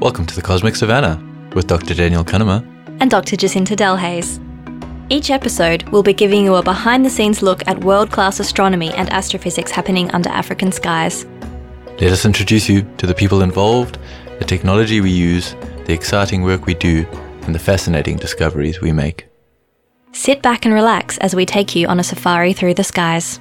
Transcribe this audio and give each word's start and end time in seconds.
Welcome 0.00 0.24
to 0.26 0.34
the 0.34 0.40
Cosmic 0.40 0.76
Savannah 0.76 1.22
with 1.54 1.66
Dr. 1.66 1.92
Daniel 1.94 2.24
Cunnama. 2.24 2.66
and 3.00 3.10
Dr. 3.10 3.36
Jacinta 3.36 3.76
Delhaize. 3.76 4.40
Each 5.10 5.30
episode, 5.30 5.82
we'll 5.90 6.02
be 6.02 6.14
giving 6.14 6.42
you 6.44 6.54
a 6.54 6.62
behind 6.62 7.04
the 7.04 7.10
scenes 7.10 7.42
look 7.42 7.66
at 7.68 7.84
world 7.84 8.10
class 8.10 8.40
astronomy 8.40 8.90
and 8.94 9.10
astrophysics 9.10 9.70
happening 9.70 10.10
under 10.12 10.30
African 10.30 10.72
skies. 10.72 11.26
Let 12.00 12.12
us 12.12 12.24
introduce 12.24 12.66
you 12.66 12.82
to 12.96 13.06
the 13.06 13.14
people 13.14 13.42
involved, 13.42 13.98
the 14.38 14.44
technology 14.46 15.02
we 15.02 15.10
use, 15.10 15.54
the 15.84 15.92
exciting 15.92 16.42
work 16.42 16.64
we 16.64 16.74
do, 16.74 17.06
and 17.42 17.54
the 17.54 17.58
fascinating 17.58 18.16
discoveries 18.16 18.80
we 18.80 18.92
make. 18.92 19.26
Sit 20.12 20.40
back 20.40 20.64
and 20.64 20.72
relax 20.72 21.18
as 21.18 21.34
we 21.36 21.44
take 21.44 21.76
you 21.76 21.86
on 21.88 22.00
a 22.00 22.04
safari 22.04 22.54
through 22.54 22.74
the 22.74 22.84
skies. 22.84 23.38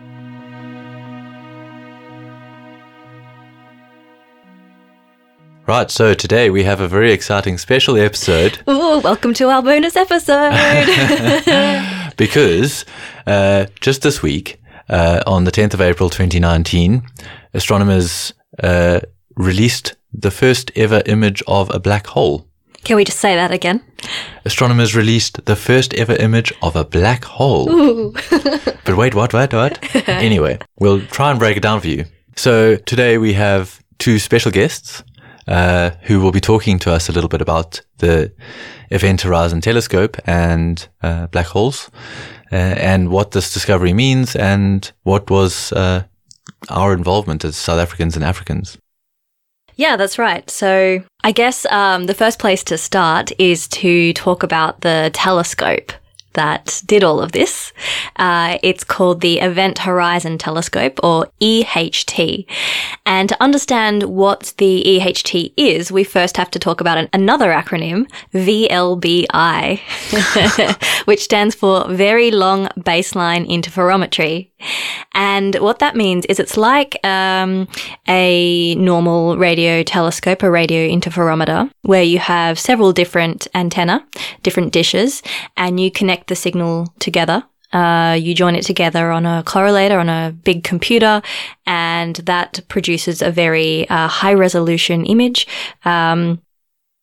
Right, 5.70 5.92
so 5.92 6.16
today 6.16 6.50
we 6.50 6.64
have 6.64 6.82
a 6.82 6.88
very 6.88 7.12
exciting 7.12 7.60
special 7.60 7.96
episode 7.96 8.58
Ooh, 8.68 9.02
welcome 9.02 9.36
to 9.36 9.50
our 9.50 9.62
bonus 9.62 9.96
episode! 9.96 10.50
because 12.18 12.86
uh, 13.28 13.68
just 13.80 14.02
this 14.02 14.24
week, 14.24 14.60
uh, 14.90 15.22
on 15.28 15.44
the 15.44 15.52
10th 15.52 15.76
of 15.76 15.82
April 15.82 16.10
2019, 16.10 17.04
astronomers 17.54 18.34
uh, 18.64 19.02
released 19.36 19.96
the 20.12 20.32
first 20.32 20.72
ever 20.76 21.04
image 21.06 21.44
of 21.46 21.70
a 21.70 21.80
black 21.80 22.08
hole. 22.08 22.48
Can 22.84 22.96
we 22.96 23.04
just 23.04 23.20
say 23.20 23.36
that 23.36 23.52
again? 23.52 23.84
Astronomers 24.46 24.96
released 24.96 25.46
the 25.46 25.56
first 25.56 25.94
ever 25.94 26.16
image 26.16 26.52
of 26.64 26.76
a 26.76 26.84
black 26.84 27.26
hole. 27.26 27.72
Ooh. 27.72 28.16
But 28.86 28.98
wait, 28.98 29.14
what, 29.14 29.34
what, 29.34 29.54
what? 29.54 29.96
anyway, 30.08 30.58
we'll 30.80 31.02
try 31.02 31.30
and 31.30 31.38
break 31.38 31.58
it 31.58 31.60
down 31.60 31.80
for 31.80 31.90
you. 31.90 32.06
So 32.36 32.76
today 32.76 33.20
we 33.20 33.34
have 33.34 33.80
two 34.00 34.18
special 34.18 34.50
guests 34.50 35.04
uh, 35.50 35.92
who 36.04 36.20
will 36.20 36.32
be 36.32 36.40
talking 36.40 36.80
to 36.80 36.94
us 36.94 37.10
a 37.10 37.12
little 37.12 37.28
bit 37.28 37.42
about 37.42 37.82
the 37.98 38.32
Event 38.92 39.22
Horizon 39.22 39.62
Telescope 39.62 40.18
and 40.26 40.88
uh, 41.02 41.28
black 41.28 41.48
holes, 41.48 41.90
uh, 42.52 42.56
and 42.56 43.10
what 43.10 43.32
this 43.32 43.54
discovery 43.54 43.94
means, 43.94 44.36
and 44.36 44.92
what 45.04 45.30
was 45.30 45.74
uh, 45.74 46.04
our 46.70 46.94
involvement 46.94 47.44
as 47.44 47.58
South 47.58 47.80
Africans 47.80 48.16
and 48.16 48.24
Africans. 48.24 48.78
Yeah, 49.76 49.96
that's 49.96 50.20
right. 50.20 50.50
So 50.50 51.04
I 51.24 51.32
guess 51.32 51.66
um, 51.68 52.06
the 52.06 52.14
first 52.14 52.38
place 52.38 52.64
to 52.66 52.78
start 52.78 53.32
is 53.40 53.68
to 53.70 54.14
talk 54.14 54.44
about 54.44 54.82
the 54.82 55.10
telescope 55.14 55.94
that 56.40 56.82
did 56.86 57.04
all 57.04 57.20
of 57.20 57.34
this. 57.34 57.74
Uh, 58.16 58.58
it's 58.64 58.86
called 58.86 59.20
the 59.20 59.40
Event 59.40 59.80
Horizon 59.80 60.38
Telescope, 60.38 60.98
or 61.04 61.28
EHT. 61.42 62.46
And 63.06 63.28
to 63.28 63.44
understand 63.44 64.04
what 64.04 64.54
the 64.58 64.82
EHT 64.88 65.54
is, 65.58 65.92
we 65.92 66.06
first 66.06 66.38
have 66.38 66.50
to 66.52 66.60
talk 66.60 66.80
about 66.80 66.98
an, 66.98 67.10
another 67.12 67.50
acronym, 67.52 68.10
VLBI, 68.34 69.80
which 71.06 71.22
stands 71.24 71.56
for 71.56 71.86
Very 71.90 72.32
Long 72.32 72.68
Baseline 72.80 73.46
Interferometry. 73.50 74.50
And 75.14 75.56
what 75.56 75.80
that 75.80 75.96
means 75.96 76.26
is 76.26 76.40
it's 76.40 76.58
like 76.58 76.98
um, 77.06 77.68
a 78.08 78.76
normal 78.76 79.38
radio 79.38 79.84
telescope, 79.84 80.44
a 80.44 80.52
radio 80.52 80.88
interferometer, 80.88 81.70
where 81.82 82.04
you 82.04 82.20
have 82.20 82.60
several 82.60 82.94
different 82.94 83.48
antenna, 83.54 84.06
different 84.44 84.72
dishes, 84.72 85.22
and 85.58 85.80
you 85.80 85.92
connect 85.92 86.28
the 86.30 86.36
signal 86.36 86.94
together. 87.00 87.44
Uh, 87.72 88.18
you 88.20 88.34
join 88.34 88.56
it 88.56 88.64
together 88.64 89.12
on 89.12 89.26
a 89.26 89.44
correlator 89.46 90.00
on 90.00 90.10
a 90.10 90.32
big 90.44 90.64
computer, 90.64 91.22
and 91.68 92.16
that 92.18 92.62
produces 92.68 93.22
a 93.22 93.30
very 93.30 93.88
uh, 93.90 94.08
high 94.08 94.34
resolution 94.34 95.06
image. 95.06 95.46
Um, 95.86 96.42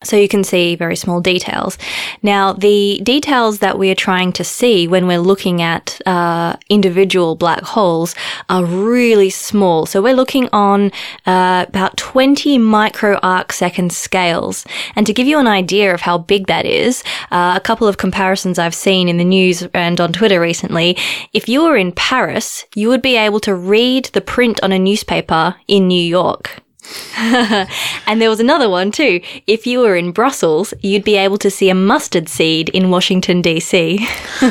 so 0.03 0.15
you 0.15 0.27
can 0.27 0.43
see 0.43 0.75
very 0.75 0.95
small 0.95 1.19
details. 1.19 1.75
Now, 2.21 2.53
the 2.53 3.01
details 3.01 3.59
that 3.59 3.79
we 3.79 3.89
are 3.89 3.95
trying 3.95 4.31
to 4.33 4.43
see 4.43 4.87
when 4.87 5.07
we're 5.07 5.17
looking 5.17 5.59
at 5.59 5.99
uh, 6.05 6.55
individual 6.69 7.35
black 7.35 7.63
holes 7.63 8.13
are 8.47 8.63
really 8.63 9.31
small. 9.31 9.87
So 9.87 9.99
we're 9.99 10.13
looking 10.13 10.49
on 10.53 10.91
uh, 11.25 11.65
about 11.67 11.97
20 11.97 12.59
micro 12.59 13.15
arc 13.23 13.51
second 13.51 13.91
scales. 13.91 14.65
And 14.95 15.07
to 15.07 15.13
give 15.13 15.25
you 15.25 15.39
an 15.39 15.47
idea 15.47 15.91
of 15.95 16.01
how 16.01 16.19
big 16.19 16.45
that 16.45 16.67
is, 16.67 17.03
uh, 17.31 17.53
a 17.57 17.59
couple 17.59 17.87
of 17.87 17.97
comparisons 17.97 18.59
I've 18.59 18.75
seen 18.75 19.09
in 19.09 19.17
the 19.17 19.25
news 19.25 19.67
and 19.73 19.99
on 19.99 20.13
Twitter 20.13 20.39
recently, 20.39 20.95
if 21.33 21.49
you 21.49 21.63
were 21.63 21.75
in 21.75 21.91
Paris, 21.91 22.65
you 22.75 22.87
would 22.89 23.01
be 23.01 23.15
able 23.15 23.39
to 23.39 23.55
read 23.55 24.05
the 24.13 24.21
print 24.21 24.61
on 24.61 24.71
a 24.71 24.77
newspaper 24.77 25.55
in 25.67 25.87
New 25.87 26.03
York. 26.03 26.61
and 27.17 28.21
there 28.21 28.29
was 28.29 28.39
another 28.39 28.69
one 28.69 28.91
too. 28.91 29.21
If 29.47 29.65
you 29.67 29.79
were 29.79 29.95
in 29.95 30.11
Brussels, 30.11 30.73
you'd 30.81 31.03
be 31.03 31.15
able 31.15 31.37
to 31.39 31.49
see 31.49 31.69
a 31.69 31.75
mustard 31.75 32.29
seed 32.29 32.69
in 32.69 32.89
Washington, 32.89 33.41
D.C. 33.41 34.07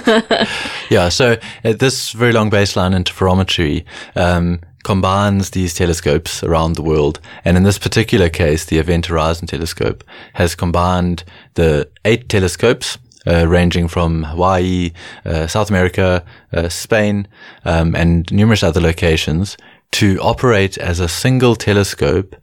Yeah, 0.89 1.09
so 1.09 1.37
uh, 1.65 1.73
this 1.73 2.13
very 2.13 2.33
long 2.33 2.49
baseline 2.49 2.95
interferometry 2.95 3.85
um, 4.15 4.61
combines 4.85 5.51
these 5.51 5.75
telescopes 5.75 6.45
around 6.45 6.77
the 6.77 6.83
world. 6.83 7.19
And 7.45 7.57
in 7.57 7.65
this 7.65 7.79
particular 7.79 8.29
case, 8.29 8.67
the 8.67 8.79
Event 8.79 9.07
Horizon 9.07 9.49
Telescope 9.49 10.05
has 10.35 10.55
combined 10.55 11.25
the 11.55 11.89
eight 12.05 12.29
telescopes 12.29 12.99
uh, 13.27 13.49
ranging 13.49 13.89
from 13.89 14.23
Hawaii, 14.23 14.93
uh, 15.25 15.49
South 15.49 15.71
America, 15.71 16.25
uh, 16.53 16.69
Spain, 16.69 17.27
um, 17.65 17.97
and 17.97 18.31
numerous 18.31 18.63
other 18.63 18.81
locations 18.81 19.57
to 19.93 20.19
operate 20.21 20.79
as 20.79 21.01
a 21.01 21.09
single 21.09 21.57
telescope 21.57 22.37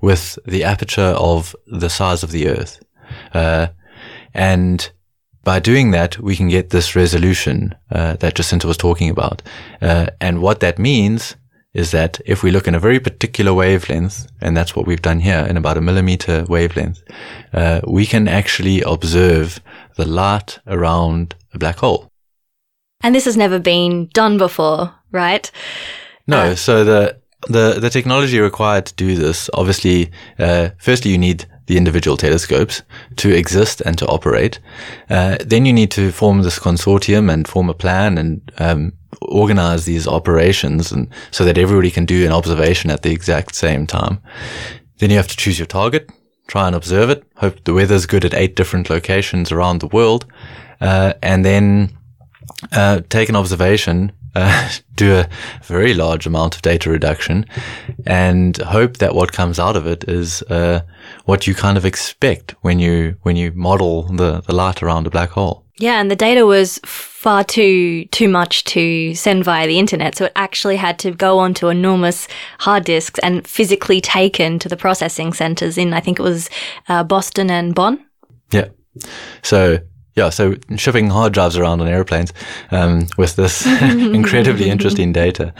with 0.00 0.38
the 0.46 0.64
aperture 0.64 1.14
of 1.16 1.54
the 1.66 1.88
size 1.88 2.22
of 2.22 2.32
the 2.32 2.48
Earth. 2.48 2.80
Uh, 3.32 3.68
and 4.34 4.90
by 5.44 5.58
doing 5.58 5.92
that, 5.92 6.18
we 6.18 6.36
can 6.36 6.48
get 6.48 6.70
this 6.70 6.94
resolution 6.94 7.74
uh, 7.90 8.16
that 8.16 8.34
Jacinta 8.34 8.66
was 8.66 8.76
talking 8.76 9.08
about. 9.08 9.42
Uh, 9.80 10.08
and 10.20 10.42
what 10.42 10.60
that 10.60 10.78
means 10.78 11.36
is 11.74 11.90
that 11.92 12.20
if 12.26 12.42
we 12.42 12.50
look 12.50 12.66
in 12.66 12.74
a 12.74 12.80
very 12.80 12.98
particular 12.98 13.54
wavelength, 13.54 14.26
and 14.40 14.56
that's 14.56 14.74
what 14.74 14.86
we've 14.86 15.02
done 15.02 15.20
here 15.20 15.46
in 15.48 15.56
about 15.56 15.76
a 15.76 15.80
millimeter 15.80 16.44
wavelength, 16.48 17.02
uh, 17.52 17.80
we 17.86 18.04
can 18.04 18.26
actually 18.26 18.82
observe 18.82 19.60
the 19.96 20.06
light 20.06 20.58
around 20.66 21.34
a 21.54 21.58
black 21.58 21.78
hole. 21.78 22.10
and 23.02 23.14
this 23.14 23.26
has 23.26 23.36
never 23.36 23.60
been 23.60 24.08
done 24.12 24.38
before, 24.38 24.92
right? 25.12 25.50
No, 26.28 26.54
so 26.54 26.84
the 26.84 27.16
the 27.48 27.80
the 27.80 27.90
technology 27.90 28.38
required 28.38 28.86
to 28.86 28.94
do 28.94 29.16
this, 29.16 29.48
obviously, 29.54 30.10
uh, 30.38 30.68
firstly 30.78 31.10
you 31.10 31.18
need 31.18 31.46
the 31.66 31.76
individual 31.76 32.16
telescopes 32.16 32.82
to 33.16 33.34
exist 33.34 33.80
and 33.82 33.98
to 33.98 34.06
operate. 34.06 34.60
Uh, 35.10 35.36
then 35.46 35.66
you 35.66 35.72
need 35.72 35.90
to 35.90 36.12
form 36.12 36.42
this 36.42 36.58
consortium 36.58 37.30
and 37.32 37.48
form 37.48 37.70
a 37.70 37.74
plan 37.74 38.18
and 38.18 38.52
um, 38.58 38.92
organize 39.22 39.84
these 39.84 40.06
operations, 40.06 40.92
and 40.92 41.08
so 41.30 41.44
that 41.44 41.58
everybody 41.58 41.90
can 41.90 42.04
do 42.04 42.26
an 42.26 42.32
observation 42.32 42.90
at 42.90 43.02
the 43.02 43.10
exact 43.10 43.54
same 43.54 43.86
time. 43.86 44.20
Then 44.98 45.10
you 45.10 45.16
have 45.16 45.28
to 45.28 45.36
choose 45.36 45.58
your 45.58 45.66
target, 45.66 46.10
try 46.46 46.66
and 46.66 46.76
observe 46.76 47.08
it. 47.10 47.24
Hope 47.36 47.64
the 47.64 47.74
weather's 47.74 48.06
good 48.06 48.24
at 48.24 48.34
eight 48.34 48.56
different 48.56 48.90
locations 48.90 49.52
around 49.52 49.80
the 49.80 49.88
world, 49.88 50.26
uh, 50.80 51.12
and 51.22 51.44
then 51.44 51.90
uh, 52.72 53.00
take 53.08 53.28
an 53.28 53.36
observation, 53.36 54.12
uh, 54.34 54.70
do 54.94 55.14
a 55.14 55.28
very 55.62 55.94
large 55.94 56.26
amount 56.26 56.56
of 56.56 56.62
data 56.62 56.90
reduction, 56.90 57.46
and 58.06 58.56
hope 58.58 58.98
that 58.98 59.14
what 59.14 59.32
comes 59.32 59.58
out 59.58 59.76
of 59.76 59.86
it 59.86 60.04
is 60.08 60.42
uh, 60.42 60.80
what 61.24 61.46
you 61.46 61.54
kind 61.54 61.76
of 61.76 61.84
expect 61.84 62.54
when 62.62 62.78
you 62.78 63.16
when 63.22 63.36
you 63.36 63.52
model 63.52 64.04
the, 64.04 64.40
the 64.42 64.54
light 64.54 64.82
around 64.82 65.06
a 65.06 65.10
black 65.10 65.30
hole. 65.30 65.64
Yeah, 65.80 66.00
and 66.00 66.10
the 66.10 66.16
data 66.16 66.44
was 66.44 66.80
far 66.84 67.44
too 67.44 68.04
too 68.06 68.28
much 68.28 68.64
to 68.64 69.14
send 69.14 69.44
via 69.44 69.66
the 69.66 69.78
internet, 69.78 70.16
so 70.16 70.24
it 70.24 70.32
actually 70.34 70.76
had 70.76 70.98
to 71.00 71.12
go 71.12 71.38
onto 71.38 71.68
enormous 71.68 72.26
hard 72.58 72.84
disks 72.84 73.20
and 73.22 73.46
physically 73.46 74.00
taken 74.00 74.58
to 74.58 74.68
the 74.68 74.76
processing 74.76 75.32
centers 75.32 75.78
in 75.78 75.94
I 75.94 76.00
think 76.00 76.18
it 76.18 76.22
was 76.22 76.50
uh, 76.88 77.04
Boston 77.04 77.50
and 77.50 77.74
Bonn. 77.74 78.04
Yeah. 78.50 78.68
So 79.42 79.78
yeah, 80.18 80.30
so 80.30 80.56
shipping 80.76 81.10
hard 81.10 81.32
drives 81.32 81.56
around 81.56 81.80
on 81.80 81.86
airplanes 81.86 82.32
um, 82.72 83.06
with 83.16 83.36
this 83.36 83.64
incredibly 84.16 84.68
interesting 84.68 85.12
data. 85.12 85.54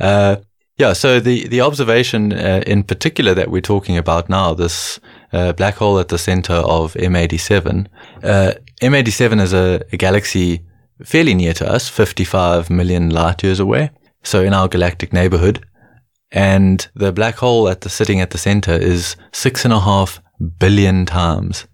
Uh, 0.00 0.36
yeah, 0.78 0.94
so 0.94 1.20
the 1.20 1.46
the 1.48 1.60
observation 1.60 2.32
uh, 2.32 2.62
in 2.66 2.84
particular 2.84 3.34
that 3.34 3.50
we're 3.50 3.60
talking 3.74 3.98
about 3.98 4.28
now, 4.28 4.54
this 4.54 4.98
uh, 5.32 5.52
black 5.52 5.74
hole 5.74 5.98
at 5.98 6.08
the 6.08 6.18
center 6.18 6.54
of 6.54 6.94
M87. 6.94 7.86
Uh, 8.22 8.52
M87 8.80 9.40
is 9.42 9.52
a, 9.52 9.82
a 9.92 9.96
galaxy 9.96 10.60
fairly 11.04 11.34
near 11.34 11.52
to 11.52 11.70
us, 11.70 11.88
55 11.88 12.70
million 12.70 13.10
light 13.10 13.42
years 13.42 13.60
away. 13.60 13.90
So 14.22 14.42
in 14.42 14.54
our 14.54 14.68
galactic 14.68 15.12
neighborhood. 15.12 15.64
And 16.30 16.86
the 16.94 17.12
black 17.12 17.36
hole 17.36 17.68
at 17.68 17.80
the 17.80 17.88
sitting 17.88 18.20
at 18.20 18.30
the 18.30 18.38
center 18.38 18.72
is 18.72 19.16
six 19.32 19.64
and 19.64 19.72
a 19.72 19.80
half 19.80 20.20
billion 20.58 21.06
times 21.06 21.66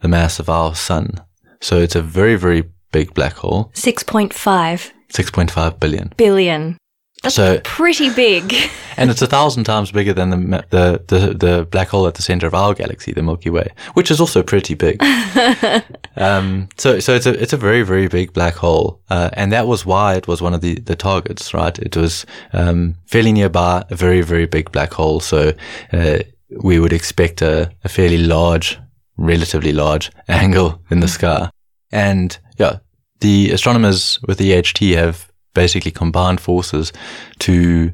the 0.00 0.08
mass 0.08 0.40
of 0.40 0.48
our 0.48 0.74
sun. 0.74 1.20
So 1.60 1.76
it's 1.78 1.94
a 1.96 2.02
very, 2.02 2.36
very 2.36 2.64
big 2.92 3.14
black 3.14 3.34
hole, 3.34 3.70
6.5 3.74 4.90
6.5 5.12 5.78
billion. 5.80 6.12
billion. 6.16 6.76
That's 7.22 7.34
So- 7.34 7.60
pretty 7.64 8.08
big. 8.08 8.54
and 8.96 9.10
it's 9.10 9.20
a 9.20 9.26
thousand 9.26 9.64
times 9.64 9.92
bigger 9.92 10.14
than 10.14 10.30
the, 10.30 10.64
the 10.70 11.04
the 11.08 11.34
the 11.34 11.66
black 11.70 11.88
hole 11.88 12.06
at 12.06 12.14
the 12.14 12.22
center 12.22 12.46
of 12.46 12.54
our 12.54 12.72
galaxy, 12.74 13.12
the 13.12 13.22
Milky 13.22 13.50
Way, 13.50 13.68
which 13.94 14.10
is 14.10 14.20
also 14.20 14.42
pretty 14.42 14.74
big. 14.74 15.02
um, 16.16 16.68
so 16.78 16.98
so 16.98 17.14
it's 17.14 17.26
a 17.26 17.40
it's 17.42 17.52
a 17.52 17.56
very 17.58 17.82
very 17.82 18.08
big 18.08 18.32
black 18.32 18.54
hole, 18.54 19.00
uh, 19.10 19.28
and 19.34 19.52
that 19.52 19.66
was 19.66 19.84
why 19.84 20.14
it 20.14 20.26
was 20.28 20.40
one 20.40 20.54
of 20.54 20.60
the 20.60 20.74
the 20.80 20.96
targets, 20.96 21.52
right? 21.52 21.78
It 21.78 21.94
was 21.96 22.24
um, 22.54 22.94
fairly 23.06 23.32
nearby 23.32 23.84
a 23.90 23.96
very 23.96 24.22
very 24.22 24.46
big 24.46 24.72
black 24.72 24.92
hole, 24.94 25.20
so 25.20 25.52
uh, 25.92 26.18
we 26.62 26.78
would 26.80 26.92
expect 26.92 27.42
a, 27.42 27.70
a 27.84 27.88
fairly 27.88 28.18
large, 28.18 28.78
relatively 29.20 29.72
large 29.72 30.10
angle 30.28 30.82
in 30.90 31.00
the 31.00 31.08
sky, 31.08 31.50
and 31.92 32.38
yeah, 32.58 32.78
the 33.20 33.50
astronomers 33.52 34.18
with 34.26 34.38
the 34.38 34.50
EHT 34.50 34.96
have 34.96 35.30
basically 35.54 35.90
combined 35.90 36.40
forces 36.40 36.92
to 37.40 37.92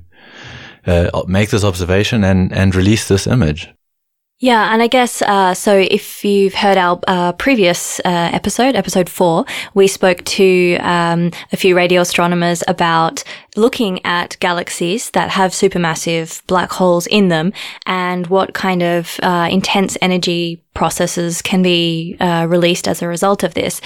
uh, 0.87 1.23
make 1.27 1.51
this 1.51 1.65
observation 1.65 2.25
and, 2.25 2.53
and 2.53 2.75
release 2.75 3.09
this 3.09 3.27
image. 3.27 3.69
Yeah, 4.39 4.71
and 4.71 4.83
I 4.83 4.87
guess 4.87 5.23
uh, 5.23 5.55
so. 5.55 5.79
If 5.79 6.23
you've 6.23 6.53
heard 6.53 6.77
our 6.77 7.01
uh, 7.09 7.33
previous 7.33 8.01
uh, 8.01 8.03
episode, 8.05 8.77
episode 8.77 9.09
four, 9.09 9.47
we 9.73 9.87
spoke 9.87 10.23
to 10.25 10.77
um, 10.81 11.31
a 11.53 11.57
few 11.57 11.75
radio 11.75 12.03
astronomers 12.03 12.63
about 12.69 13.25
looking 13.57 14.05
at 14.05 14.37
galaxies 14.39 15.09
that 15.13 15.31
have 15.31 15.53
supermassive 15.53 16.47
black 16.49 16.71
holes 16.71 17.07
in 17.07 17.29
them 17.29 17.55
and 17.87 18.27
what 18.27 18.53
kind 18.53 18.83
of 18.83 19.19
uh, 19.23 19.49
intense 19.51 19.97
energy 20.03 20.63
processes 20.75 21.41
can 21.41 21.63
be 21.63 22.19
uh, 22.21 22.47
released 22.47 22.87
as 22.87 23.01
a 23.01 23.09
result 23.09 23.43
of 23.43 23.55
this. 23.55 23.81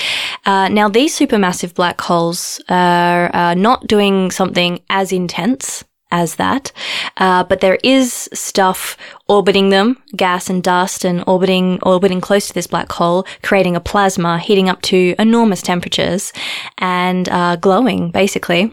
Uh, 0.47 0.69
now, 0.69 0.89
these 0.89 1.17
supermassive 1.17 1.75
black 1.75 2.01
holes 2.01 2.61
are 2.69 3.55
not 3.55 3.87
doing 3.87 4.33
something 4.33 4.81
as 4.91 5.13
intense 5.13 5.85
as 6.11 6.37
that. 6.37 6.73
Uh, 7.17 7.45
but 7.45 7.61
there 7.61 7.79
is 7.83 8.29
stuff 8.33 8.97
orbiting 9.29 9.71
them, 9.71 9.97
gas 10.17 10.51
and 10.51 10.63
dust, 10.63 11.05
and 11.05 11.23
orbiting 11.27 11.79
orbiting 11.83 12.21
close 12.21 12.49
to 12.49 12.55
this 12.55 12.67
black 12.67 12.91
hole, 12.93 13.27
creating 13.43 13.77
a 13.77 13.81
plasma, 13.81 14.39
heating 14.39 14.69
up 14.69 14.83
to 14.83 15.15
enormous 15.19 15.63
temperatures, 15.63 16.33
and 16.79 17.29
uh, 17.29 17.57
glowing 17.57 18.11
basically. 18.11 18.73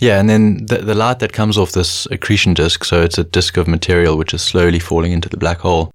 Yeah, 0.00 0.18
and 0.18 0.28
then 0.28 0.66
the, 0.66 0.78
the 0.78 0.94
light 0.94 1.18
that 1.20 1.32
comes 1.32 1.58
off 1.58 1.72
this 1.72 2.06
accretion 2.06 2.54
disk, 2.54 2.84
so 2.84 3.02
it's 3.02 3.18
a 3.18 3.24
disk 3.24 3.56
of 3.56 3.68
material 3.68 4.16
which 4.16 4.34
is 4.34 4.42
slowly 4.42 4.78
falling 4.78 5.12
into 5.12 5.28
the 5.28 5.36
black 5.36 5.58
hole. 5.58 5.92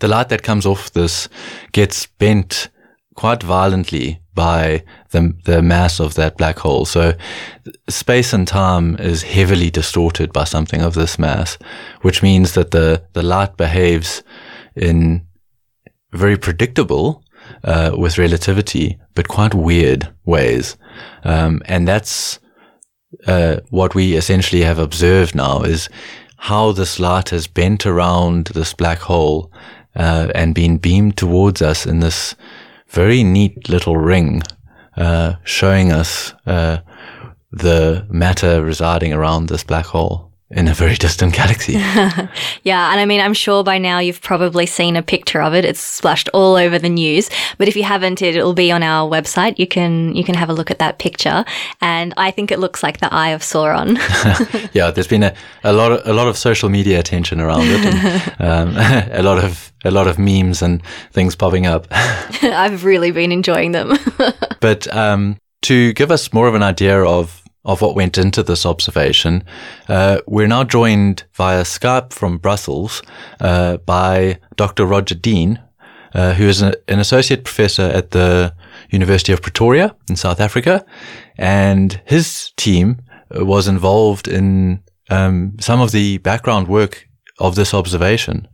The 0.00 0.08
light 0.08 0.28
that 0.28 0.42
comes 0.42 0.66
off 0.66 0.92
this 0.92 1.28
gets 1.72 2.06
bent 2.06 2.68
quite 3.14 3.42
violently 3.42 4.20
by 4.34 4.84
the, 5.16 5.34
the 5.44 5.62
mass 5.62 6.00
of 6.00 6.14
that 6.14 6.36
black 6.36 6.58
hole. 6.58 6.84
So 6.84 7.12
space 7.88 8.32
and 8.32 8.46
time 8.46 8.96
is 8.96 9.22
heavily 9.22 9.70
distorted 9.70 10.32
by 10.32 10.44
something 10.44 10.82
of 10.82 10.94
this 10.94 11.18
mass, 11.18 11.58
which 12.02 12.22
means 12.22 12.52
that 12.52 12.70
the, 12.70 13.02
the 13.12 13.22
light 13.22 13.56
behaves 13.56 14.22
in 14.74 15.26
very 16.12 16.36
predictable, 16.36 17.22
uh, 17.64 17.90
with 17.96 18.18
relativity, 18.18 18.98
but 19.14 19.28
quite 19.28 19.54
weird 19.54 20.08
ways. 20.24 20.76
Um, 21.24 21.62
and 21.66 21.88
that's, 21.88 22.40
uh, 23.26 23.56
what 23.70 23.94
we 23.94 24.16
essentially 24.16 24.62
have 24.62 24.78
observed 24.78 25.34
now 25.34 25.62
is 25.62 25.88
how 26.36 26.72
this 26.72 26.98
light 26.98 27.30
has 27.30 27.46
bent 27.46 27.86
around 27.86 28.46
this 28.46 28.74
black 28.74 28.98
hole, 28.98 29.50
uh, 29.94 30.28
and 30.34 30.54
been 30.54 30.78
beamed 30.78 31.16
towards 31.16 31.62
us 31.62 31.86
in 31.86 32.00
this 32.00 32.34
very 32.88 33.24
neat 33.24 33.68
little 33.68 33.96
ring, 33.96 34.42
showing 35.44 35.92
us, 35.92 36.32
uh, 36.46 36.78
the 37.52 38.06
matter 38.10 38.62
residing 38.62 39.12
around 39.12 39.48
this 39.48 39.64
black 39.64 39.86
hole 39.86 40.32
in 40.50 40.68
a 40.68 40.74
very 40.74 40.94
distant 40.94 41.34
galaxy. 41.34 41.76
Yeah, 42.62 42.90
and 42.90 43.00
I 43.00 43.04
mean, 43.04 43.20
I'm 43.20 43.34
sure 43.34 43.62
by 43.62 43.78
now 43.78 44.00
you've 44.00 44.20
probably 44.20 44.66
seen 44.66 44.96
a 44.96 45.02
picture 45.02 45.40
of 45.40 45.54
it. 45.54 45.64
It's 45.64 45.78
splashed 45.78 46.28
all 46.34 46.56
over 46.56 46.80
the 46.80 46.88
news. 46.88 47.30
But 47.58 47.68
if 47.68 47.76
you 47.76 47.84
haven't, 47.84 48.22
it'll 48.22 48.54
be 48.54 48.72
on 48.72 48.82
our 48.82 49.08
website. 49.08 49.58
You 49.58 49.68
can 49.68 50.16
you 50.16 50.24
can 50.24 50.34
have 50.34 50.48
a 50.48 50.52
look 50.52 50.70
at 50.70 50.80
that 50.80 50.98
picture, 50.98 51.44
and 51.80 52.12
I 52.16 52.32
think 52.32 52.50
it 52.50 52.58
looks 52.58 52.82
like 52.82 52.98
the 52.98 53.12
Eye 53.14 53.28
of 53.28 53.42
Sauron. 53.42 53.98
yeah, 54.74 54.90
there's 54.90 55.06
been 55.06 55.22
a, 55.22 55.34
a 55.62 55.72
lot 55.72 55.92
of 55.92 56.06
a 56.06 56.12
lot 56.12 56.26
of 56.26 56.36
social 56.36 56.68
media 56.68 56.98
attention 56.98 57.40
around 57.40 57.66
it, 57.66 58.34
and 58.40 58.40
um, 58.40 59.08
a 59.12 59.22
lot 59.22 59.42
of 59.42 59.72
a 59.84 59.90
lot 59.92 60.08
of 60.08 60.18
memes 60.18 60.60
and 60.60 60.82
things 61.12 61.36
popping 61.36 61.66
up. 61.66 61.86
I've 62.42 62.84
really 62.84 63.12
been 63.12 63.30
enjoying 63.30 63.72
them. 63.72 63.96
But 64.60 64.92
um, 64.92 65.36
to 65.62 65.92
give 65.92 66.10
us 66.10 66.32
more 66.32 66.48
of 66.48 66.54
an 66.54 66.62
idea 66.62 67.00
of 67.04 67.45
of 67.66 67.82
what 67.82 67.96
went 67.96 68.16
into 68.16 68.42
this 68.42 68.64
observation, 68.64 69.44
uh, 69.88 70.20
we're 70.26 70.46
now 70.46 70.64
joined 70.64 71.24
via 71.34 71.62
Skype 71.62 72.12
from 72.12 72.38
Brussels 72.38 73.02
uh, 73.40 73.76
by 73.78 74.38
Dr. 74.54 74.86
Roger 74.86 75.16
Deane, 75.16 75.60
uh, 76.14 76.32
who 76.34 76.44
is 76.44 76.62
an, 76.62 76.74
an 76.88 77.00
associate 77.00 77.44
professor 77.44 77.82
at 77.82 78.12
the 78.12 78.54
University 78.90 79.32
of 79.32 79.42
Pretoria 79.42 79.94
in 80.08 80.16
South 80.16 80.40
Africa, 80.40 80.86
and 81.36 82.00
his 82.06 82.52
team 82.56 83.02
was 83.32 83.66
involved 83.66 84.28
in 84.28 84.82
um, 85.10 85.56
some 85.60 85.80
of 85.80 85.90
the 85.90 86.18
background 86.18 86.68
work 86.68 87.06
of 87.38 87.56
this 87.56 87.74
observation. 87.74 88.48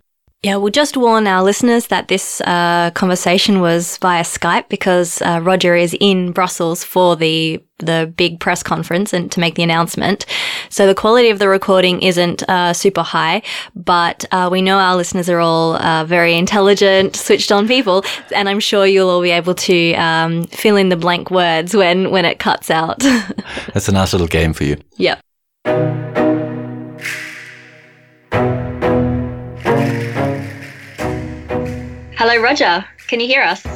Yeah, 0.44 0.56
we'll 0.56 0.72
just 0.72 0.96
warn 0.96 1.28
our 1.28 1.40
listeners 1.40 1.86
that 1.86 2.08
this 2.08 2.40
uh, 2.40 2.90
conversation 2.94 3.60
was 3.60 3.96
via 3.98 4.24
Skype 4.24 4.68
because 4.68 5.22
uh, 5.22 5.38
Roger 5.40 5.76
is 5.76 5.96
in 6.00 6.32
Brussels 6.32 6.82
for 6.82 7.14
the 7.14 7.62
the 7.78 8.12
big 8.16 8.40
press 8.40 8.62
conference 8.62 9.12
and 9.12 9.30
to 9.30 9.38
make 9.40 9.54
the 9.54 9.62
announcement. 9.62 10.26
So 10.68 10.86
the 10.86 10.94
quality 10.96 11.30
of 11.30 11.38
the 11.38 11.48
recording 11.48 12.02
isn't 12.02 12.42
uh, 12.48 12.72
super 12.72 13.02
high, 13.02 13.42
but 13.76 14.24
uh, 14.32 14.48
we 14.50 14.62
know 14.62 14.78
our 14.78 14.96
listeners 14.96 15.28
are 15.28 15.38
all 15.38 15.76
uh, 15.76 16.04
very 16.04 16.34
intelligent, 16.34 17.14
switched 17.26 17.52
on 17.52 17.68
people, 17.68 18.04
and 18.34 18.48
I'm 18.48 18.60
sure 18.60 18.84
you'll 18.84 19.10
all 19.10 19.22
be 19.22 19.30
able 19.30 19.54
to 19.54 19.94
um, 19.94 20.44
fill 20.44 20.76
in 20.76 20.88
the 20.88 20.96
blank 20.96 21.30
words 21.30 21.72
when 21.74 22.10
when 22.10 22.24
it 22.24 22.40
cuts 22.40 22.68
out. 22.68 22.98
That's 23.74 23.88
a 23.88 23.92
nice 23.92 24.12
little 24.12 24.26
game 24.28 24.52
for 24.54 24.64
you. 24.64 24.76
yep. 24.96 25.20
Hello, 32.24 32.40
Roger. 32.40 32.84
Can 33.08 33.18
you 33.18 33.26
hear 33.26 33.42
us? 33.42 33.66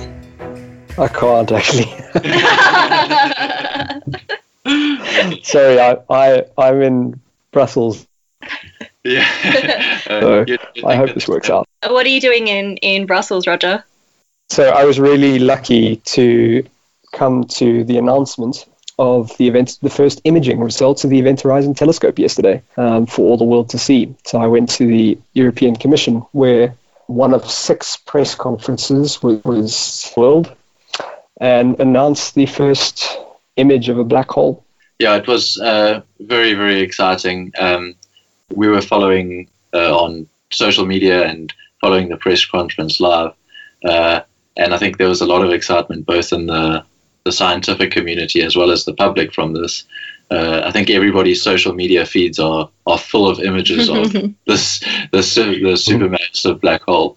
I 0.96 1.08
can't 1.08 1.50
actually. 1.50 1.86
Sorry, 5.42 5.80
I, 5.80 5.96
I 6.08 6.44
I'm 6.56 6.80
in 6.80 7.20
Brussels, 7.50 8.06
Yeah. 9.02 9.98
So 10.06 10.44
you- 10.46 10.58
you 10.76 10.86
I 10.86 10.94
hope 10.94 11.12
this 11.12 11.26
works 11.26 11.50
out. 11.50 11.66
What 11.88 12.06
are 12.06 12.08
you 12.08 12.20
doing 12.20 12.46
in, 12.46 12.76
in 12.76 13.06
Brussels, 13.06 13.48
Roger? 13.48 13.82
So 14.48 14.68
I 14.70 14.84
was 14.84 15.00
really 15.00 15.40
lucky 15.40 15.96
to 16.14 16.64
come 17.12 17.42
to 17.58 17.82
the 17.82 17.98
announcement 17.98 18.64
of 18.96 19.36
the 19.38 19.48
event, 19.48 19.76
the 19.82 19.90
first 19.90 20.20
imaging 20.22 20.60
results 20.60 21.02
of 21.02 21.10
the 21.10 21.18
Event 21.18 21.40
Horizon 21.40 21.74
Telescope 21.74 22.16
yesterday 22.20 22.62
um, 22.76 23.06
for 23.06 23.22
all 23.22 23.36
the 23.36 23.42
world 23.44 23.70
to 23.70 23.78
see. 23.78 24.14
So 24.24 24.38
I 24.38 24.46
went 24.46 24.68
to 24.78 24.86
the 24.86 25.18
European 25.34 25.74
Commission 25.74 26.18
where 26.30 26.76
one 27.06 27.34
of 27.34 27.48
six 27.48 27.96
press 27.96 28.34
conferences 28.34 29.22
was, 29.22 29.42
was 29.44 30.12
held 30.14 30.54
and 31.40 31.78
announced 31.80 32.34
the 32.34 32.46
first 32.46 33.18
image 33.56 33.88
of 33.88 33.98
a 33.98 34.04
black 34.04 34.30
hole. 34.30 34.64
Yeah, 34.98 35.16
it 35.16 35.26
was 35.26 35.58
uh, 35.60 36.00
very, 36.20 36.54
very 36.54 36.80
exciting. 36.80 37.52
Um, 37.58 37.94
we 38.54 38.68
were 38.68 38.80
following 38.80 39.48
uh, 39.74 39.94
on 39.96 40.28
social 40.50 40.86
media 40.86 41.26
and 41.26 41.52
following 41.80 42.08
the 42.08 42.16
press 42.16 42.44
conference 42.44 43.00
live. 43.00 43.32
Uh, 43.84 44.20
and 44.56 44.72
I 44.72 44.78
think 44.78 44.96
there 44.96 45.08
was 45.08 45.20
a 45.20 45.26
lot 45.26 45.44
of 45.44 45.52
excitement 45.52 46.06
both 46.06 46.32
in 46.32 46.46
the, 46.46 46.84
the 47.24 47.32
scientific 47.32 47.90
community 47.90 48.42
as 48.42 48.56
well 48.56 48.70
as 48.70 48.84
the 48.84 48.94
public 48.94 49.34
from 49.34 49.52
this. 49.52 49.84
Uh, 50.30 50.62
I 50.64 50.72
think 50.72 50.90
everybody's 50.90 51.42
social 51.42 51.72
media 51.72 52.04
feeds 52.04 52.38
are, 52.38 52.68
are 52.86 52.98
full 52.98 53.28
of 53.28 53.40
images 53.40 53.88
of 53.88 54.12
this 54.46 54.80
the, 54.80 55.08
the 55.12 55.76
supermassive 55.76 56.60
black 56.60 56.82
hole. 56.82 57.16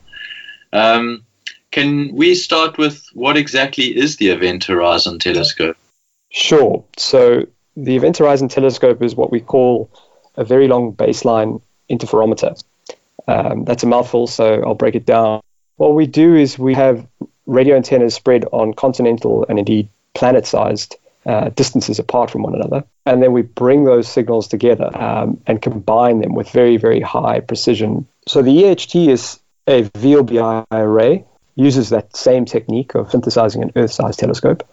Um, 0.71 1.25
can 1.71 2.13
we 2.15 2.35
start 2.35 2.77
with 2.77 3.05
what 3.13 3.37
exactly 3.37 3.85
is 3.85 4.17
the 4.17 4.29
Event 4.29 4.63
Horizon 4.63 5.19
Telescope? 5.19 5.77
Sure. 6.29 6.83
So 6.97 7.45
the 7.75 7.95
Event 7.95 8.17
Horizon 8.17 8.47
Telescope 8.47 9.01
is 9.01 9.15
what 9.15 9.31
we 9.31 9.39
call 9.39 9.89
a 10.35 10.43
very 10.43 10.67
long 10.67 10.93
baseline 10.93 11.61
interferometer. 11.89 12.61
Um, 13.27 13.65
that's 13.65 13.83
a 13.83 13.87
mouthful, 13.87 14.27
so 14.27 14.63
I'll 14.63 14.75
break 14.75 14.95
it 14.95 15.05
down. 15.05 15.41
What 15.77 15.93
we 15.93 16.07
do 16.07 16.35
is 16.35 16.57
we 16.57 16.73
have 16.73 17.07
radio 17.45 17.75
antennas 17.75 18.15
spread 18.15 18.45
on 18.51 18.73
continental 18.73 19.45
and 19.49 19.59
indeed 19.59 19.89
planet 20.13 20.45
sized 20.45 20.95
uh, 21.25 21.49
distances 21.49 21.99
apart 21.99 22.31
from 22.31 22.43
one 22.43 22.55
another. 22.55 22.83
And 23.05 23.21
then 23.21 23.33
we 23.33 23.41
bring 23.41 23.85
those 23.85 24.07
signals 24.07 24.47
together 24.47 24.89
um, 24.97 25.41
and 25.47 25.61
combine 25.61 26.21
them 26.21 26.33
with 26.33 26.49
very, 26.51 26.77
very 26.77 27.01
high 27.01 27.39
precision. 27.41 28.07
So 28.27 28.41
the 28.41 28.55
EHT 28.55 29.09
is 29.09 29.39
a 29.67 29.83
VLBI 29.83 30.65
array, 30.71 31.25
uses 31.55 31.89
that 31.89 32.15
same 32.15 32.45
technique 32.45 32.95
of 32.95 33.11
synthesizing 33.11 33.61
an 33.63 33.71
Earth 33.75 33.91
sized 33.91 34.19
telescope 34.19 34.63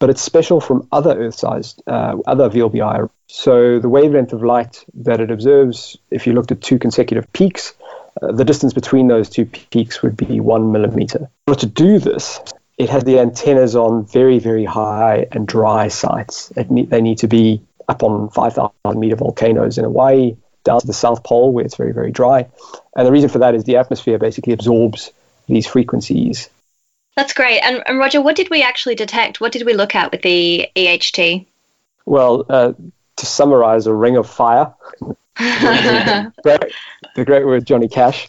but 0.00 0.10
it's 0.10 0.22
special 0.22 0.60
from 0.60 0.88
other 0.90 1.16
Earth-sized, 1.16 1.82
uh, 1.86 2.16
other 2.26 2.48
VLBI 2.48 3.08
So 3.28 3.78
the 3.78 3.88
wavelength 3.88 4.32
of 4.32 4.42
light 4.42 4.84
that 4.94 5.20
it 5.20 5.30
observes, 5.30 5.96
if 6.10 6.26
you 6.26 6.32
looked 6.32 6.50
at 6.50 6.62
two 6.62 6.78
consecutive 6.78 7.30
peaks, 7.32 7.74
uh, 8.20 8.32
the 8.32 8.44
distance 8.44 8.72
between 8.72 9.06
those 9.08 9.28
two 9.28 9.44
peaks 9.44 10.02
would 10.02 10.16
be 10.16 10.40
one 10.40 10.72
millimeter. 10.72 11.30
But 11.46 11.60
to 11.60 11.66
do 11.66 11.98
this, 11.98 12.40
it 12.80 12.88
has 12.88 13.04
the 13.04 13.18
antennas 13.18 13.76
on 13.76 14.06
very, 14.06 14.38
very 14.38 14.64
high 14.64 15.26
and 15.32 15.46
dry 15.46 15.88
sites. 15.88 16.50
Ne- 16.70 16.86
they 16.86 17.02
need 17.02 17.18
to 17.18 17.28
be 17.28 17.60
up 17.86 18.02
on 18.02 18.30
5,000 18.30 18.98
meter 18.98 19.16
volcanoes 19.16 19.76
in 19.76 19.84
Hawaii, 19.84 20.34
down 20.64 20.80
to 20.80 20.86
the 20.86 20.94
South 20.94 21.22
Pole 21.22 21.52
where 21.52 21.62
it's 21.62 21.76
very, 21.76 21.92
very 21.92 22.10
dry. 22.10 22.48
And 22.96 23.06
the 23.06 23.12
reason 23.12 23.28
for 23.28 23.40
that 23.40 23.54
is 23.54 23.64
the 23.64 23.76
atmosphere 23.76 24.18
basically 24.18 24.54
absorbs 24.54 25.12
these 25.46 25.66
frequencies. 25.66 26.48
That's 27.16 27.34
great. 27.34 27.60
And, 27.60 27.82
and 27.84 27.98
Roger, 27.98 28.22
what 28.22 28.34
did 28.34 28.48
we 28.48 28.62
actually 28.62 28.94
detect? 28.94 29.42
What 29.42 29.52
did 29.52 29.66
we 29.66 29.74
look 29.74 29.94
at 29.94 30.10
with 30.10 30.22
the 30.22 30.70
EHT? 30.74 31.44
Well, 32.06 32.46
uh, 32.48 32.72
to 33.16 33.26
summarize, 33.26 33.86
a 33.88 33.92
ring 33.92 34.16
of 34.16 34.26
fire. 34.26 34.72
great, 36.42 36.64
the 37.14 37.24
great 37.26 37.44
word 37.44 37.66
Johnny 37.66 37.88
Cash. 37.88 38.28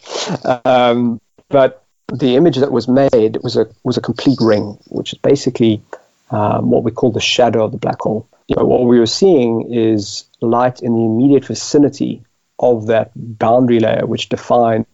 Um, 0.66 1.22
but 1.48 1.81
the 2.12 2.36
image 2.36 2.56
that 2.58 2.72
was 2.72 2.88
made 2.88 3.38
was 3.42 3.56
a 3.56 3.68
was 3.84 3.96
a 3.96 4.00
complete 4.00 4.38
ring, 4.40 4.78
which 4.88 5.12
is 5.12 5.18
basically 5.18 5.82
um, 6.30 6.70
what 6.70 6.84
we 6.84 6.90
call 6.90 7.12
the 7.12 7.20
shadow 7.20 7.64
of 7.64 7.72
the 7.72 7.78
black 7.78 8.00
hole. 8.00 8.28
You 8.48 8.56
know, 8.56 8.64
what 8.64 8.84
we 8.84 8.98
were 8.98 9.06
seeing 9.06 9.72
is 9.72 10.24
light 10.40 10.80
in 10.80 10.94
the 10.94 11.04
immediate 11.04 11.44
vicinity 11.44 12.22
of 12.58 12.86
that 12.86 13.12
boundary 13.14 13.80
layer, 13.80 14.06
which 14.06 14.28
defines 14.28 14.86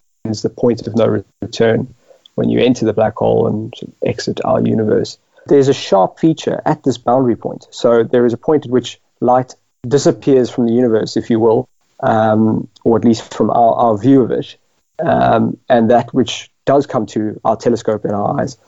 the 0.42 0.50
point 0.50 0.86
of 0.86 0.96
no 0.96 1.22
return 1.40 1.94
when 2.34 2.48
you 2.48 2.60
enter 2.60 2.84
the 2.84 2.92
black 2.92 3.16
hole 3.16 3.46
and 3.48 3.74
exit 4.04 4.40
our 4.44 4.60
universe. 4.60 5.18
There's 5.46 5.68
a 5.68 5.74
sharp 5.74 6.18
feature 6.18 6.60
at 6.64 6.82
this 6.84 6.98
boundary 6.98 7.36
point. 7.36 7.66
So 7.70 8.04
there 8.04 8.26
is 8.26 8.32
a 8.32 8.36
point 8.36 8.66
at 8.66 8.70
which 8.70 9.00
light 9.20 9.54
disappears 9.86 10.50
from 10.50 10.66
the 10.66 10.72
universe, 10.72 11.16
if 11.16 11.30
you 11.30 11.40
will, 11.40 11.68
um, 12.00 12.68
or 12.84 12.98
at 12.98 13.04
least 13.04 13.34
from 13.34 13.50
our, 13.50 13.74
our 13.74 13.98
view 13.98 14.22
of 14.22 14.30
it, 14.30 14.56
um, 14.98 15.58
and 15.68 15.90
that 15.90 16.12
which 16.12 16.50
does 16.68 16.86
come 16.86 17.06
to 17.06 17.40
our 17.46 17.56
telescope 17.56 18.04
in 18.04 18.10
our 18.10 18.38
eyes. 18.38 18.58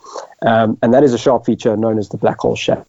Um, 0.41 0.75
and 0.81 0.91
that 0.95 1.03
is 1.03 1.13
a 1.13 1.19
sharp 1.19 1.45
feature 1.45 1.77
known 1.77 1.99
as 1.99 2.09
the 2.09 2.17
black 2.17 2.39
hole 2.39 2.55
shadow. 2.55 2.83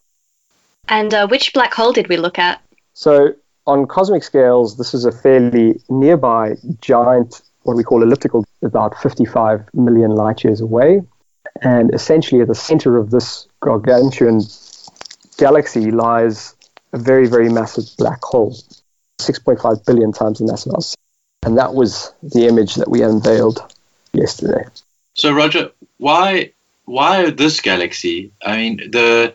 And 0.88 1.12
uh, 1.12 1.28
which 1.28 1.52
black 1.52 1.74
hole 1.74 1.92
did 1.92 2.08
we 2.08 2.16
look 2.16 2.38
at? 2.38 2.62
So, 2.94 3.34
on 3.66 3.86
cosmic 3.86 4.24
scales, 4.24 4.78
this 4.78 4.94
is 4.94 5.04
a 5.04 5.12
fairly 5.12 5.80
nearby 5.90 6.56
giant, 6.80 7.42
what 7.64 7.76
we 7.76 7.84
call 7.84 8.02
elliptical, 8.02 8.46
about 8.62 8.98
55 9.02 9.68
million 9.74 10.12
light 10.12 10.44
years 10.44 10.62
away. 10.62 11.02
And 11.60 11.94
essentially, 11.94 12.40
at 12.40 12.48
the 12.48 12.54
center 12.54 12.96
of 12.96 13.10
this 13.10 13.46
gargantuan 13.60 14.40
galaxy 15.36 15.90
lies 15.90 16.54
a 16.94 16.98
very, 16.98 17.28
very 17.28 17.50
massive 17.50 17.84
black 17.98 18.22
hole, 18.22 18.56
6.5 19.20 19.84
billion 19.84 20.12
times 20.12 20.38
the 20.38 20.46
mass 20.46 20.64
of 20.64 20.74
us. 20.74 20.96
And 21.42 21.58
that 21.58 21.74
was 21.74 22.14
the 22.22 22.46
image 22.46 22.76
that 22.76 22.90
we 22.90 23.02
unveiled 23.02 23.60
yesterday. 24.14 24.64
So, 25.14 25.32
Roger, 25.32 25.70
why 25.98 26.52
why 26.84 27.30
this 27.30 27.60
galaxy? 27.60 28.32
I 28.44 28.56
mean, 28.56 28.76
the 28.90 29.34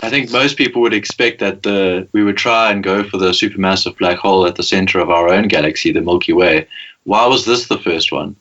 I 0.00 0.10
think 0.10 0.32
most 0.32 0.56
people 0.56 0.82
would 0.82 0.94
expect 0.94 1.40
that 1.40 1.62
the 1.62 2.08
we 2.12 2.24
would 2.24 2.36
try 2.36 2.70
and 2.70 2.82
go 2.82 3.04
for 3.04 3.18
the 3.18 3.30
supermassive 3.30 3.98
black 3.98 4.18
hole 4.18 4.46
at 4.46 4.56
the 4.56 4.62
center 4.62 4.98
of 4.98 5.10
our 5.10 5.28
own 5.28 5.48
galaxy, 5.48 5.92
the 5.92 6.00
Milky 6.00 6.32
Way. 6.32 6.66
Why 7.04 7.26
was 7.26 7.44
this 7.44 7.68
the 7.68 7.78
first 7.78 8.12
one? 8.12 8.36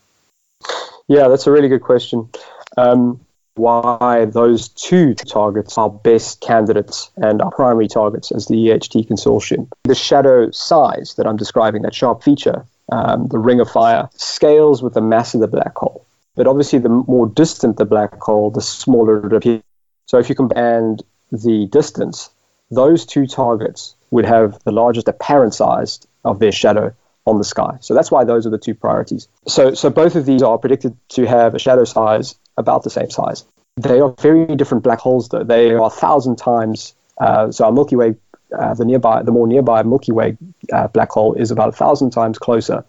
Yeah, 1.07 1.27
that's 1.27 1.47
a 1.47 1.51
really 1.51 1.67
good 1.67 1.81
question. 1.81 2.29
Um, 2.77 3.19
why 3.55 4.25
those 4.25 4.69
two 4.69 5.13
targets 5.13 5.77
are 5.77 5.89
best 5.89 6.41
candidates 6.41 7.11
and 7.17 7.41
our 7.41 7.51
primary 7.51 7.87
targets 7.87 8.31
as 8.31 8.47
the 8.47 8.55
EHT 8.55 9.07
consortium. 9.07 9.67
The 9.83 9.95
shadow 9.95 10.49
size 10.51 11.15
that 11.17 11.27
I'm 11.27 11.37
describing, 11.37 11.81
that 11.81 11.93
sharp 11.93 12.23
feature, 12.23 12.65
um, 12.91 13.27
the 13.27 13.37
ring 13.37 13.59
of 13.59 13.69
fire, 13.69 14.09
scales 14.15 14.81
with 14.81 14.93
the 14.93 15.01
mass 15.01 15.33
of 15.33 15.41
the 15.41 15.47
black 15.47 15.75
hole. 15.75 16.05
But 16.41 16.47
obviously, 16.47 16.79
the 16.79 16.89
more 16.89 17.27
distant 17.27 17.77
the 17.77 17.85
black 17.85 18.19
hole, 18.19 18.49
the 18.49 18.61
smaller 18.61 19.27
it 19.27 19.31
appears. 19.31 19.61
So 20.07 20.17
if 20.17 20.27
you 20.27 20.33
compare 20.33 20.97
the 21.31 21.67
distance, 21.67 22.31
those 22.71 23.05
two 23.05 23.27
targets 23.27 23.95
would 24.09 24.25
have 24.25 24.57
the 24.63 24.71
largest 24.71 25.07
apparent 25.07 25.53
size 25.53 25.99
of 26.25 26.39
their 26.39 26.51
shadow 26.51 26.95
on 27.27 27.37
the 27.37 27.43
sky. 27.43 27.77
So 27.81 27.93
that's 27.93 28.09
why 28.09 28.23
those 28.23 28.47
are 28.47 28.49
the 28.49 28.57
two 28.57 28.73
priorities. 28.73 29.27
So, 29.45 29.75
so 29.75 29.91
both 29.91 30.15
of 30.15 30.25
these 30.25 30.41
are 30.41 30.57
predicted 30.57 30.97
to 31.09 31.27
have 31.27 31.53
a 31.53 31.59
shadow 31.59 31.83
size 31.83 32.33
about 32.57 32.81
the 32.81 32.89
same 32.89 33.11
size. 33.11 33.45
They 33.77 33.99
are 33.99 34.15
very 34.19 34.55
different 34.55 34.83
black 34.83 34.97
holes, 34.97 35.29
though. 35.29 35.43
They 35.43 35.69
are 35.69 35.85
a 35.85 35.91
thousand 35.91 36.37
times. 36.37 36.95
Uh, 37.19 37.51
so 37.51 37.65
our 37.65 37.71
Milky 37.71 37.97
Way, 37.97 38.15
uh, 38.57 38.73
the 38.73 38.85
nearby, 38.85 39.21
the 39.21 39.31
more 39.31 39.45
nearby 39.45 39.83
Milky 39.83 40.11
Way 40.11 40.39
uh, 40.73 40.87
black 40.87 41.11
hole 41.11 41.35
is 41.35 41.51
about 41.51 41.69
a 41.69 41.73
thousand 41.73 42.09
times 42.09 42.39
closer 42.39 42.83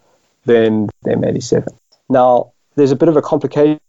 than 0.45 0.89
M87. 1.05 1.67
Now, 2.09 2.52
there's 2.75 2.91
a 2.91 2.95
bit 2.95 3.09
of 3.09 3.17
a 3.17 3.21
complication 3.21 3.79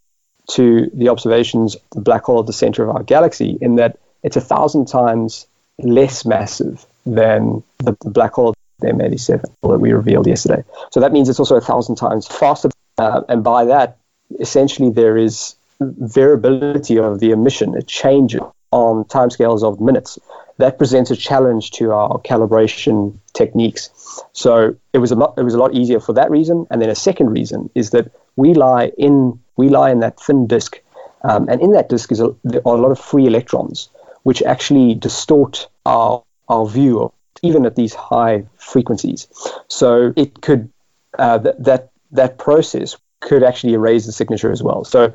to 0.51 0.91
the 0.93 1.09
observations 1.09 1.75
of 1.75 1.83
the 1.93 2.01
black 2.01 2.25
hole 2.25 2.41
at 2.41 2.47
the 2.47 2.53
center 2.53 2.83
of 2.83 2.95
our 2.95 3.03
galaxy 3.03 3.57
in 3.61 3.77
that 3.77 3.99
it's 4.23 4.37
a 4.37 4.41
thousand 4.41 4.87
times 4.87 5.47
less 5.79 6.25
massive 6.25 6.85
than 7.07 7.63
the, 7.79 7.97
the 8.03 8.11
black 8.11 8.33
hole 8.33 8.55
M87 8.83 9.43
that 9.63 9.79
we 9.79 9.93
revealed 9.93 10.27
yesterday. 10.27 10.65
So 10.91 11.01
that 11.01 11.13
means 11.13 11.29
it's 11.29 11.39
also 11.39 11.57
a 11.57 11.61
thousand 11.61 11.97
times 11.97 12.27
faster. 12.27 12.71
Uh, 12.99 13.23
and 13.29 13.43
by 13.43 13.67
that, 13.67 13.99
essentially, 14.41 14.91
there 14.91 15.17
is 15.17 15.57
variability 15.81 16.99
of 16.99 17.21
the 17.21 17.31
emission. 17.31 17.75
It 17.75 17.87
changes 17.87 18.41
on 18.71 19.05
timescales 19.05 19.63
of 19.63 19.81
minutes. 19.81 20.19
That 20.59 20.79
presents 20.79 21.11
a 21.11 21.17
challenge 21.17 21.73
to 21.73 21.93
our 21.93 22.19
calibration 22.21 23.19
techniques. 23.33 23.91
So 24.33 24.77
it 24.93 24.99
was 24.99 25.11
a 25.11 25.17
it 25.37 25.43
was 25.43 25.55
a 25.55 25.59
lot 25.59 25.75
easier 25.75 26.01
for 26.01 26.13
that 26.15 26.31
reason. 26.31 26.67
And 26.71 26.81
then 26.81 26.91
a 26.91 26.95
second 26.95 27.31
reason 27.31 27.71
is 27.75 27.91
that 27.91 28.13
we 28.37 28.55
lie 28.55 28.93
in 28.99 29.39
we 29.57 29.69
lie 29.69 29.91
in 29.91 30.01
that 30.01 30.19
thin 30.21 30.47
disk, 30.47 30.81
um, 31.23 31.49
and 31.49 31.61
in 31.61 31.73
that 31.73 31.89
disk 31.89 32.11
is 32.13 32.21
a, 32.21 32.35
there 32.45 32.61
are 32.67 32.77
a 32.77 32.81
lot 32.81 32.91
of 32.91 32.99
free 32.99 33.27
electrons, 33.27 33.89
which 34.25 34.43
actually 34.43 34.95
distort 34.95 35.69
our 35.87 36.23
our 36.49 36.67
view 36.67 37.01
of, 37.03 37.13
even 37.43 37.67
at 37.67 37.77
these 37.77 37.95
high 37.95 38.45
frequencies. 38.57 39.29
So 39.69 40.13
it 40.17 40.41
could 40.41 40.71
uh, 41.19 41.39
th- 41.39 41.57
that 41.59 41.91
that 42.13 42.39
process 42.39 42.97
could 43.21 43.43
actually 43.43 43.75
erase 43.75 44.07
the 44.07 44.13
signature 44.13 44.53
as 44.53 44.63
well. 44.63 44.85
So 44.85 45.13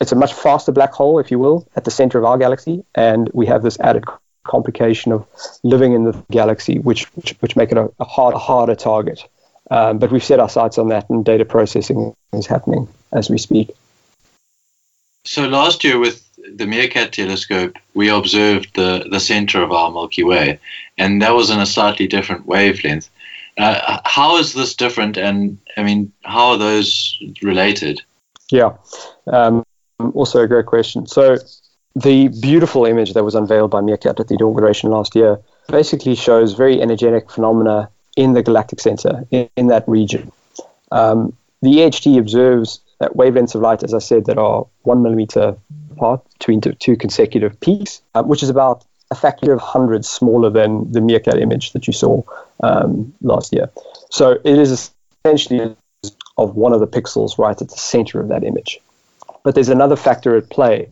it's 0.00 0.12
a 0.12 0.16
much 0.16 0.32
faster 0.32 0.72
black 0.72 0.92
hole, 0.92 1.18
if 1.18 1.30
you 1.30 1.38
will, 1.38 1.68
at 1.76 1.84
the 1.84 1.90
center 1.90 2.18
of 2.18 2.24
our 2.24 2.38
galaxy, 2.38 2.84
and 2.94 3.30
we 3.34 3.46
have 3.46 3.62
this 3.62 3.78
added 3.80 4.04
complication 4.44 5.12
of 5.12 5.26
living 5.62 5.92
in 5.92 6.04
the 6.04 6.24
galaxy, 6.30 6.78
which 6.78 7.04
which, 7.16 7.32
which 7.40 7.56
make 7.56 7.72
it 7.72 7.78
a, 7.78 7.90
a, 7.98 8.04
hard, 8.04 8.34
a 8.34 8.38
harder 8.38 8.74
target. 8.74 9.28
Um, 9.70 9.98
but 9.98 10.10
we've 10.10 10.24
set 10.24 10.40
our 10.40 10.48
sights 10.48 10.78
on 10.78 10.88
that, 10.88 11.08
and 11.10 11.24
data 11.24 11.44
processing 11.44 12.14
is 12.32 12.46
happening 12.46 12.88
as 13.12 13.28
we 13.28 13.38
speak. 13.38 13.70
So 15.24 15.46
last 15.46 15.84
year 15.84 15.98
with 15.98 16.26
the 16.38 16.64
MeerKAT 16.64 17.10
telescope, 17.10 17.76
we 17.94 18.08
observed 18.08 18.74
the, 18.74 19.06
the 19.10 19.20
center 19.20 19.62
of 19.62 19.72
our 19.72 19.90
Milky 19.90 20.24
Way, 20.24 20.58
and 20.96 21.20
that 21.22 21.34
was 21.34 21.50
in 21.50 21.60
a 21.60 21.66
slightly 21.66 22.06
different 22.06 22.46
wavelength. 22.46 23.10
Uh, 23.58 24.00
how 24.04 24.38
is 24.38 24.52
this 24.52 24.74
different? 24.74 25.18
And 25.18 25.58
I 25.76 25.82
mean, 25.82 26.12
how 26.22 26.50
are 26.50 26.58
those 26.58 27.18
related? 27.42 28.00
Yeah, 28.50 28.76
um, 29.26 29.64
also 30.14 30.42
a 30.42 30.48
great 30.48 30.66
question. 30.66 31.06
So, 31.06 31.36
the 31.94 32.28
beautiful 32.28 32.86
image 32.86 33.14
that 33.14 33.24
was 33.24 33.34
unveiled 33.34 33.70
by 33.70 33.80
MeerKAT 33.80 34.20
at 34.20 34.28
the 34.28 34.34
inauguration 34.34 34.90
last 34.90 35.16
year 35.16 35.40
basically 35.68 36.14
shows 36.14 36.54
very 36.54 36.80
energetic 36.80 37.30
phenomena 37.30 37.90
in 38.18 38.32
the 38.32 38.42
galactic 38.42 38.80
center, 38.80 39.24
in, 39.30 39.48
in 39.56 39.68
that 39.68 39.88
region. 39.88 40.32
Um, 40.90 41.36
the 41.62 41.70
EHT 41.76 42.18
observes 42.18 42.80
that 42.98 43.12
wavelengths 43.12 43.54
of 43.54 43.60
light, 43.60 43.84
as 43.84 43.94
I 43.94 44.00
said, 44.00 44.26
that 44.26 44.38
are 44.38 44.66
one 44.82 45.02
millimeter 45.02 45.56
apart 45.92 46.28
between 46.32 46.60
two 46.60 46.96
consecutive 46.96 47.58
peaks, 47.60 48.02
uh, 48.16 48.24
which 48.24 48.42
is 48.42 48.50
about 48.50 48.84
a 49.12 49.14
factor 49.14 49.52
of 49.52 49.60
hundreds 49.60 50.08
smaller 50.08 50.50
than 50.50 50.90
the 50.90 50.98
MeerKAT 50.98 51.40
image 51.40 51.72
that 51.72 51.86
you 51.86 51.92
saw 51.92 52.22
um, 52.60 53.14
last 53.22 53.52
year. 53.52 53.70
So 54.10 54.32
it 54.32 54.58
is 54.58 54.92
essentially 55.24 55.76
of 56.36 56.56
one 56.56 56.72
of 56.72 56.80
the 56.80 56.88
pixels 56.88 57.38
right 57.38 57.60
at 57.62 57.68
the 57.68 57.78
center 57.78 58.20
of 58.20 58.28
that 58.28 58.42
image. 58.42 58.80
But 59.44 59.54
there's 59.54 59.68
another 59.68 59.96
factor 59.96 60.36
at 60.36 60.50
play. 60.50 60.90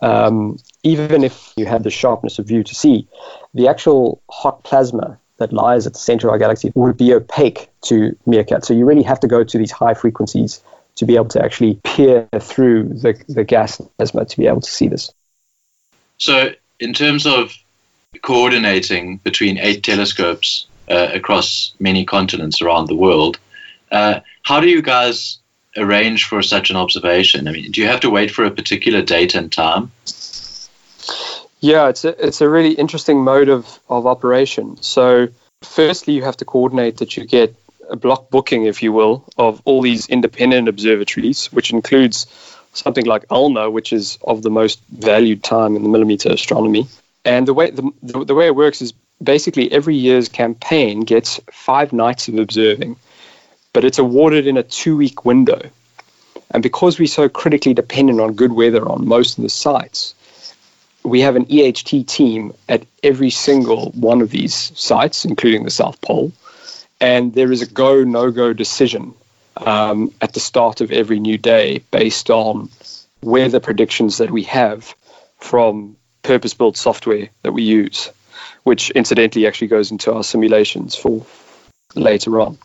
Um, 0.00 0.58
even 0.82 1.22
if 1.22 1.52
you 1.56 1.66
had 1.66 1.84
the 1.84 1.90
sharpness 1.90 2.38
of 2.38 2.46
view 2.46 2.64
to 2.64 2.74
see, 2.74 3.06
the 3.52 3.68
actual 3.68 4.22
hot 4.30 4.64
plasma 4.64 5.18
that 5.42 5.52
lies 5.52 5.86
at 5.86 5.92
the 5.92 5.98
center 5.98 6.28
of 6.28 6.32
our 6.32 6.38
galaxy 6.38 6.72
would 6.74 6.96
be 6.96 7.12
opaque 7.12 7.68
to 7.82 8.16
MeerKAT. 8.26 8.64
So 8.64 8.74
you 8.74 8.86
really 8.86 9.02
have 9.02 9.20
to 9.20 9.28
go 9.28 9.44
to 9.44 9.58
these 9.58 9.70
high 9.70 9.94
frequencies 9.94 10.62
to 10.96 11.04
be 11.04 11.16
able 11.16 11.28
to 11.28 11.42
actually 11.42 11.80
peer 11.84 12.28
through 12.38 12.88
the, 12.88 13.22
the 13.28 13.44
gas 13.44 13.80
plasma 13.96 14.24
to 14.24 14.36
be 14.36 14.46
able 14.46 14.60
to 14.60 14.70
see 14.70 14.88
this. 14.88 15.12
So 16.18 16.52
in 16.80 16.92
terms 16.92 17.26
of 17.26 17.52
coordinating 18.22 19.18
between 19.18 19.58
eight 19.58 19.82
telescopes 19.82 20.66
uh, 20.88 21.08
across 21.12 21.74
many 21.80 22.04
continents 22.04 22.62
around 22.62 22.88
the 22.88 22.96
world, 22.96 23.38
uh, 23.90 24.20
how 24.42 24.60
do 24.60 24.68
you 24.68 24.82
guys 24.82 25.38
arrange 25.76 26.26
for 26.26 26.42
such 26.42 26.70
an 26.70 26.76
observation? 26.76 27.48
I 27.48 27.52
mean, 27.52 27.70
do 27.70 27.80
you 27.80 27.86
have 27.86 28.00
to 28.00 28.10
wait 28.10 28.30
for 28.30 28.44
a 28.44 28.50
particular 28.50 29.02
date 29.02 29.34
and 29.34 29.50
time? 29.50 29.90
Yeah, 31.62 31.88
it's 31.88 32.04
a, 32.04 32.26
it's 32.26 32.40
a 32.40 32.48
really 32.48 32.72
interesting 32.72 33.22
mode 33.22 33.48
of, 33.48 33.78
of 33.88 34.04
operation. 34.04 34.82
So 34.82 35.28
firstly, 35.62 36.14
you 36.14 36.24
have 36.24 36.36
to 36.38 36.44
coordinate 36.44 36.96
that 36.96 37.16
you 37.16 37.24
get 37.24 37.54
a 37.88 37.94
block 37.94 38.30
booking, 38.30 38.64
if 38.64 38.82
you 38.82 38.92
will, 38.92 39.24
of 39.38 39.62
all 39.64 39.80
these 39.80 40.08
independent 40.08 40.66
observatories, 40.66 41.52
which 41.52 41.72
includes 41.72 42.26
something 42.72 43.06
like 43.06 43.26
ALMA, 43.30 43.70
which 43.70 43.92
is 43.92 44.18
of 44.24 44.42
the 44.42 44.50
most 44.50 44.82
valued 44.90 45.44
time 45.44 45.76
in 45.76 45.84
the 45.84 45.88
millimeter 45.88 46.30
astronomy. 46.30 46.88
And 47.24 47.46
the 47.46 47.54
way 47.54 47.70
the, 47.70 47.92
the, 48.02 48.24
the 48.24 48.34
way 48.34 48.46
it 48.46 48.56
works 48.56 48.82
is 48.82 48.92
basically 49.22 49.70
every 49.70 49.94
year's 49.94 50.28
campaign 50.28 51.02
gets 51.02 51.38
five 51.52 51.92
nights 51.92 52.26
of 52.26 52.38
observing, 52.38 52.96
but 53.72 53.84
it's 53.84 54.00
awarded 54.00 54.48
in 54.48 54.56
a 54.56 54.64
two 54.64 54.96
week 54.96 55.24
window. 55.24 55.60
And 56.50 56.60
because 56.60 56.98
we're 56.98 57.06
so 57.06 57.28
critically 57.28 57.72
dependent 57.72 58.20
on 58.20 58.34
good 58.34 58.52
weather 58.52 58.88
on 58.88 59.06
most 59.06 59.38
of 59.38 59.44
the 59.44 59.48
sites, 59.48 60.16
we 61.04 61.20
have 61.20 61.36
an 61.36 61.46
EHT 61.46 62.06
team 62.06 62.52
at 62.68 62.86
every 63.02 63.30
single 63.30 63.90
one 63.90 64.22
of 64.22 64.30
these 64.30 64.54
sites, 64.78 65.24
including 65.24 65.64
the 65.64 65.70
South 65.70 66.00
Pole. 66.00 66.32
And 67.00 67.34
there 67.34 67.50
is 67.50 67.62
a 67.62 67.66
go, 67.66 68.04
no 68.04 68.30
go 68.30 68.52
decision 68.52 69.14
um, 69.56 70.12
at 70.20 70.32
the 70.32 70.40
start 70.40 70.80
of 70.80 70.92
every 70.92 71.18
new 71.18 71.38
day 71.38 71.82
based 71.90 72.30
on 72.30 72.70
weather 73.22 73.60
predictions 73.60 74.18
that 74.18 74.30
we 74.30 74.44
have 74.44 74.94
from 75.38 75.96
purpose 76.22 76.54
built 76.54 76.76
software 76.76 77.28
that 77.42 77.52
we 77.52 77.62
use, 77.62 78.08
which 78.62 78.90
incidentally 78.90 79.46
actually 79.46 79.66
goes 79.66 79.90
into 79.90 80.12
our 80.12 80.22
simulations 80.22 80.94
for 80.94 81.26
later 81.94 82.40
on. 82.40 82.58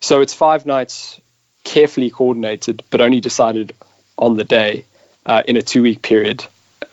So 0.00 0.20
it's 0.20 0.34
five 0.34 0.66
nights 0.66 1.20
carefully 1.62 2.10
coordinated, 2.10 2.82
but 2.90 3.00
only 3.00 3.20
decided 3.20 3.74
on 4.18 4.36
the 4.36 4.44
day 4.44 4.84
uh, 5.24 5.42
in 5.46 5.56
a 5.56 5.62
two 5.62 5.82
week 5.82 6.02
period 6.02 6.44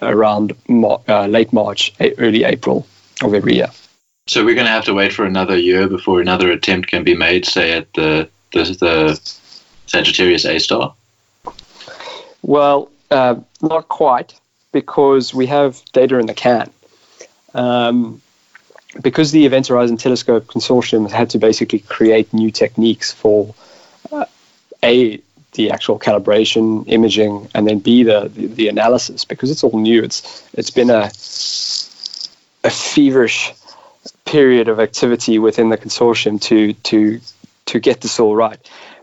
around 0.01 0.53
Mar- 0.67 1.01
uh, 1.07 1.27
late 1.27 1.51
March, 1.53 1.93
early 1.99 2.43
April 2.43 2.85
of 3.23 3.33
every 3.33 3.55
year. 3.55 3.69
So 4.27 4.43
we're 4.43 4.55
going 4.55 4.67
to 4.67 4.71
have 4.71 4.85
to 4.85 4.93
wait 4.93 5.13
for 5.13 5.25
another 5.25 5.57
year 5.57 5.87
before 5.87 6.19
another 6.19 6.51
attempt 6.51 6.89
can 6.89 7.03
be 7.03 7.15
made, 7.15 7.45
say 7.45 7.71
at 7.71 7.93
the 7.93 8.29
the, 8.53 8.63
the 8.63 9.19
Sagittarius 9.87 10.45
A 10.45 10.59
star. 10.59 10.93
Well, 12.41 12.89
uh, 13.11 13.35
not 13.61 13.87
quite, 13.89 14.39
because 14.71 15.33
we 15.33 15.47
have 15.47 15.81
data 15.91 16.17
in 16.17 16.25
the 16.25 16.33
can. 16.33 16.71
Um, 17.53 18.21
because 19.01 19.31
the 19.31 19.45
Event 19.45 19.67
Horizon 19.67 19.97
Telescope 19.97 20.45
Consortium 20.47 21.09
had 21.09 21.29
to 21.31 21.39
basically 21.39 21.79
create 21.79 22.33
new 22.33 22.51
techniques 22.51 23.11
for 23.11 23.53
uh, 24.11 24.25
a 24.83 25.21
the 25.57 25.71
actual 25.71 25.99
calibration, 25.99 26.85
imaging, 26.87 27.49
and 27.53 27.67
then 27.67 27.79
b 27.79 28.03
the, 28.03 28.31
the, 28.33 28.47
the 28.47 28.67
analysis 28.69 29.25
because 29.25 29.51
it's 29.51 29.63
all 29.63 29.77
new. 29.77 30.03
It's 30.03 30.19
it's 30.53 30.69
been 30.69 30.89
a 30.89 31.11
a 32.63 32.69
feverish 32.69 33.53
period 34.23 34.67
of 34.69 34.79
activity 34.79 35.39
within 35.39 35.69
the 35.69 35.77
consortium 35.77 36.39
to 36.43 36.73
to 36.73 37.19
to 37.65 37.79
get 37.79 37.99
this 37.99 38.19
all 38.19 38.35
right. 38.35 38.59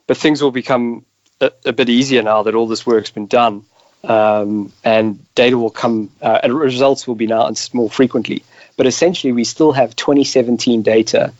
But 0.07 0.17
things 0.17 0.43
will 0.43 0.53
become 0.53 1.05
a, 1.41 1.51
a 1.67 1.73
bit 1.73 1.89
easier 1.89 2.23
now 2.23 2.45
that 2.45 2.55
all 2.55 2.69
this 2.69 2.87
work's 2.87 3.11
been 3.11 3.27
done, 3.27 3.65
um, 4.05 4.73
and 4.85 5.07
data 5.35 5.59
will 5.59 5.71
come 5.71 6.11
uh, 6.23 6.41
and 6.43 6.55
results 6.55 7.07
will 7.07 7.17
be 7.17 7.27
announced 7.27 7.75
more 7.75 7.91
frequently. 7.91 8.45
But 8.77 8.87
essentially, 8.87 9.33
we 9.33 9.45
still 9.45 9.73
have 9.73 9.95
2017 9.97 10.83
data 10.83 11.33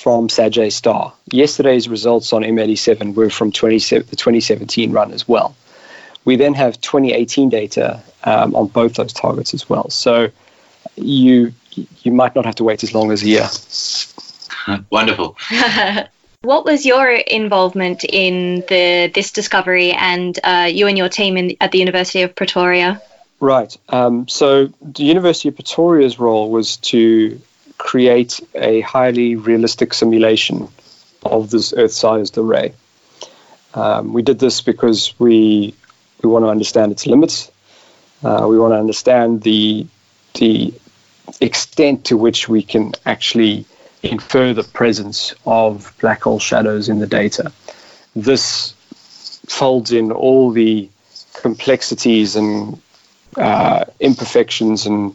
from 0.00 0.28
Sag 0.28 0.70
Star. 0.72 1.12
Yesterday's 1.30 1.88
results 1.88 2.32
on 2.32 2.42
M87 2.42 3.14
were 3.14 3.30
from 3.30 3.52
20, 3.52 3.78
the 3.78 4.16
2017 4.16 4.92
run 4.92 5.12
as 5.12 5.28
well. 5.28 5.54
We 6.24 6.36
then 6.36 6.54
have 6.54 6.80
2018 6.80 7.50
data 7.50 8.02
um, 8.24 8.54
on 8.54 8.68
both 8.68 8.94
those 8.94 9.12
targets 9.12 9.54
as 9.54 9.68
well. 9.68 9.90
So 9.90 10.30
you 10.96 11.52
you 12.02 12.12
might 12.12 12.34
not 12.34 12.46
have 12.46 12.56
to 12.56 12.64
wait 12.64 12.82
as 12.82 12.94
long 12.94 13.10
as 13.12 13.22
a 13.22 13.26
year. 13.26 13.48
Wonderful. 14.90 15.36
what 16.42 16.64
was 16.64 16.84
your 16.84 17.10
involvement 17.10 18.04
in 18.04 18.64
the 18.68 19.10
this 19.14 19.32
discovery 19.32 19.92
and 19.92 20.38
uh, 20.42 20.68
you 20.70 20.88
and 20.88 20.98
your 20.98 21.08
team 21.08 21.36
in, 21.36 21.56
at 21.60 21.72
the 21.72 21.78
University 21.78 22.22
of 22.22 22.34
Pretoria? 22.34 23.00
Right. 23.38 23.74
Um, 23.88 24.28
so 24.28 24.66
the 24.82 25.04
University 25.04 25.48
of 25.48 25.54
Pretoria's 25.54 26.18
role 26.18 26.50
was 26.50 26.76
to 26.78 27.40
create 27.80 28.40
a 28.54 28.82
highly 28.82 29.36
realistic 29.36 29.94
simulation 29.94 30.68
of 31.22 31.50
this 31.50 31.72
Earth-sized 31.72 32.36
array. 32.36 32.74
Um, 33.72 34.12
we 34.12 34.22
did 34.22 34.38
this 34.38 34.60
because 34.60 35.14
we 35.18 35.74
we 36.22 36.28
want 36.28 36.44
to 36.44 36.50
understand 36.50 36.92
its 36.92 37.06
limits. 37.06 37.50
Uh, 38.22 38.46
we 38.50 38.58
want 38.58 38.74
to 38.74 38.78
understand 38.78 39.42
the 39.42 39.86
the 40.34 40.74
extent 41.40 42.04
to 42.04 42.16
which 42.18 42.48
we 42.48 42.62
can 42.62 42.92
actually 43.06 43.64
infer 44.02 44.52
the 44.52 44.62
presence 44.62 45.34
of 45.46 45.94
black 46.00 46.22
hole 46.24 46.38
shadows 46.38 46.88
in 46.88 46.98
the 46.98 47.06
data. 47.06 47.50
This 48.14 48.74
folds 49.48 49.90
in 49.90 50.12
all 50.12 50.50
the 50.50 50.90
complexities 51.32 52.36
and 52.36 52.80
uh, 53.36 53.84
imperfections 54.00 54.86
and 54.86 55.14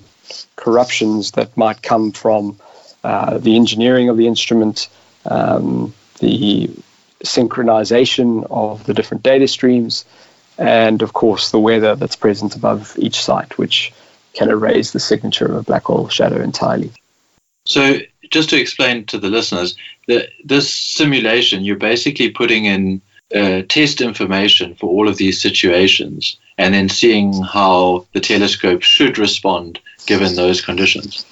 corruptions 0.56 1.32
that 1.32 1.56
might 1.58 1.82
come 1.82 2.12
from 2.12 2.58
uh, 3.04 3.38
the 3.38 3.56
engineering 3.56 4.10
of 4.10 4.18
the 4.18 4.28
instrument, 4.28 4.90
um, 5.26 5.94
the 6.20 6.70
synchronization 7.24 8.48
of 8.50 8.86
the 8.86 8.94
different 8.94 9.24
data 9.24 9.48
streams, 9.48 10.06
and 10.58 11.02
of 11.02 11.14
course 11.14 11.52
the 11.52 11.60
weather 11.60 11.96
that's 11.96 12.16
present 12.16 12.56
above 12.56 12.96
each 12.98 13.22
site, 13.22 13.58
which 13.58 13.94
can 14.34 14.50
erase 14.50 14.92
the 14.92 15.00
signature 15.00 15.46
of 15.46 15.56
a 15.56 15.64
black 15.64 15.84
hole 15.84 16.10
shadow 16.10 16.42
entirely. 16.42 16.92
So, 17.66 18.00
just 18.30 18.50
to 18.50 18.60
explain 18.60 19.06
to 19.06 19.18
the 19.18 19.30
listeners, 19.30 19.76
that 20.08 20.30
this 20.44 20.74
simulation, 20.74 21.64
you're 21.64 21.78
basically 21.78 22.32
putting 22.32 22.66
in 22.66 23.02
uh, 23.36 23.64
test 23.68 24.02
information 24.02 24.76
for 24.76 24.88
all 24.88 25.08
of 25.08 25.18
these 25.18 25.42
situations 25.42 26.38
and 26.58 26.74
then 26.74 26.90
seeing 26.90 27.42
how 27.42 28.06
the 28.14 28.20
telescope 28.20 28.82
should 28.82 29.18
respond 29.18 29.80
given 30.06 30.36
those 30.36 30.62
conditions. 30.62 31.26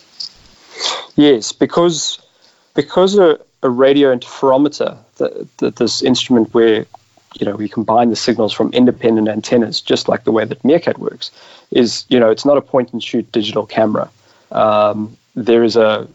Yes, 1.15 1.51
because 1.51 2.19
because 2.73 3.17
a, 3.17 3.39
a 3.61 3.69
radio 3.69 4.15
interferometer, 4.15 4.97
that, 5.17 5.57
that 5.57 5.75
this 5.75 6.01
instrument 6.01 6.53
where 6.53 6.85
you 7.39 7.45
know 7.45 7.55
we 7.55 7.69
combine 7.69 8.09
the 8.09 8.15
signals 8.15 8.53
from 8.53 8.71
independent 8.73 9.27
antennas, 9.27 9.79
just 9.79 10.07
like 10.07 10.23
the 10.23 10.31
way 10.31 10.45
that 10.45 10.61
MeerKAT 10.63 10.97
works, 10.97 11.31
is 11.71 12.05
you 12.09 12.19
know 12.19 12.29
it's 12.29 12.45
not 12.45 12.57
a 12.57 12.61
point 12.61 12.91
and 12.93 13.03
shoot 13.03 13.31
digital 13.31 13.65
camera. 13.65 14.09
Um, 14.51 15.17
there 15.35 15.63
is 15.63 15.75
a, 15.75 16.07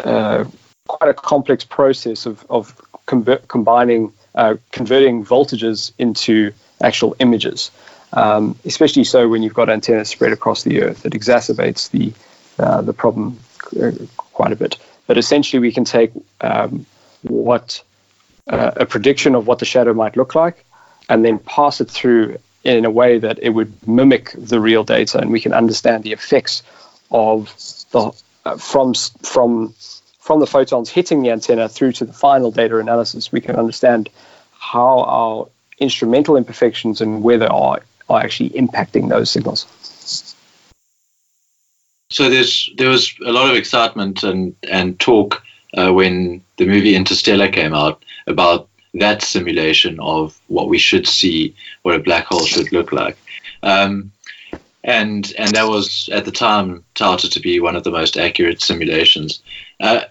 a, 0.00 0.46
quite 0.86 1.10
a 1.10 1.14
complex 1.14 1.64
process 1.64 2.26
of 2.26 2.44
of 2.50 2.76
combining 3.06 4.12
uh, 4.34 4.56
converting 4.72 5.24
voltages 5.24 5.92
into 5.98 6.52
actual 6.80 7.14
images 7.20 7.70
um, 8.12 8.56
especially 8.64 9.04
so 9.04 9.28
when 9.28 9.42
you've 9.42 9.54
got 9.54 9.70
antennas 9.70 10.08
spread 10.08 10.32
across 10.32 10.62
the 10.62 10.82
Earth. 10.82 11.06
It 11.06 11.12
exacerbates 11.12 11.90
the 11.90 12.12
uh, 12.58 12.82
the 12.82 12.92
problem 12.92 13.38
uh, 13.80 13.92
quite 14.16 14.52
a 14.52 14.56
bit. 14.56 14.76
But 15.06 15.18
essentially, 15.18 15.60
we 15.60 15.72
can 15.72 15.84
take 15.84 16.12
um, 16.40 16.86
what 17.22 17.82
uh, 18.48 18.72
a 18.76 18.86
prediction 18.86 19.34
of 19.34 19.46
what 19.46 19.58
the 19.58 19.64
shadow 19.64 19.94
might 19.94 20.16
look 20.16 20.34
like, 20.34 20.64
and 21.08 21.24
then 21.24 21.38
pass 21.38 21.80
it 21.80 21.90
through 21.90 22.38
in 22.64 22.84
a 22.84 22.90
way 22.90 23.18
that 23.18 23.38
it 23.42 23.50
would 23.50 23.72
mimic 23.88 24.32
the 24.36 24.60
real 24.60 24.84
data, 24.84 25.18
and 25.18 25.32
we 25.32 25.40
can 25.40 25.52
understand 25.52 26.04
the 26.04 26.12
effects 26.12 26.62
of 27.10 27.54
the 27.90 28.12
uh, 28.44 28.56
from 28.56 28.94
from 29.22 29.74
from 30.20 30.38
the 30.40 30.46
photons 30.46 30.88
hitting 30.88 31.22
the 31.22 31.30
antenna 31.30 31.68
through 31.68 31.92
to 31.92 32.04
the 32.04 32.12
final 32.12 32.50
data 32.50 32.78
analysis. 32.78 33.32
We 33.32 33.40
can 33.40 33.56
understand 33.56 34.08
how 34.52 35.00
our 35.00 35.48
instrumental 35.78 36.36
imperfections 36.36 37.00
and 37.00 37.22
where 37.24 37.38
they 37.38 37.46
are 37.46 37.80
are 38.08 38.20
actually 38.20 38.50
impacting 38.50 39.08
those 39.08 39.30
signals. 39.30 39.66
So 42.10 42.28
there's 42.28 42.70
there 42.76 42.90
was 42.90 43.14
a 43.24 43.32
lot 43.32 43.50
of 43.50 43.56
excitement 43.56 44.22
and 44.22 44.54
and 44.68 45.00
talk 45.00 45.42
uh, 45.76 45.92
when 45.92 46.42
the 46.58 46.66
movie 46.66 46.94
Interstellar 46.94 47.48
came 47.48 47.74
out 47.74 48.04
about 48.26 48.68
that 48.94 49.22
simulation 49.22 49.98
of 50.00 50.38
what 50.48 50.68
we 50.68 50.78
should 50.78 51.06
see, 51.06 51.54
what 51.82 51.94
a 51.94 52.00
black 52.00 52.26
hole 52.26 52.44
should 52.44 52.72
look 52.72 52.92
like. 52.92 53.16
Um, 53.62 54.12
and 54.84 55.32
and 55.38 55.50
that 55.52 55.68
was 55.68 56.10
at 56.12 56.24
the 56.24 56.30
time 56.32 56.84
touted 56.94 57.32
to 57.32 57.40
be 57.40 57.60
one 57.60 57.76
of 57.76 57.84
the 57.84 57.90
most 57.90 58.16
accurate 58.16 58.60
simulations. 58.60 59.42
Uh, 59.80 60.02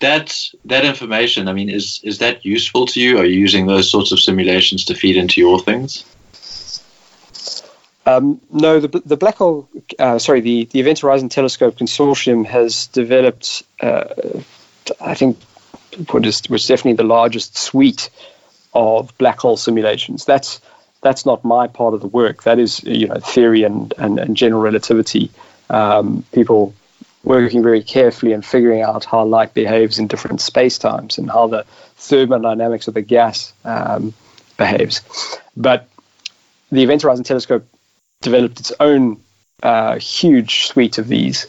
that 0.00 0.36
that 0.64 0.84
information, 0.84 1.48
I 1.48 1.52
mean, 1.52 1.70
is 1.70 2.00
is 2.04 2.18
that 2.18 2.44
useful 2.44 2.86
to 2.86 3.00
you? 3.00 3.18
Are 3.18 3.24
you 3.24 3.40
using 3.40 3.66
those 3.66 3.90
sorts 3.90 4.12
of 4.12 4.20
simulations 4.20 4.84
to 4.84 4.94
feed 4.94 5.16
into 5.16 5.40
your 5.40 5.60
things? 5.60 6.04
Um, 8.04 8.40
no, 8.50 8.80
the, 8.80 9.00
the 9.04 9.16
black 9.16 9.36
hole, 9.36 9.68
uh, 9.98 10.18
sorry, 10.18 10.40
the, 10.40 10.64
the 10.66 10.80
Event 10.80 11.00
Horizon 11.00 11.28
Telescope 11.28 11.76
Consortium 11.76 12.44
has 12.44 12.88
developed, 12.88 13.62
uh, 13.80 14.04
I 15.00 15.14
think, 15.14 15.38
what 16.10 16.26
is 16.26 16.42
was 16.48 16.66
definitely 16.66 16.94
the 16.94 17.04
largest 17.04 17.56
suite 17.56 18.10
of 18.74 19.16
black 19.18 19.38
hole 19.38 19.56
simulations. 19.56 20.24
That's 20.24 20.60
that's 21.02 21.26
not 21.26 21.44
my 21.44 21.66
part 21.66 21.94
of 21.94 22.00
the 22.00 22.06
work. 22.06 22.44
That 22.44 22.58
is, 22.58 22.82
you 22.84 23.08
know, 23.08 23.16
theory 23.16 23.64
and, 23.64 23.92
and, 23.98 24.18
and 24.18 24.36
general 24.36 24.62
relativity. 24.62 25.30
Um, 25.68 26.24
people 26.32 26.74
working 27.24 27.62
very 27.62 27.82
carefully 27.82 28.32
and 28.32 28.44
figuring 28.44 28.82
out 28.82 29.04
how 29.04 29.24
light 29.24 29.52
behaves 29.52 29.98
in 29.98 30.06
different 30.06 30.40
space 30.40 30.78
times 30.78 31.18
and 31.18 31.30
how 31.30 31.48
the 31.48 31.64
thermodynamics 31.96 32.88
of 32.88 32.94
the 32.94 33.02
gas 33.02 33.52
um, 33.64 34.14
behaves. 34.56 35.02
But 35.56 35.88
the 36.70 36.82
Event 36.82 37.02
Horizon 37.02 37.24
Telescope 37.24 37.66
developed 38.22 38.60
its 38.60 38.72
own 38.80 39.20
uh, 39.62 39.98
huge 39.98 40.66
suite 40.66 40.98
of 40.98 41.08
these, 41.08 41.46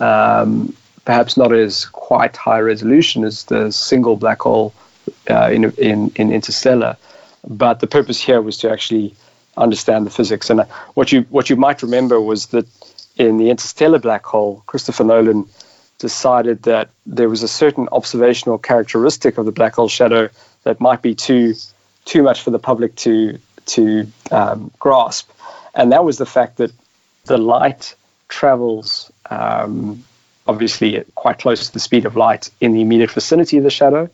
um, 0.00 0.76
perhaps 1.04 1.36
not 1.36 1.52
as 1.52 1.86
quite 1.86 2.36
high 2.36 2.60
resolution 2.60 3.24
as 3.24 3.44
the 3.44 3.70
single 3.70 4.16
black 4.16 4.40
hole 4.40 4.74
uh, 5.30 5.50
in, 5.50 5.70
in, 5.72 6.12
in 6.16 6.32
interstellar. 6.32 6.96
But 7.46 7.80
the 7.80 7.86
purpose 7.86 8.20
here 8.20 8.42
was 8.42 8.58
to 8.58 8.70
actually 8.70 9.14
understand 9.56 10.06
the 10.06 10.10
physics. 10.10 10.50
And 10.50 10.60
uh, 10.60 10.64
what 10.94 11.12
you 11.12 11.22
what 11.30 11.50
you 11.50 11.56
might 11.56 11.82
remember 11.82 12.20
was 12.20 12.46
that 12.46 12.66
in 13.16 13.38
the 13.38 13.50
interstellar 13.50 13.98
black 13.98 14.24
hole, 14.24 14.62
Christopher 14.66 15.04
Nolan 15.04 15.46
decided 15.98 16.62
that 16.64 16.90
there 17.06 17.28
was 17.28 17.42
a 17.42 17.48
certain 17.48 17.88
observational 17.92 18.58
characteristic 18.58 19.38
of 19.38 19.44
the 19.46 19.52
black 19.52 19.74
hole 19.74 19.88
shadow 19.88 20.28
that 20.64 20.80
might 20.80 21.02
be 21.02 21.14
too 21.14 21.54
too 22.04 22.22
much 22.22 22.42
for 22.42 22.50
the 22.50 22.58
public 22.58 22.94
to 22.96 23.38
to 23.66 24.06
um, 24.30 24.70
grasp, 24.78 25.30
and 25.74 25.92
that 25.92 26.04
was 26.04 26.18
the 26.18 26.26
fact 26.26 26.56
that 26.58 26.72
the 27.24 27.38
light 27.38 27.94
travels 28.28 29.10
um, 29.30 30.04
obviously 30.46 31.04
quite 31.14 31.38
close 31.38 31.66
to 31.66 31.72
the 31.72 31.80
speed 31.80 32.04
of 32.06 32.16
light 32.16 32.50
in 32.60 32.72
the 32.72 32.80
immediate 32.80 33.10
vicinity 33.10 33.56
of 33.56 33.64
the 33.64 33.70
shadow. 33.70 34.10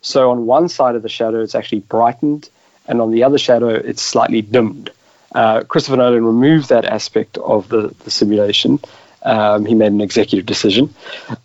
So 0.00 0.30
on 0.30 0.46
one 0.46 0.68
side 0.68 0.96
of 0.96 1.02
the 1.02 1.08
shadow, 1.08 1.42
it's 1.42 1.54
actually 1.54 1.80
brightened, 1.80 2.48
and 2.86 3.00
on 3.00 3.10
the 3.10 3.24
other 3.24 3.38
shadow, 3.38 3.68
it's 3.68 4.02
slightly 4.02 4.42
dimmed. 4.42 4.90
Uh, 5.34 5.62
Christopher 5.64 5.96
Nolan 5.96 6.24
removed 6.24 6.68
that 6.68 6.84
aspect 6.84 7.38
of 7.38 7.68
the, 7.68 7.94
the 8.04 8.10
simulation. 8.10 8.78
Um, 9.22 9.64
he 9.64 9.74
made 9.74 9.92
an 9.92 10.02
executive 10.02 10.46
decision. 10.46 10.94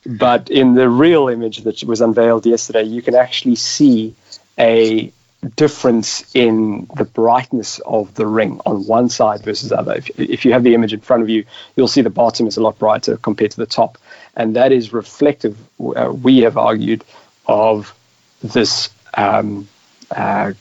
But 0.06 0.52
in 0.52 0.76
the 0.76 0.90
real 0.90 1.30
image 1.30 1.60
that 1.60 1.82
was 1.84 2.02
unveiled 2.02 2.46
yesterday, 2.46 2.84
you 2.84 3.02
can 3.02 3.16
actually 3.16 3.56
see 3.56 4.14
a 4.58 5.12
difference 5.56 6.30
in 6.36 6.88
the 6.96 7.06
brightness 7.06 7.80
of 7.80 8.14
the 8.16 8.28
ring 8.28 8.60
on 8.66 8.86
one 8.86 9.10
side 9.10 9.44
versus 9.44 9.70
the 9.70 9.80
other. 9.80 9.96
If, 9.96 10.20
if 10.20 10.46
you 10.46 10.54
have 10.54 10.64
the 10.64 10.74
image 10.74 10.94
in 10.94 11.00
front 11.00 11.24
of 11.24 11.30
you, 11.30 11.46
you'll 11.76 11.88
see 11.88 12.02
the 12.02 12.10
bottom 12.10 12.48
is 12.48 12.58
a 12.58 12.62
lot 12.62 12.78
brighter 12.78 13.18
compared 13.18 13.52
to 13.52 13.58
the 13.58 13.66
top. 13.66 13.98
And 14.36 14.56
that 14.56 14.72
is 14.72 14.94
reflective, 14.94 15.58
uh, 15.80 16.12
we 16.12 16.40
have 16.40 16.58
argued, 16.58 17.04
of 17.46 17.96
this 18.42 18.90
um, 19.14 19.68
uh, 20.12 20.54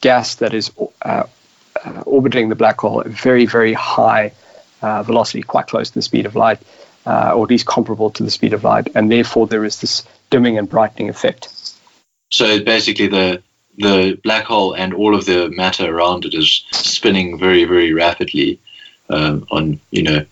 gas 0.00 0.36
that 0.36 0.54
is 0.54 0.70
uh, 1.02 1.24
uh, 1.84 2.02
orbiting 2.06 2.48
the 2.48 2.54
black 2.54 2.80
hole 2.80 3.00
at 3.00 3.06
very, 3.06 3.46
very 3.46 3.72
high 3.72 4.32
uh, 4.82 5.02
velocity, 5.02 5.42
quite 5.42 5.66
close 5.66 5.88
to 5.90 5.94
the 5.94 6.02
speed 6.02 6.26
of 6.26 6.36
light, 6.36 6.58
uh, 7.06 7.32
or 7.34 7.44
at 7.44 7.50
least 7.50 7.66
comparable 7.66 8.10
to 8.10 8.22
the 8.22 8.30
speed 8.30 8.52
of 8.52 8.64
light, 8.64 8.88
and 8.94 9.10
therefore 9.10 9.46
there 9.46 9.64
is 9.64 9.80
this 9.80 10.04
dimming 10.30 10.58
and 10.58 10.68
brightening 10.68 11.08
effect. 11.08 11.48
So 12.30 12.62
basically, 12.62 13.06
the 13.06 13.42
the 13.78 14.18
black 14.22 14.44
hole 14.44 14.74
and 14.74 14.94
all 14.94 15.14
of 15.14 15.26
the 15.26 15.50
matter 15.50 15.94
around 15.94 16.24
it 16.24 16.34
is 16.34 16.64
spinning 16.72 17.38
very, 17.38 17.64
very 17.64 17.92
rapidly 17.92 18.58
um, 19.08 19.46
on 19.50 19.80
you 19.90 20.02
know 20.02 20.24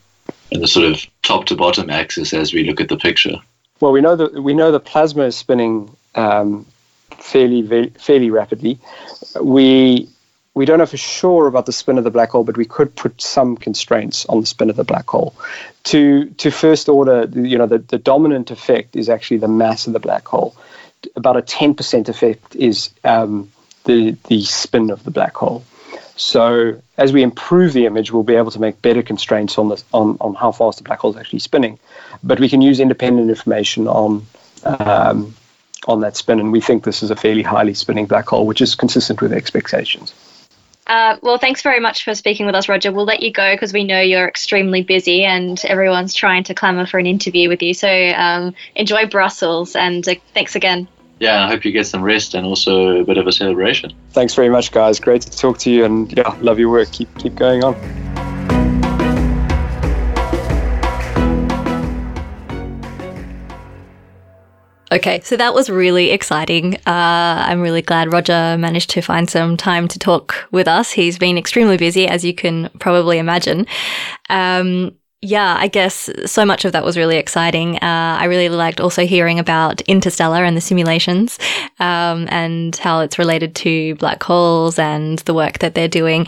in 0.50 0.60
the 0.60 0.68
sort 0.68 0.90
of 0.90 1.04
top 1.22 1.46
to 1.46 1.56
bottom 1.56 1.90
axis 1.90 2.32
as 2.32 2.52
we 2.52 2.64
look 2.64 2.80
at 2.80 2.88
the 2.88 2.96
picture. 2.96 3.36
Well, 3.80 3.92
we 3.92 4.00
know 4.00 4.16
that 4.16 4.42
we 4.42 4.54
know 4.54 4.70
the 4.70 4.80
plasma 4.80 5.24
is 5.24 5.36
spinning 5.36 5.94
um, 6.14 6.66
fairly 7.18 7.90
fairly 7.98 8.30
rapidly. 8.30 8.78
We 9.40 10.08
we 10.54 10.64
don't 10.64 10.78
know 10.78 10.86
for 10.86 10.96
sure 10.96 11.48
about 11.48 11.66
the 11.66 11.72
spin 11.72 11.98
of 11.98 12.04
the 12.04 12.10
black 12.10 12.30
hole, 12.30 12.44
but 12.44 12.56
we 12.56 12.64
could 12.64 12.94
put 12.94 13.20
some 13.20 13.56
constraints 13.56 14.24
on 14.26 14.40
the 14.40 14.46
spin 14.46 14.70
of 14.70 14.76
the 14.76 14.84
black 14.84 15.08
hole. 15.08 15.34
To 15.84 16.26
to 16.26 16.50
first 16.50 16.88
order, 16.88 17.28
you 17.34 17.58
know, 17.58 17.66
the, 17.66 17.78
the 17.78 17.98
dominant 17.98 18.50
effect 18.50 18.96
is 18.96 19.08
actually 19.08 19.38
the 19.38 19.48
mass 19.48 19.86
of 19.86 19.92
the 19.92 20.00
black 20.00 20.26
hole. 20.26 20.56
About 21.16 21.36
a 21.36 21.42
10% 21.42 22.08
effect 22.08 22.56
is 22.56 22.90
um, 23.04 23.50
the 23.84 24.16
the 24.28 24.42
spin 24.44 24.90
of 24.90 25.04
the 25.04 25.10
black 25.10 25.34
hole. 25.34 25.64
So 26.16 26.80
as 26.96 27.12
we 27.12 27.22
improve 27.22 27.72
the 27.72 27.86
image, 27.86 28.12
we'll 28.12 28.22
be 28.22 28.36
able 28.36 28.52
to 28.52 28.60
make 28.60 28.80
better 28.80 29.02
constraints 29.02 29.58
on 29.58 29.68
the 29.68 29.82
on, 29.92 30.16
on 30.20 30.34
how 30.34 30.52
fast 30.52 30.78
the 30.78 30.84
black 30.84 31.00
hole 31.00 31.10
is 31.12 31.16
actually 31.16 31.40
spinning. 31.40 31.78
But 32.22 32.40
we 32.40 32.48
can 32.48 32.60
use 32.60 32.80
independent 32.80 33.30
information 33.30 33.88
on 33.88 34.26
um, 34.64 35.34
on 35.86 36.00
that 36.00 36.16
spin, 36.16 36.40
and 36.40 36.52
we 36.52 36.60
think 36.60 36.84
this 36.84 37.02
is 37.02 37.10
a 37.10 37.16
fairly 37.16 37.42
highly 37.42 37.74
spinning 37.74 38.06
black 38.06 38.28
hole, 38.28 38.46
which 38.46 38.60
is 38.60 38.74
consistent 38.74 39.20
with 39.20 39.32
expectations. 39.32 40.14
Uh, 40.86 41.16
well, 41.22 41.38
thanks 41.38 41.62
very 41.62 41.80
much 41.80 42.04
for 42.04 42.14
speaking 42.14 42.44
with 42.46 42.54
us, 42.54 42.68
Roger. 42.68 42.92
We'll 42.92 43.06
let 43.06 43.22
you 43.22 43.32
go 43.32 43.54
because 43.54 43.72
we 43.72 43.84
know 43.84 44.00
you're 44.00 44.28
extremely 44.28 44.82
busy 44.82 45.24
and 45.24 45.62
everyone's 45.64 46.14
trying 46.14 46.44
to 46.44 46.54
clamour 46.54 46.86
for 46.86 46.98
an 46.98 47.06
interview 47.06 47.48
with 47.48 47.62
you. 47.62 47.72
So 47.72 47.88
um, 47.88 48.54
enjoy 48.74 49.06
Brussels 49.06 49.76
and 49.76 50.06
uh, 50.06 50.14
thanks 50.34 50.56
again. 50.56 50.86
Yeah, 51.20 51.44
I 51.44 51.48
hope 51.48 51.64
you 51.64 51.72
get 51.72 51.86
some 51.86 52.02
rest 52.02 52.34
and 52.34 52.44
also 52.44 53.00
a 53.00 53.04
bit 53.04 53.18
of 53.18 53.26
a 53.26 53.32
celebration. 53.32 53.92
Thanks 54.10 54.34
very 54.34 54.48
much, 54.48 54.72
guys. 54.72 54.98
Great 54.98 55.22
to 55.22 55.30
talk 55.30 55.58
to 55.58 55.70
you, 55.70 55.84
and 55.84 56.12
yeah, 56.16 56.36
love 56.40 56.58
your 56.58 56.70
work. 56.70 56.90
Keep 56.92 57.16
keep 57.18 57.34
going 57.36 57.62
on. 57.62 57.74
Okay, 64.94 65.20
so 65.24 65.36
that 65.36 65.54
was 65.54 65.68
really 65.68 66.10
exciting. 66.10 66.76
Uh, 66.86 67.44
I'm 67.48 67.60
really 67.60 67.82
glad 67.82 68.12
Roger 68.12 68.56
managed 68.56 68.90
to 68.90 69.00
find 69.00 69.28
some 69.28 69.56
time 69.56 69.88
to 69.88 69.98
talk 69.98 70.46
with 70.52 70.68
us. 70.68 70.92
He's 70.92 71.18
been 71.18 71.36
extremely 71.36 71.76
busy, 71.76 72.06
as 72.06 72.24
you 72.24 72.32
can 72.32 72.70
probably 72.78 73.18
imagine. 73.18 73.66
Um, 74.30 74.94
yeah, 75.24 75.56
I 75.58 75.68
guess 75.68 76.10
so 76.26 76.44
much 76.44 76.66
of 76.66 76.72
that 76.72 76.84
was 76.84 76.98
really 76.98 77.16
exciting. 77.16 77.76
Uh, 77.76 78.18
I 78.20 78.26
really 78.26 78.50
liked 78.50 78.78
also 78.78 79.06
hearing 79.06 79.38
about 79.38 79.80
Interstellar 79.82 80.44
and 80.44 80.54
the 80.54 80.60
simulations 80.60 81.38
um, 81.80 82.28
and 82.30 82.76
how 82.76 83.00
it's 83.00 83.18
related 83.18 83.54
to 83.56 83.94
black 83.94 84.22
holes 84.22 84.78
and 84.78 85.18
the 85.20 85.32
work 85.32 85.60
that 85.60 85.74
they're 85.74 85.88
doing. 85.88 86.26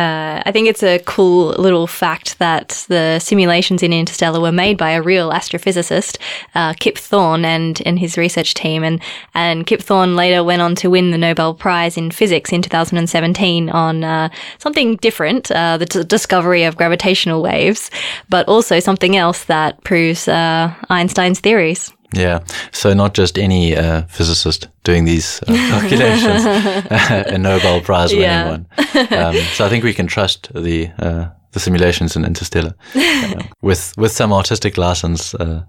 Uh, 0.00 0.42
I 0.46 0.50
think 0.50 0.66
it's 0.66 0.82
a 0.82 0.98
cool 1.00 1.48
little 1.58 1.86
fact 1.86 2.38
that 2.38 2.86
the 2.88 3.18
simulations 3.18 3.82
in 3.82 3.92
Interstellar 3.92 4.40
were 4.40 4.50
made 4.50 4.78
by 4.78 4.92
a 4.92 5.02
real 5.02 5.30
astrophysicist, 5.30 6.16
uh, 6.54 6.72
Kip 6.72 6.96
Thorne, 6.96 7.44
and, 7.44 7.82
and 7.84 7.98
his 7.98 8.16
research 8.16 8.54
team. 8.54 8.82
And, 8.82 9.02
and 9.34 9.66
Kip 9.66 9.82
Thorne 9.82 10.16
later 10.16 10.42
went 10.42 10.62
on 10.62 10.74
to 10.76 10.88
win 10.88 11.10
the 11.10 11.18
Nobel 11.18 11.52
Prize 11.52 11.98
in 11.98 12.10
Physics 12.10 12.50
in 12.50 12.62
2017 12.62 13.68
on 13.68 14.02
uh, 14.02 14.30
something 14.56 14.96
different, 14.96 15.50
uh, 15.50 15.76
the 15.76 15.84
t- 15.84 16.04
discovery 16.04 16.64
of 16.64 16.78
gravitational 16.78 17.42
waves, 17.42 17.90
but 18.30 18.48
also 18.48 18.80
something 18.80 19.18
else 19.18 19.44
that 19.44 19.84
proves 19.84 20.26
uh, 20.28 20.72
Einstein's 20.88 21.40
theories. 21.40 21.92
Yeah. 22.12 22.40
So 22.72 22.92
not 22.92 23.14
just 23.14 23.38
any 23.38 23.76
uh, 23.76 24.02
physicist 24.08 24.68
doing 24.84 25.04
these 25.04 25.40
uh, 25.42 25.46
calculations, 25.70 26.44
a 26.44 27.38
Nobel 27.38 27.80
Prize 27.80 28.10
winning 28.10 28.24
yeah. 28.24 28.50
one. 28.50 28.66
Um, 29.10 29.36
so 29.54 29.64
I 29.64 29.68
think 29.68 29.84
we 29.84 29.94
can 29.94 30.06
trust 30.06 30.52
the 30.54 30.90
uh, 30.98 31.28
the 31.52 31.60
simulations 31.60 32.16
in 32.16 32.24
Interstellar 32.24 32.74
uh, 32.94 33.42
with 33.62 33.94
with 33.96 34.12
some 34.12 34.32
artistic 34.32 34.76
license, 34.76 35.34
uh, 35.34 35.62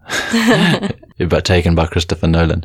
but 1.28 1.46
taken 1.46 1.76
by 1.76 1.88
Christopher 1.88 2.28
Nolan. 2.28 2.64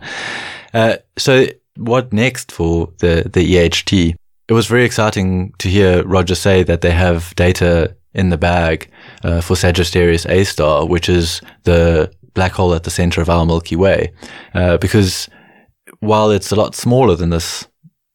Uh, 0.74 0.96
so 1.16 1.46
what 1.76 2.12
next 2.12 2.52
for 2.52 2.88
the 2.98 3.28
the 3.32 3.54
EHT? 3.54 4.14
It 4.48 4.52
was 4.52 4.66
very 4.66 4.84
exciting 4.84 5.52
to 5.58 5.68
hear 5.68 6.04
Roger 6.04 6.34
say 6.34 6.62
that 6.62 6.80
they 6.80 6.92
have 6.92 7.34
data 7.34 7.96
in 8.14 8.30
the 8.30 8.38
bag 8.38 8.88
for 9.42 9.56
Sagittarius 9.56 10.24
A 10.26 10.44
star, 10.44 10.86
which 10.86 11.08
is 11.08 11.42
the 11.64 12.10
black 12.36 12.52
hole 12.52 12.72
at 12.74 12.84
the 12.84 12.90
center 12.90 13.20
of 13.20 13.28
our 13.28 13.44
Milky 13.44 13.74
Way, 13.74 14.12
uh, 14.54 14.76
because 14.76 15.28
while 15.98 16.30
it's 16.30 16.52
a 16.52 16.56
lot 16.56 16.76
smaller 16.76 17.16
than 17.16 17.30
this 17.30 17.66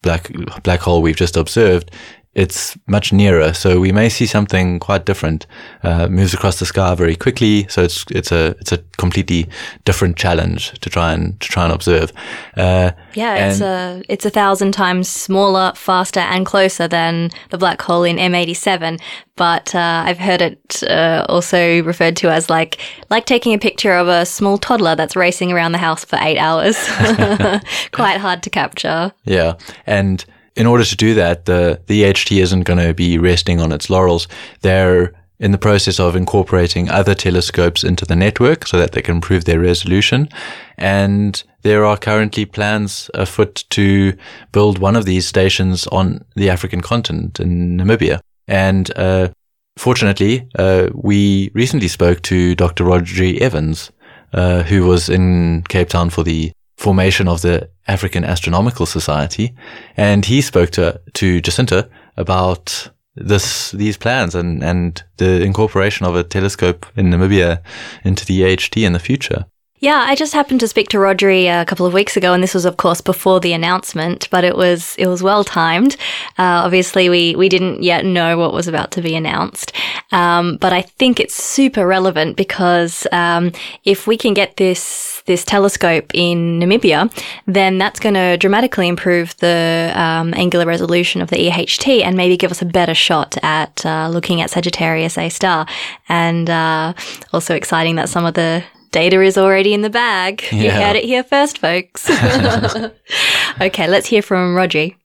black 0.02 0.32
black 0.64 0.80
hole 0.80 1.02
we've 1.02 1.18
just 1.18 1.36
observed, 1.36 1.92
it's 2.34 2.78
much 2.88 3.12
nearer. 3.12 3.54
So 3.54 3.80
we 3.82 3.92
may 3.92 4.08
see 4.08 4.26
something 4.26 4.80
quite 4.80 5.06
different. 5.06 5.46
Uh, 5.84 6.08
moves 6.08 6.34
across 6.34 6.60
the 6.60 6.66
sky 6.66 6.96
very 6.96 7.16
quickly. 7.16 7.68
So 7.68 7.84
it's 7.84 8.06
it's 8.10 8.32
a 8.32 8.56
it's 8.60 8.72
a 8.72 8.78
completely 8.98 9.50
different 9.84 10.16
challenge 10.16 10.80
to 10.80 10.90
try 10.90 11.12
and 11.12 11.38
to 11.42 11.48
try 11.50 11.66
and 11.66 11.74
observe. 11.74 12.14
Uh, 12.56 12.92
yeah, 13.16 13.50
it's 13.50 13.60
a 13.60 14.02
it's 14.08 14.26
a 14.26 14.30
thousand 14.30 14.72
times 14.72 15.10
smaller, 15.10 15.74
faster, 15.76 16.22
and 16.22 16.46
closer 16.46 16.88
than 16.88 17.32
the 17.50 17.58
black 17.58 17.82
hole 17.82 18.04
in 18.04 18.16
M87. 18.16 19.02
But 19.36 19.76
uh, 19.76 20.04
I've 20.06 20.20
heard 20.20 20.42
it 20.42 20.84
uh, 20.84 21.26
also 21.28 21.84
referred 21.84 22.16
to 22.18 22.32
as 22.32 22.50
like 22.50 22.80
like 23.10 23.26
taking 23.26 23.54
a 23.54 23.60
picture 23.60 23.94
of 23.94 24.08
a 24.08 24.26
small 24.26 24.58
toddler 24.58 24.96
that's 24.96 25.18
racing 25.18 25.52
around 25.52 25.74
the 25.74 25.80
house 25.80 26.06
for 26.06 26.18
eight 26.22 26.38
hours. 26.38 26.78
quite 27.92 28.18
hard 28.18 28.42
to 28.44 28.50
capture. 28.50 29.12
Yeah, 29.26 29.56
and 29.86 30.24
in 30.56 30.66
order 30.68 30.84
to 30.84 30.96
do 30.96 31.14
that, 31.16 31.46
the, 31.46 31.82
the 31.88 32.04
EHT 32.04 32.42
isn't 32.42 32.64
going 32.64 32.86
to 32.86 32.94
be 32.94 33.18
resting 33.18 33.60
on 33.60 33.72
its 33.72 33.90
laurels. 33.90 34.28
They're 34.62 35.14
in 35.40 35.52
the 35.52 35.58
process 35.58 36.00
of 36.00 36.16
incorporating 36.16 36.90
other 36.90 37.16
telescopes 37.16 37.84
into 37.84 38.06
the 38.06 38.16
network 38.16 38.68
so 38.68 38.78
that 38.78 38.92
they 38.92 39.02
can 39.02 39.16
improve 39.16 39.46
their 39.46 39.60
resolution. 39.60 40.30
And 40.78 41.44
there 41.64 41.84
are 41.84 41.98
currently 41.98 42.46
plans 42.46 43.10
afoot 43.16 43.66
to 43.72 44.16
build 44.52 44.78
one 44.78 44.96
of 44.96 45.06
these 45.06 45.28
stations 45.28 45.88
on 45.88 46.24
the 46.36 46.50
African 46.50 46.82
continent 46.82 47.40
in 47.40 47.78
Namibia. 47.78 48.20
And, 48.48 48.92
uh, 48.96 49.30
fortunately, 49.78 50.48
uh, 50.60 50.90
we 50.94 51.50
recently 51.56 51.88
spoke 51.88 52.22
to 52.24 52.54
Dr. 52.54 52.84
Roger 52.84 53.34
Evans, 53.42 53.92
uh, 54.34 54.62
who 54.64 54.86
was 54.86 55.10
in 55.10 55.64
Cape 55.70 55.90
Town 55.90 56.12
for 56.12 56.24
the 56.24 56.52
formation 56.82 57.28
of 57.28 57.42
the 57.42 57.70
African 57.88 58.24
Astronomical 58.24 58.86
Society, 58.86 59.54
and 59.96 60.26
he 60.26 60.42
spoke 60.42 60.72
to 60.72 61.00
to 61.14 61.40
Jacinta 61.42 61.88
about 62.18 62.92
this 63.16 63.72
these 63.72 63.98
plans 63.98 64.36
and 64.36 64.64
and 64.64 65.04
the 65.18 65.44
incorporation 65.44 66.08
of 66.08 66.16
a 66.16 66.24
telescope 66.24 66.86
in 66.96 67.12
Namibia 67.12 67.62
into 68.04 68.26
the 68.26 68.42
EHT 68.42 68.84
in 68.84 68.94
the 68.94 69.00
future. 69.00 69.46
Yeah, 69.82 70.06
I 70.08 70.14
just 70.14 70.34
happened 70.34 70.60
to 70.60 70.68
speak 70.68 70.90
to 70.90 70.98
Rhodri 70.98 71.48
a 71.48 71.66
couple 71.66 71.88
of 71.88 71.94
weeks 71.94 72.16
ago, 72.16 72.34
and 72.36 72.44
this 72.44 72.54
was, 72.54 72.66
of 72.66 72.78
course, 72.78 73.02
before 73.02 73.40
the 73.40 73.52
announcement. 73.52 74.28
But 74.30 74.44
it 74.44 74.56
was 74.56 74.96
it 75.00 75.08
was 75.08 75.24
well 75.24 75.44
timed. 75.44 75.98
Uh, 76.38 76.62
obviously, 76.66 77.10
we 77.10 77.36
we 77.36 77.50
didn't 77.50 77.82
yet 77.82 78.06
know 78.06 78.38
what 78.38 78.54
was 78.54 78.68
about 78.68 78.92
to 78.92 79.02
be 79.02 79.16
announced, 79.16 79.74
um, 80.12 80.58
but 80.58 80.72
I 80.72 80.84
think 80.84 81.20
it's 81.20 81.34
super 81.34 81.88
relevant 81.88 82.38
because 82.38 83.08
um, 83.12 83.54
if 83.84 84.06
we 84.06 84.18
can 84.18 84.36
get 84.36 84.58
this 84.58 85.24
this 85.26 85.44
telescope 85.44 86.12
in 86.14 86.60
Namibia, 86.60 87.12
then 87.48 87.80
that's 87.80 88.00
going 88.00 88.14
to 88.14 88.38
dramatically 88.38 88.88
improve 88.88 89.36
the 89.38 89.92
um, 89.96 90.32
angular 90.36 90.68
resolution 90.68 91.24
of 91.24 91.32
the 91.32 91.38
EHT 91.38 92.04
and 92.04 92.16
maybe 92.16 92.38
give 92.38 92.52
us 92.52 92.62
a 92.62 92.66
better 92.66 92.94
shot 92.94 93.36
at 93.42 93.84
uh, 93.84 94.10
looking 94.10 94.42
at 94.42 94.52
Sagittarius 94.52 95.18
A 95.18 95.30
star. 95.30 95.66
And 96.08 96.52
uh, 96.52 96.94
also 97.34 97.56
exciting 97.56 97.96
that 97.96 98.10
some 98.10 98.26
of 98.26 98.36
the 98.36 98.64
Data 98.92 99.22
is 99.22 99.38
already 99.38 99.74
in 99.74 99.82
the 99.82 99.90
bag. 99.90 100.44
You 100.52 100.64
Yeah. 100.64 100.82
heard 100.88 100.96
it 100.98 101.06
here 101.06 101.24
first, 101.24 101.60
folks. 101.60 102.10
okay, 103.62 103.88
let's 103.88 104.08
hear 104.08 104.22
from 104.22 104.56
Rhodri. 104.56 104.96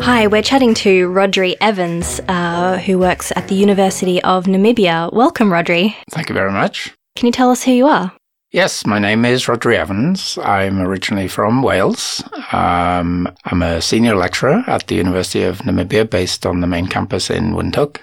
Hi, 0.00 0.26
we're 0.26 0.42
chatting 0.42 0.74
to 0.74 1.08
Rhodri 1.10 1.54
Evans, 1.60 2.20
uh, 2.28 2.78
who 2.78 2.98
works 2.98 3.30
at 3.36 3.48
the 3.48 3.54
University 3.54 4.22
of 4.22 4.44
Namibia. 4.44 5.12
Welcome, 5.12 5.50
Rhodri. 5.50 5.94
Thank 6.10 6.28
you 6.28 6.34
very 6.34 6.50
much. 6.50 6.94
Can 7.16 7.26
you 7.26 7.32
tell 7.32 7.50
us 7.50 7.62
who 7.62 7.72
you 7.72 7.86
are? 7.86 8.12
Yes, 8.50 8.86
my 8.86 8.98
name 8.98 9.26
is 9.26 9.44
Rhodri 9.44 9.76
Evans. 9.76 10.38
I'm 10.38 10.80
originally 10.80 11.28
from 11.28 11.62
Wales. 11.62 12.24
Um, 12.50 13.30
I'm 13.44 13.60
a 13.60 13.82
senior 13.82 14.16
lecturer 14.16 14.64
at 14.66 14.86
the 14.86 14.94
University 14.94 15.42
of 15.42 15.58
Namibia 15.58 16.08
based 16.08 16.46
on 16.46 16.62
the 16.62 16.66
main 16.66 16.86
campus 16.86 17.28
in 17.28 17.52
Windhoek. 17.52 18.00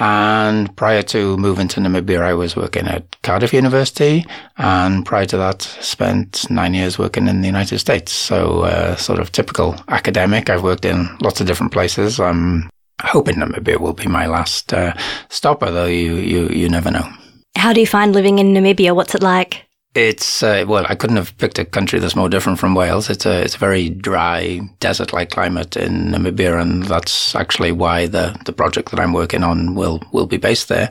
And 0.00 0.74
prior 0.74 1.02
to 1.02 1.36
moving 1.36 1.68
to 1.68 1.80
Namibia, 1.80 2.22
I 2.22 2.32
was 2.32 2.56
working 2.56 2.88
at 2.88 3.20
Cardiff 3.20 3.52
University. 3.52 4.24
And 4.56 5.04
prior 5.04 5.26
to 5.26 5.36
that, 5.36 5.60
spent 5.60 6.50
nine 6.50 6.72
years 6.72 6.98
working 6.98 7.28
in 7.28 7.42
the 7.42 7.46
United 7.46 7.78
States. 7.78 8.10
So, 8.10 8.62
uh, 8.62 8.96
sort 8.96 9.18
of 9.18 9.32
typical 9.32 9.76
academic. 9.88 10.48
I've 10.48 10.62
worked 10.62 10.86
in 10.86 11.14
lots 11.20 11.42
of 11.42 11.46
different 11.46 11.72
places. 11.74 12.18
I'm 12.18 12.70
hoping 13.02 13.34
Namibia 13.34 13.78
will 13.78 13.92
be 13.92 14.06
my 14.06 14.28
last 14.28 14.72
uh, 14.72 14.94
stop, 15.28 15.62
although 15.62 15.84
you, 15.84 16.14
you, 16.14 16.48
you 16.48 16.70
never 16.70 16.90
know. 16.90 17.06
How 17.56 17.72
do 17.72 17.80
you 17.80 17.86
find 17.86 18.12
living 18.12 18.38
in 18.38 18.54
Namibia? 18.54 18.94
What's 18.94 19.14
it 19.14 19.22
like? 19.22 19.68
It's 19.94 20.42
uh, 20.42 20.64
well, 20.68 20.86
I 20.88 20.94
couldn't 20.94 21.16
have 21.16 21.36
picked 21.38 21.58
a 21.58 21.64
country 21.64 21.98
that's 21.98 22.14
more 22.14 22.28
different 22.28 22.58
from 22.58 22.74
Wales. 22.74 23.10
It's 23.10 23.26
a 23.26 23.42
it's 23.42 23.56
a 23.56 23.58
very 23.58 23.88
dry 23.88 24.60
desert-like 24.80 25.30
climate 25.30 25.76
in 25.76 26.12
Namibia, 26.12 26.60
and 26.60 26.84
that's 26.84 27.34
actually 27.34 27.72
why 27.72 28.06
the 28.06 28.38
the 28.44 28.52
project 28.52 28.90
that 28.90 29.00
I'm 29.00 29.12
working 29.12 29.42
on 29.42 29.74
will 29.74 30.00
will 30.12 30.26
be 30.26 30.36
based 30.36 30.68
there. 30.68 30.90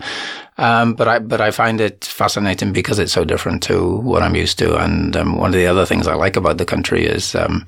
Um, 0.58 0.94
but 0.96 1.08
I 1.08 1.20
but 1.20 1.40
I 1.40 1.52
find 1.52 1.80
it 1.80 2.04
fascinating 2.06 2.74
because 2.74 3.00
it's 3.00 3.14
so 3.14 3.24
different 3.24 3.64
to 3.64 3.98
what 3.98 4.24
I'm 4.24 4.36
used 4.36 4.58
to. 4.60 4.76
And 4.78 5.16
um, 5.16 5.38
one 5.38 5.52
of 5.52 5.56
the 5.56 5.68
other 5.68 5.86
things 5.86 6.08
I 6.08 6.16
like 6.16 6.36
about 6.36 6.58
the 6.58 6.66
country 6.66 7.06
is. 7.06 7.36
Um, 7.36 7.66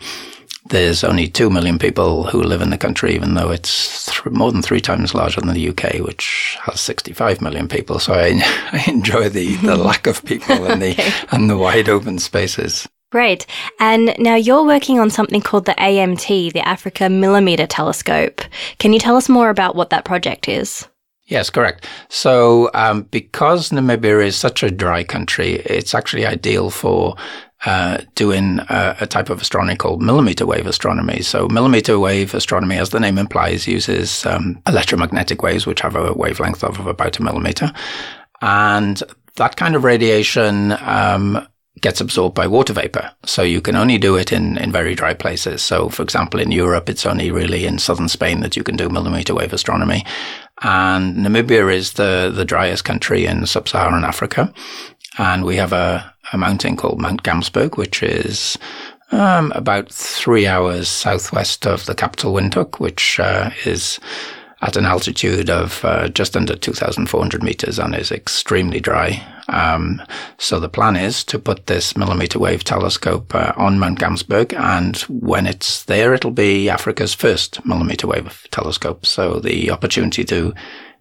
there's 0.65 1.04
only 1.04 1.28
2 1.28 1.50
million 1.50 1.80
people 1.80 2.24
who 2.26 2.41
live 2.43 2.62
in 2.62 2.69
the 2.69 2.78
country, 2.78 3.15
even 3.15 3.34
though 3.34 3.50
it's 3.50 4.06
th- 4.12 4.26
more 4.34 4.52
than 4.52 4.62
three 4.62 4.82
times 4.82 5.13
larger 5.15 5.41
than 5.41 5.54
the 5.54 5.69
UK, 5.69 6.00
which 6.06 6.58
has 6.63 6.82
65 6.82 7.41
million 7.41 7.67
people. 7.67 7.98
So 8.00 8.13
I, 8.13 8.34
I 8.72 8.84
enjoy 8.88 9.30
the, 9.30 9.56
the 9.58 9.78
lack 9.89 10.06
of 10.08 10.24
people 10.26 10.65
and 10.65 10.82
the, 10.82 10.91
Okay. 10.91 11.12
and 11.32 11.50
the 11.50 11.58
wide 11.58 11.88
open 11.89 12.19
spaces. 12.19 12.88
Great. 13.12 13.48
And 13.80 14.13
now 14.19 14.36
you're 14.36 14.65
working 14.65 15.00
on 15.00 15.10
something 15.10 15.41
called 15.41 15.65
the 15.65 15.74
AMT, 15.74 16.54
the 16.54 16.67
Africa 16.67 17.10
Millimeter 17.10 17.65
Telescope. 17.65 18.41
Can 18.78 18.93
you 18.93 19.00
tell 19.00 19.15
us 19.15 19.28
more 19.30 19.50
about 19.50 19.76
what 19.76 19.89
that 19.89 20.06
project 20.06 20.48
is? 20.48 20.88
Yes, 21.26 21.50
correct. 21.50 21.88
So, 22.10 22.69
um, 22.74 23.04
because 23.04 23.69
Namibia 23.69 24.26
is 24.26 24.36
such 24.36 24.62
a 24.63 24.69
dry 24.72 25.04
country, 25.04 25.54
it's 25.65 25.95
actually 25.95 26.26
ideal 26.26 26.69
for 26.69 27.15
uh, 27.65 28.00
doing 28.15 28.60
a, 28.69 28.95
a 29.02 29.08
type 29.08 29.30
of 29.30 29.41
astronomy 29.41 29.76
called 29.76 30.02
millimeter 30.02 30.45
wave 30.45 30.65
astronomy. 30.65 31.22
So, 31.22 31.48
millimeter 31.50 32.00
wave 32.00 32.34
astronomy, 32.34 32.78
as 32.78 32.89
the 32.89 33.00
name 33.00 33.17
implies, 33.17 33.67
uses 33.67 34.26
um, 34.26 34.62
electromagnetic 34.67 35.43
waves, 35.43 35.65
which 35.65 35.82
have 35.82 35.95
a 35.95 36.13
wavelength 36.13 36.63
of 36.63 36.86
about 36.86 37.19
a 37.19 37.24
millimeter. 37.24 37.72
And 38.41 39.02
that 39.36 39.58
kind 39.58 39.76
of 39.76 39.84
radiation 39.84 40.74
um, 40.80 41.45
gets 41.82 42.02
absorbed 42.02 42.36
by 42.36 42.48
water 42.48 42.74
vapor. 42.74 43.12
So 43.26 43.41
you 43.41 43.62
can 43.62 43.76
only 43.76 43.98
do 43.98 44.15
it 44.15 44.32
in, 44.32 44.58
in 44.58 44.72
very 44.72 44.95
dry 44.95 45.13
places. 45.13 45.62
So, 45.62 45.89
for 45.89 46.04
example, 46.04 46.39
in 46.39 46.52
Europe, 46.52 46.89
it's 46.89 47.06
only 47.06 47.32
really 47.32 47.65
in 47.65 47.80
southern 47.80 48.10
Spain 48.10 48.41
that 48.41 48.56
you 48.56 48.63
can 48.63 48.76
do 48.76 48.89
millimeter 48.89 49.34
wave 49.34 49.54
astronomy. 49.54 50.06
And 50.62 51.17
Namibia 51.17 51.74
is 51.74 51.93
the, 51.93 52.32
the 52.34 52.45
driest 52.45 52.84
country 52.84 53.26
in 53.26 53.45
sub-Saharan 53.45 54.04
Africa. 54.04 54.54
And 55.17 55.45
we 55.45 55.56
have 55.56 55.74
a, 55.74 56.13
a 56.31 56.37
mountain 56.37 56.75
called 56.75 57.01
Mount 57.01 57.23
Gamsberg, 57.23 57.77
which 57.77 58.03
is 58.03 58.57
um, 59.11 59.51
about 59.53 59.91
three 59.91 60.47
hours 60.47 60.87
southwest 60.87 61.65
of 61.65 61.85
the 61.85 61.95
capital 61.95 62.33
Windhoek, 62.33 62.79
which 62.79 63.19
uh, 63.19 63.49
is 63.65 63.99
at 64.61 64.75
an 64.75 64.85
altitude 64.85 65.49
of 65.49 65.83
uh, 65.85 66.09
just 66.09 66.35
under 66.35 66.55
2,400 66.55 67.41
meters 67.41 67.79
and 67.79 67.95
is 67.95 68.11
extremely 68.11 68.79
dry. 68.79 69.25
Um, 69.47 70.01
so 70.37 70.59
the 70.59 70.69
plan 70.69 70.95
is 70.95 71.23
to 71.25 71.39
put 71.39 71.67
this 71.67 71.95
millimeter 71.95 72.39
wave 72.39 72.63
telescope 72.63 73.33
uh, 73.33 73.53
on 73.55 73.79
Mount 73.79 73.99
Gamsberg, 73.99 74.53
and 74.53 74.97
when 75.07 75.47
it's 75.47 75.85
there, 75.85 76.13
it'll 76.13 76.31
be 76.31 76.69
Africa's 76.69 77.13
first 77.13 77.65
millimeter 77.65 78.05
wave 78.05 78.47
telescope. 78.51 79.05
So 79.05 79.39
the 79.39 79.71
opportunity 79.71 80.23
to 80.25 80.53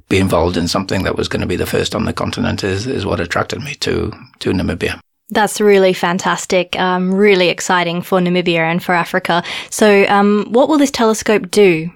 be 0.08 0.18
involved 0.18 0.56
in 0.56 0.68
something 0.68 1.02
that 1.02 1.16
was 1.16 1.28
going 1.28 1.42
to 1.42 1.46
be 1.46 1.56
the 1.56 1.66
first 1.66 1.94
on 1.94 2.04
the 2.04 2.12
continent 2.12 2.64
is, 2.64 2.86
is 2.86 3.04
what 3.04 3.20
attracted 3.20 3.60
me 3.62 3.74
to, 3.74 4.12
to 4.38 4.52
Namibia. 4.52 5.00
That's 5.30 5.60
really 5.60 5.92
fantastic, 5.92 6.78
um, 6.80 7.14
really 7.14 7.48
exciting 7.48 8.00
for 8.00 8.18
Namibia 8.18 8.60
and 8.60 8.82
for 8.82 8.92
Africa. 8.92 9.42
So, 9.70 10.06
um, 10.08 10.46
what 10.50 10.68
will 10.68 10.78
this 10.78 10.90
telescope 10.90 11.50
do? 11.50 11.90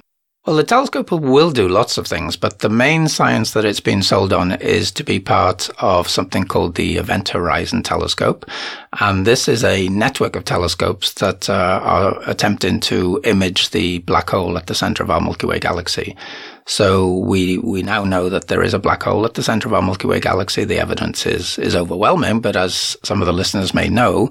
Well, 0.45 0.57
the 0.57 0.65
telescope 0.65 1.13
will 1.13 1.53
do 1.53 1.69
lots 1.69 1.99
of 1.99 2.09
things, 2.09 2.37
but 2.37 2.59
the 2.59 2.69
main 2.69 3.07
science 3.07 3.53
that 3.53 3.65
it's 3.65 3.79
been 3.79 4.03
sold 4.03 4.33
on 4.33 4.51
is 4.61 4.91
to 4.93 5.05
be 5.05 5.21
part 5.21 5.71
of 5.79 6.09
something 6.09 6.43
called 6.43 6.75
the 6.75 6.97
Event 6.97 7.29
Horizon 7.29 7.85
Telescope. 7.85 8.45
And 8.99 9.25
this 9.25 9.47
is 9.47 9.63
a 9.63 9.87
network 9.89 10.35
of 10.35 10.45
telescopes 10.45 11.15
that 11.15 11.49
uh, 11.49 11.79
are 11.85 12.21
attempting 12.29 12.81
to 12.81 13.21
image 13.23 13.71
the 13.71 13.99
black 14.01 14.31
hole 14.31 14.59
at 14.59 14.67
the 14.67 14.75
center 14.75 15.05
of 15.05 15.13
our 15.13 15.21
Milky 15.21 15.47
Way 15.47 15.61
galaxy. 15.61 16.17
So 16.65 17.19
we 17.19 17.59
we 17.59 17.83
now 17.83 18.05
know 18.05 18.29
that 18.29 18.49
there 18.49 18.63
is 18.63 18.75
a 18.75 18.79
black 18.79 19.03
hole 19.03 19.25
at 19.25 19.35
the 19.35 19.43
center 19.43 19.69
of 19.69 19.75
our 19.75 19.83
Milky 19.83 20.07
Way 20.07 20.21
galaxy. 20.21 20.65
The 20.65 20.79
evidence 20.79 21.27
is 21.27 21.59
is 21.59 21.75
overwhelming, 21.75 22.41
but 22.41 22.57
as 22.57 22.97
some 23.03 23.21
of 23.21 23.27
the 23.27 23.33
listeners 23.33 23.75
may 23.75 23.89
know, 23.89 24.31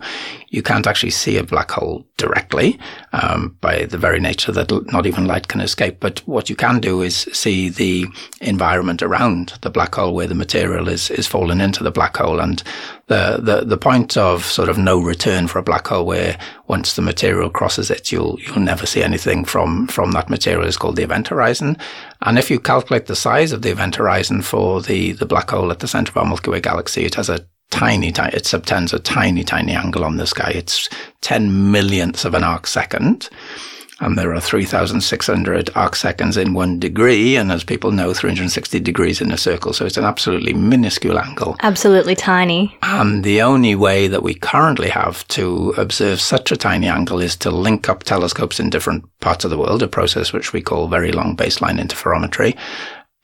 you 0.50 0.62
can't 0.62 0.88
actually 0.88 1.12
see 1.12 1.38
a 1.38 1.44
black 1.44 1.72
hole 1.72 2.06
directly 2.18 2.80
um, 3.14 3.58
by 3.62 3.86
the 3.86 3.98
very 3.98 4.20
nature 4.20 4.52
that 4.52 4.72
not 4.92 5.06
even 5.06 5.26
light 5.26 5.48
can 5.50 5.62
escape. 5.62 6.00
But 6.00 6.20
what 6.26 6.50
you 6.50 6.56
can 6.56 6.80
do 6.80 7.02
is 7.02 7.28
see 7.34 7.70
the 7.70 8.06
environment 8.40 9.02
around 9.02 9.54
the 9.62 9.70
black 9.70 9.96
hole 9.96 10.14
where 10.14 10.28
the 10.28 10.36
material 10.36 10.88
is 10.88 11.10
is 11.12 11.28
falling 11.28 11.60
into 11.60 11.84
the 11.84 11.92
black 11.92 12.18
hole 12.18 12.40
and 12.40 12.64
the, 13.12 13.40
the, 13.42 13.66
the 13.66 13.78
point 13.78 14.16
of 14.16 14.46
sort 14.46 14.70
of 14.70 14.78
no 14.78 14.98
return 14.98 15.46
for 15.46 15.60
a 15.60 15.64
black 15.64 15.86
hole 15.88 16.06
where 16.06 16.40
once 16.68 16.96
the 16.96 17.02
material 17.02 17.50
crosses 17.50 17.92
it, 17.92 18.10
you'll, 18.10 18.40
you'll 18.40 18.62
never 18.62 18.86
see 18.86 19.04
anything 19.04 19.44
from, 19.44 19.86
from 19.88 20.12
that 20.14 20.30
material 20.30 20.66
is 20.66 20.78
called 20.78 20.96
the 20.96 21.04
event 21.04 21.28
horizon. 21.28 21.78
And 22.24 22.38
if 22.38 22.52
you 22.52 22.60
calculate 22.60 23.08
the 23.08 23.16
size 23.16 23.52
of 23.52 23.62
the 23.62 23.72
event 23.72 23.96
horizon 23.96 24.42
for 24.42 24.82
the, 24.82 25.14
the 25.14 25.26
black 25.26 25.50
hole 25.50 25.72
at 25.72 25.80
the 25.80 25.88
center 25.88 26.12
of 26.12 26.18
our 26.18 26.26
Milky 26.26 26.52
Way 26.52 26.62
galaxy, 26.62 27.04
it 27.04 27.16
has 27.16 27.30
a 27.30 27.46
tiny, 27.72 28.12
tiny, 28.12 28.36
it 28.36 28.46
subtends 28.46 28.94
a 28.94 29.00
tiny, 29.00 29.44
tiny 29.44 29.74
angle 29.74 30.04
on 30.04 30.18
the 30.18 30.28
sky. 30.28 30.52
It's 30.54 30.88
10 31.22 31.72
millionths 31.72 32.26
of 32.26 32.34
an 32.34 32.44
arc 32.44 32.68
second. 32.68 33.30
And 34.02 34.18
there 34.18 34.34
are 34.34 34.42
3,600 34.42 35.70
arc 35.76 35.96
seconds 35.96 36.36
in 36.36 36.54
one 36.54 36.80
degree. 36.80 37.36
And 37.38 37.52
as 37.52 37.64
people 37.64 37.92
know, 37.92 38.14
360 38.14 38.80
degrees 38.80 39.22
in 39.22 39.32
a 39.32 39.38
circle. 39.38 39.74
So 39.74 39.86
it's 39.86 39.98
an 39.98 40.04
absolutely 40.04 40.54
minuscule 40.54 41.20
angle. 41.20 41.56
Absolutely 41.62 42.16
tiny. 42.16 42.78
And 42.82 43.24
the 43.24 43.42
only 43.42 43.76
way 43.76 44.08
that 44.08 44.24
we 44.24 44.34
currently 44.34 44.90
have 44.90 45.26
to 45.30 45.74
observe 45.78 46.20
such 46.20 46.52
a 46.52 46.58
tiny 46.58 46.88
angle 46.88 47.22
is 47.22 47.36
to 47.38 47.52
link 47.52 47.88
up 47.88 48.04
telescopes 48.04 48.60
in 48.60 48.70
different 48.70 49.06
parts 49.20 49.46
of 49.46 49.52
the 49.52 49.58
world, 49.58 49.84
a 49.84 49.88
process 49.88 50.34
which 50.34 50.52
we 50.52 50.62
call 50.62 50.88
very 50.88 51.12
long 51.12 51.38
baseline 51.38 51.80
interferometry. 51.80 52.58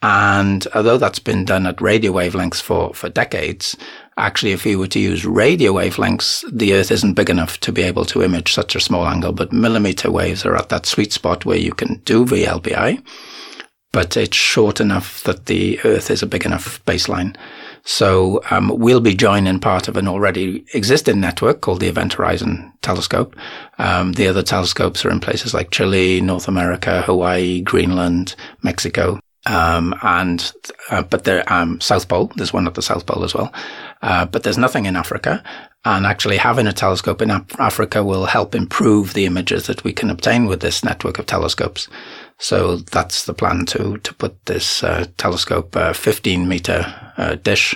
And 0.00 0.64
although 0.76 0.98
that's 0.98 1.18
been 1.18 1.44
done 1.44 1.66
at 1.66 1.80
radio 1.80 2.12
wavelengths 2.12 2.62
for, 2.62 2.94
for 2.94 3.08
decades, 3.08 3.76
actually, 4.18 4.52
if 4.52 4.66
you 4.66 4.78
were 4.78 4.88
to 4.88 5.00
use 5.00 5.24
radio 5.24 5.72
wavelengths, 5.72 6.44
the 6.52 6.74
Earth 6.74 6.90
isn't 6.90 7.14
big 7.14 7.30
enough 7.30 7.58
to 7.60 7.72
be 7.72 7.82
able 7.82 8.04
to 8.06 8.22
image 8.22 8.52
such 8.52 8.74
a 8.74 8.80
small 8.80 9.06
angle, 9.06 9.32
but 9.32 9.52
millimeter 9.52 10.10
waves 10.10 10.44
are 10.44 10.56
at 10.56 10.68
that 10.68 10.86
sweet 10.86 11.12
spot 11.12 11.44
where 11.44 11.58
you 11.58 11.72
can 11.72 12.00
do 12.04 12.24
VLBI. 12.24 13.02
but 13.92 14.16
it's 14.16 14.36
short 14.36 14.80
enough 14.80 15.22
that 15.24 15.46
the 15.46 15.80
Earth 15.84 16.10
is 16.10 16.22
a 16.22 16.26
big 16.26 16.44
enough 16.44 16.84
baseline. 16.84 17.34
So 17.84 18.42
um, 18.50 18.70
we'll 18.76 19.00
be 19.00 19.14
joining 19.14 19.60
part 19.60 19.88
of 19.88 19.96
an 19.96 20.06
already 20.06 20.64
existing 20.74 21.20
network 21.20 21.62
called 21.62 21.80
the 21.80 21.88
Event 21.88 22.12
Horizon 22.14 22.72
Telescope. 22.82 23.34
Um, 23.78 24.12
the 24.12 24.28
other 24.28 24.42
telescopes 24.42 25.04
are 25.04 25.10
in 25.10 25.20
places 25.20 25.54
like 25.54 25.70
Chile, 25.70 26.20
North 26.20 26.48
America, 26.48 27.02
Hawaii, 27.02 27.62
Greenland, 27.62 28.36
Mexico. 28.62 29.18
Um, 29.48 29.94
and 30.02 30.52
uh, 30.90 31.02
but 31.02 31.24
there 31.24 31.50
um, 31.52 31.80
South 31.80 32.08
Pole. 32.08 32.30
There's 32.36 32.52
one 32.52 32.66
at 32.66 32.74
the 32.74 32.82
South 32.82 33.06
Pole 33.06 33.24
as 33.24 33.34
well, 33.34 33.52
uh, 34.02 34.26
but 34.26 34.42
there's 34.42 34.58
nothing 34.58 34.86
in 34.86 34.96
Africa. 34.96 35.42
And 35.84 36.04
actually, 36.04 36.36
having 36.36 36.66
a 36.66 36.72
telescope 36.72 37.22
in 37.22 37.30
Af- 37.30 37.58
Africa 37.58 38.04
will 38.04 38.26
help 38.26 38.54
improve 38.54 39.14
the 39.14 39.24
images 39.24 39.66
that 39.66 39.84
we 39.84 39.92
can 39.92 40.10
obtain 40.10 40.46
with 40.46 40.60
this 40.60 40.84
network 40.84 41.18
of 41.18 41.26
telescopes. 41.26 41.88
So 42.38 42.76
that's 42.76 43.24
the 43.24 43.34
plan 43.34 43.64
to 43.66 43.98
to 43.98 44.14
put 44.14 44.44
this 44.46 44.84
uh, 44.84 45.06
telescope, 45.16 45.74
uh, 45.74 45.92
15 45.92 46.46
meter 46.46 47.12
uh, 47.16 47.36
dish, 47.36 47.74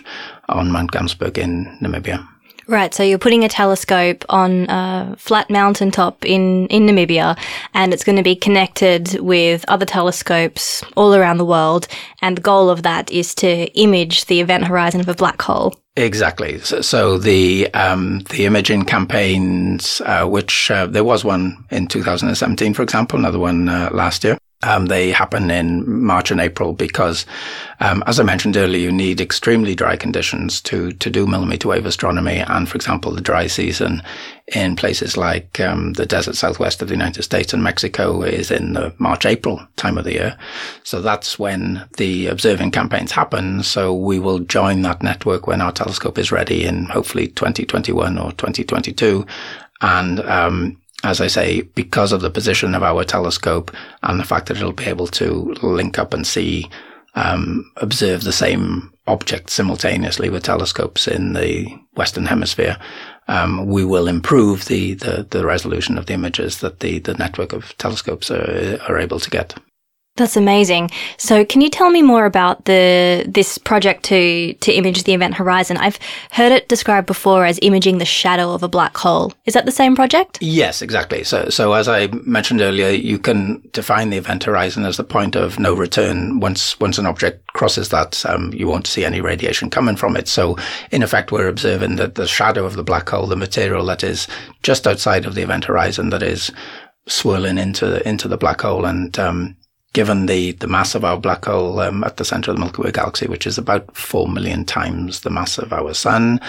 on 0.48 0.70
Mount 0.70 0.92
Gamsberg 0.92 1.38
in 1.38 1.78
Namibia. 1.80 2.31
Right, 2.68 2.94
so 2.94 3.02
you're 3.02 3.18
putting 3.18 3.44
a 3.44 3.48
telescope 3.48 4.24
on 4.28 4.70
a 4.70 5.16
flat 5.18 5.50
mountaintop 5.50 6.24
in, 6.24 6.68
in 6.68 6.86
Namibia, 6.86 7.36
and 7.74 7.92
it's 7.92 8.04
going 8.04 8.16
to 8.16 8.22
be 8.22 8.36
connected 8.36 9.18
with 9.20 9.64
other 9.68 9.86
telescopes 9.86 10.84
all 10.96 11.14
around 11.14 11.38
the 11.38 11.44
world. 11.44 11.88
And 12.20 12.36
the 12.36 12.42
goal 12.42 12.70
of 12.70 12.84
that 12.84 13.10
is 13.10 13.34
to 13.36 13.66
image 13.78 14.26
the 14.26 14.40
event 14.40 14.66
horizon 14.66 15.00
of 15.00 15.08
a 15.08 15.14
black 15.14 15.42
hole. 15.42 15.74
Exactly. 15.96 16.58
So, 16.60 16.80
so 16.80 17.18
the 17.18 17.72
um, 17.74 18.20
the 18.30 18.46
imaging 18.46 18.84
campaigns, 18.84 20.00
uh, 20.06 20.26
which 20.26 20.70
uh, 20.70 20.86
there 20.86 21.04
was 21.04 21.22
one 21.22 21.66
in 21.70 21.86
2017, 21.86 22.72
for 22.72 22.82
example, 22.82 23.18
another 23.18 23.38
one 23.38 23.68
uh, 23.68 23.90
last 23.92 24.24
year. 24.24 24.38
Um, 24.62 24.86
they 24.86 25.10
happen 25.10 25.50
in 25.50 26.04
March 26.04 26.30
and 26.30 26.40
April 26.40 26.72
because, 26.72 27.26
um, 27.80 28.02
as 28.06 28.20
I 28.20 28.22
mentioned 28.22 28.56
earlier, 28.56 28.80
you 28.80 28.92
need 28.92 29.20
extremely 29.20 29.74
dry 29.74 29.96
conditions 29.96 30.60
to 30.62 30.92
to 30.92 31.10
do 31.10 31.26
millimeter 31.26 31.68
wave 31.68 31.86
astronomy. 31.86 32.38
And 32.38 32.68
for 32.68 32.76
example, 32.76 33.12
the 33.12 33.20
dry 33.20 33.46
season 33.46 34.02
in 34.54 34.76
places 34.76 35.16
like 35.16 35.60
um, 35.60 35.94
the 35.94 36.06
desert 36.06 36.36
southwest 36.36 36.82
of 36.82 36.88
the 36.88 36.94
United 36.94 37.22
States 37.22 37.52
and 37.52 37.62
Mexico 37.62 38.22
is 38.22 38.50
in 38.50 38.74
the 38.74 38.92
March 38.98 39.24
April 39.24 39.66
time 39.76 39.96
of 39.98 40.04
the 40.04 40.12
year. 40.12 40.36
So 40.82 41.00
that's 41.00 41.38
when 41.38 41.84
the 41.96 42.26
observing 42.26 42.72
campaigns 42.72 43.12
happen. 43.12 43.62
So 43.62 43.94
we 43.94 44.18
will 44.18 44.40
join 44.40 44.82
that 44.82 45.02
network 45.02 45.46
when 45.46 45.60
our 45.60 45.72
telescope 45.72 46.18
is 46.18 46.32
ready 46.32 46.64
in 46.64 46.86
hopefully 46.86 47.28
2021 47.28 48.18
or 48.18 48.32
2022. 48.32 49.26
And 49.80 50.20
um, 50.20 50.81
as 51.04 51.20
I 51.20 51.26
say, 51.26 51.62
because 51.62 52.12
of 52.12 52.20
the 52.20 52.30
position 52.30 52.74
of 52.74 52.82
our 52.82 53.04
telescope 53.04 53.70
and 54.02 54.20
the 54.20 54.24
fact 54.24 54.46
that 54.46 54.56
it'll 54.56 54.72
be 54.72 54.84
able 54.84 55.08
to 55.08 55.54
link 55.62 55.98
up 55.98 56.14
and 56.14 56.26
see, 56.26 56.70
um, 57.14 57.70
observe 57.76 58.24
the 58.24 58.32
same 58.32 58.92
object 59.06 59.50
simultaneously 59.50 60.30
with 60.30 60.44
telescopes 60.44 61.08
in 61.08 61.32
the 61.32 61.66
Western 61.94 62.26
Hemisphere, 62.26 62.76
um, 63.28 63.66
we 63.66 63.84
will 63.84 64.08
improve 64.08 64.66
the, 64.66 64.94
the, 64.94 65.26
the, 65.30 65.44
resolution 65.44 65.98
of 65.98 66.06
the 66.06 66.14
images 66.14 66.60
that 66.60 66.80
the, 66.80 66.98
the 67.00 67.14
network 67.14 67.52
of 67.52 67.76
telescopes 67.78 68.30
are, 68.30 68.78
are 68.88 68.98
able 68.98 69.20
to 69.20 69.30
get. 69.30 69.54
That's 70.16 70.36
amazing. 70.36 70.90
So, 71.16 71.42
can 71.42 71.62
you 71.62 71.70
tell 71.70 71.88
me 71.88 72.02
more 72.02 72.26
about 72.26 72.66
the 72.66 73.24
this 73.26 73.56
project 73.56 74.02
to 74.04 74.52
to 74.52 74.70
image 74.70 75.04
the 75.04 75.14
event 75.14 75.34
horizon? 75.34 75.78
I've 75.78 75.98
heard 76.30 76.52
it 76.52 76.68
described 76.68 77.06
before 77.06 77.46
as 77.46 77.58
imaging 77.62 77.96
the 77.96 78.04
shadow 78.04 78.52
of 78.52 78.62
a 78.62 78.68
black 78.68 78.94
hole. 78.94 79.32
Is 79.46 79.54
that 79.54 79.64
the 79.64 79.72
same 79.72 79.96
project? 79.96 80.36
Yes, 80.42 80.82
exactly. 80.82 81.24
So, 81.24 81.48
so 81.48 81.72
as 81.72 81.88
I 81.88 82.08
mentioned 82.26 82.60
earlier, 82.60 82.90
you 82.90 83.18
can 83.18 83.62
define 83.72 84.10
the 84.10 84.18
event 84.18 84.44
horizon 84.44 84.84
as 84.84 84.98
the 84.98 85.04
point 85.04 85.34
of 85.34 85.58
no 85.58 85.72
return. 85.72 86.40
Once 86.40 86.78
once 86.78 86.98
an 86.98 87.06
object 87.06 87.46
crosses 87.54 87.88
that, 87.88 88.24
um, 88.26 88.52
you 88.52 88.68
won't 88.68 88.86
see 88.86 89.06
any 89.06 89.22
radiation 89.22 89.70
coming 89.70 89.96
from 89.96 90.14
it. 90.14 90.28
So, 90.28 90.58
in 90.90 91.02
effect, 91.02 91.32
we're 91.32 91.48
observing 91.48 91.96
that 91.96 92.16
the 92.16 92.26
shadow 92.26 92.66
of 92.66 92.76
the 92.76 92.84
black 92.84 93.08
hole, 93.08 93.26
the 93.26 93.34
material 93.34 93.86
that 93.86 94.04
is 94.04 94.28
just 94.62 94.86
outside 94.86 95.24
of 95.24 95.34
the 95.34 95.42
event 95.42 95.64
horizon, 95.64 96.10
that 96.10 96.22
is 96.22 96.50
swirling 97.08 97.56
into 97.56 98.06
into 98.06 98.28
the 98.28 98.36
black 98.36 98.60
hole 98.60 98.84
and 98.84 99.18
um, 99.18 99.56
given 99.92 100.26
the, 100.26 100.52
the 100.52 100.66
mass 100.66 100.94
of 100.94 101.04
our 101.04 101.18
black 101.18 101.44
hole 101.44 101.80
um, 101.80 102.02
at 102.04 102.16
the 102.16 102.24
center 102.24 102.50
of 102.50 102.56
the 102.56 102.60
Milky 102.60 102.82
Way 102.82 102.90
galaxy, 102.90 103.26
which 103.26 103.46
is 103.46 103.58
about 103.58 103.94
4 103.96 104.28
million 104.28 104.64
times 104.64 105.20
the 105.20 105.30
mass 105.30 105.58
of 105.58 105.72
our 105.72 105.92
sun, 105.92 106.40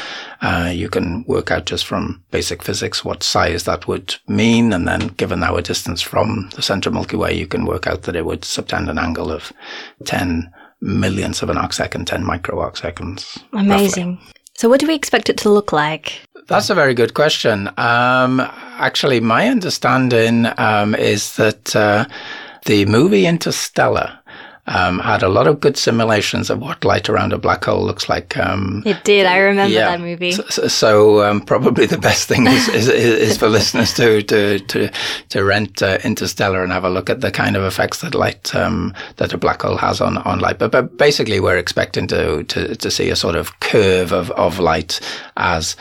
uh, 0.42 0.72
you 0.74 0.90
can 0.90 1.24
work 1.26 1.52
out 1.52 1.66
just 1.66 1.86
from 1.86 2.24
basic 2.32 2.64
physics 2.64 3.04
what 3.04 3.24
size 3.24 3.64
that 3.64 3.88
would 3.88 4.16
mean. 4.28 4.72
And 4.72 4.88
then 4.88 5.08
given 5.10 5.44
our 5.44 5.62
distance 5.62 6.02
from 6.02 6.50
the 6.56 6.62
center 6.62 6.90
of 6.90 6.96
Milky 6.96 7.18
Way, 7.18 7.34
you 7.34 7.48
can 7.48 7.66
work 7.66 7.86
out 7.86 8.04
that 8.04 8.16
it 8.16 8.26
would 8.26 8.42
subtend 8.42 8.90
an 8.90 8.98
angle 8.98 9.32
of 9.32 9.52
10 10.06 10.52
millionths 10.82 11.42
of 11.42 11.50
an 11.50 11.58
arc 11.58 11.74
second, 11.74 12.08
10 12.08 12.24
micro 12.24 12.60
arc 12.60 12.78
seconds. 12.78 13.40
Amazing. 13.54 14.16
Roughly. 14.16 14.34
So 14.56 14.70
what 14.70 14.80
do 14.80 14.88
we 14.88 14.96
expect 14.96 15.30
it 15.30 15.38
to 15.40 15.50
look 15.50 15.74
like? 15.74 16.22
That's 16.48 16.70
a 16.70 16.76
very 16.76 16.94
good 16.94 17.14
question. 17.14 17.70
Um, 17.78 18.40
actually, 18.40 19.20
my 19.20 19.48
understanding 19.48 20.48
um, 20.58 20.94
is 20.94 21.36
that 21.38 21.76
uh, 21.76 22.06
the 22.66 22.86
movie 22.86 23.26
Interstellar 23.26 24.20
um, 24.66 25.00
had 25.00 25.24
a 25.24 25.28
lot 25.28 25.48
of 25.48 25.60
good 25.60 25.76
simulations 25.76 26.50
of 26.50 26.60
what 26.60 26.86
light 26.86 27.10
around 27.10 27.34
a 27.34 27.38
black 27.38 27.66
hole 27.66 27.84
looks 27.84 28.08
like. 28.08 28.38
Um, 28.38 28.82
it 28.86 29.04
did. 29.04 29.26
I 29.26 29.38
remember 29.38 29.74
yeah. 29.74 29.90
that 29.90 30.00
movie. 30.00 30.32
So, 30.32 30.68
so 30.68 31.24
um, 31.24 31.42
probably 31.42 31.86
the 31.86 31.98
best 31.98 32.30
thing 32.30 32.48
is, 32.48 32.70
is, 32.70 32.88
is, 32.88 33.38
for 33.38 33.50
listeners 33.50 33.94
to 33.96 34.22
to 34.24 34.60
to, 34.60 34.90
to 35.30 35.44
rent 35.44 35.82
uh, 35.82 35.98
Interstellar 36.06 36.64
and 36.64 36.72
have 36.72 36.86
a 36.86 36.90
look 36.90 37.10
at 37.10 37.20
the 37.20 37.32
kind 37.32 37.58
of 37.58 37.64
effects 37.64 38.00
that 38.02 38.16
light 38.16 38.56
um, 38.56 38.94
that 39.18 39.34
a 39.34 39.38
black 39.38 39.64
hole 39.64 39.78
has 39.78 40.00
on, 40.00 40.18
on 40.20 40.40
light. 40.40 40.60
But, 40.60 40.72
but 40.72 40.98
basically, 40.98 41.42
we're 41.42 41.58
expecting 41.58 42.08
to, 42.08 42.44
to 42.46 42.76
to 42.76 42.92
see 42.92 43.10
a 43.10 43.18
sort 43.18 43.36
of 43.36 43.60
curve 43.60 44.14
of, 44.14 44.32
of 44.32 44.60
light 44.60 45.02
as 45.36 45.76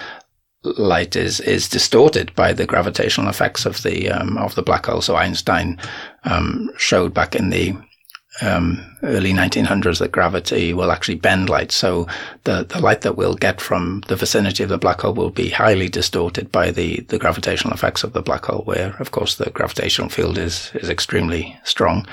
light 0.65 1.17
is 1.17 1.41
is 1.41 1.69
distorted 1.69 2.35
by 2.35 2.53
the 2.53 2.67
gravitational 2.67 3.29
effects 3.29 3.65
of 3.65 3.83
the 3.83 4.11
um, 4.11 4.37
of 4.39 4.57
the 4.57 4.63
black 4.63 4.87
hole. 4.87 5.03
So 5.03 5.15
Einstein 5.15 5.79
um, 6.25 6.71
showed 6.77 7.15
back 7.15 7.35
in 7.35 7.51
the 7.51 7.77
um, 8.41 8.83
early 9.03 9.33
1900s 9.33 9.99
that 9.99 10.13
gravity 10.13 10.73
will 10.73 10.91
actually 10.91 11.17
bend 11.17 11.51
light. 11.51 11.71
So 11.71 12.07
the, 12.45 12.65
the 12.65 12.81
light 12.81 13.03
that 13.03 13.17
we'll 13.17 13.35
get 13.35 13.61
from 13.61 14.03
the 14.09 14.17
vicinity 14.17 14.63
of 14.63 14.71
the 14.71 14.79
black 14.79 15.03
hole 15.03 15.13
will 15.13 15.31
be 15.31 15.51
highly 15.51 15.89
distorted 15.89 16.51
by 16.51 16.71
the, 16.71 17.01
the 17.09 17.19
gravitational 17.19 17.75
effects 17.75 18.05
of 18.05 18.15
the 18.15 18.23
black 18.23 18.47
hole, 18.47 18.63
where 18.65 18.97
of 18.99 19.11
course 19.11 19.37
the 19.37 19.51
gravitational 19.51 20.09
field 20.09 20.39
is 20.39 20.71
is 20.75 20.89
extremely 20.89 21.59
strong. 21.65 22.07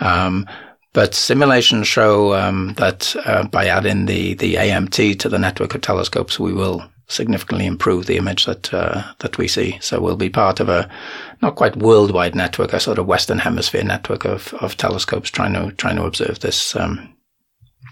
Um, 0.00 0.46
but 0.92 1.14
simulations 1.14 1.86
show 1.86 2.34
um, 2.34 2.74
that 2.74 3.14
uh, 3.24 3.46
by 3.46 3.66
adding 3.66 4.06
the, 4.06 4.34
the 4.34 4.54
AMT 4.56 5.20
to 5.20 5.28
the 5.28 5.38
network 5.38 5.74
of 5.74 5.82
telescopes, 5.82 6.40
we 6.40 6.52
will 6.52 6.82
significantly 7.10 7.66
improve 7.66 8.06
the 8.06 8.16
image 8.16 8.46
that 8.46 8.72
uh, 8.72 9.02
that 9.18 9.36
we 9.36 9.48
see. 9.48 9.78
So 9.80 10.00
we'll 10.00 10.16
be 10.16 10.30
part 10.30 10.60
of 10.60 10.68
a 10.68 10.88
not 11.42 11.56
quite 11.56 11.76
worldwide 11.76 12.34
network, 12.34 12.72
a 12.72 12.80
sort 12.80 12.98
of 12.98 13.06
Western 13.06 13.38
Hemisphere 13.38 13.84
network 13.84 14.24
of, 14.24 14.54
of 14.54 14.76
telescopes 14.76 15.30
trying 15.30 15.54
to 15.54 15.72
trying 15.72 15.96
to 15.96 16.04
observe 16.04 16.40
this 16.40 16.76
um, 16.76 17.14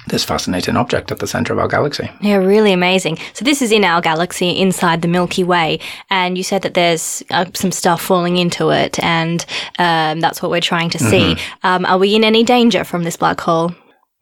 this 0.07 0.24
fascinating 0.24 0.76
object 0.76 1.11
at 1.11 1.18
the 1.18 1.26
center 1.26 1.52
of 1.52 1.59
our 1.59 1.68
galaxy. 1.68 2.09
Yeah, 2.20 2.37
really 2.37 2.72
amazing. 2.72 3.18
So 3.35 3.44
this 3.44 3.61
is 3.61 3.72
in 3.72 3.85
our 3.85 4.00
galaxy 4.00 4.50
inside 4.50 5.02
the 5.02 5.09
Milky 5.09 5.44
Way, 5.44 5.81
and 6.09 6.38
you 6.38 6.44
said 6.44 6.62
that 6.62 6.74
there's 6.74 7.22
uh, 7.31 7.46
some 7.54 7.72
stuff 7.72 8.00
falling 8.00 8.37
into 8.37 8.70
it, 8.70 8.98
and 9.02 9.44
um, 9.78 10.20
that's 10.20 10.40
what 10.40 10.50
we're 10.50 10.61
trying 10.61 10.90
to 10.90 10.98
see. 10.98 11.35
Mm-hmm. 11.35 11.66
Um, 11.66 11.85
are 11.87 11.98
we 11.98 12.14
in 12.14 12.24
any 12.24 12.44
danger 12.44 12.85
from 12.85 13.02
this 13.02 13.16
black 13.16 13.40
hole? 13.40 13.74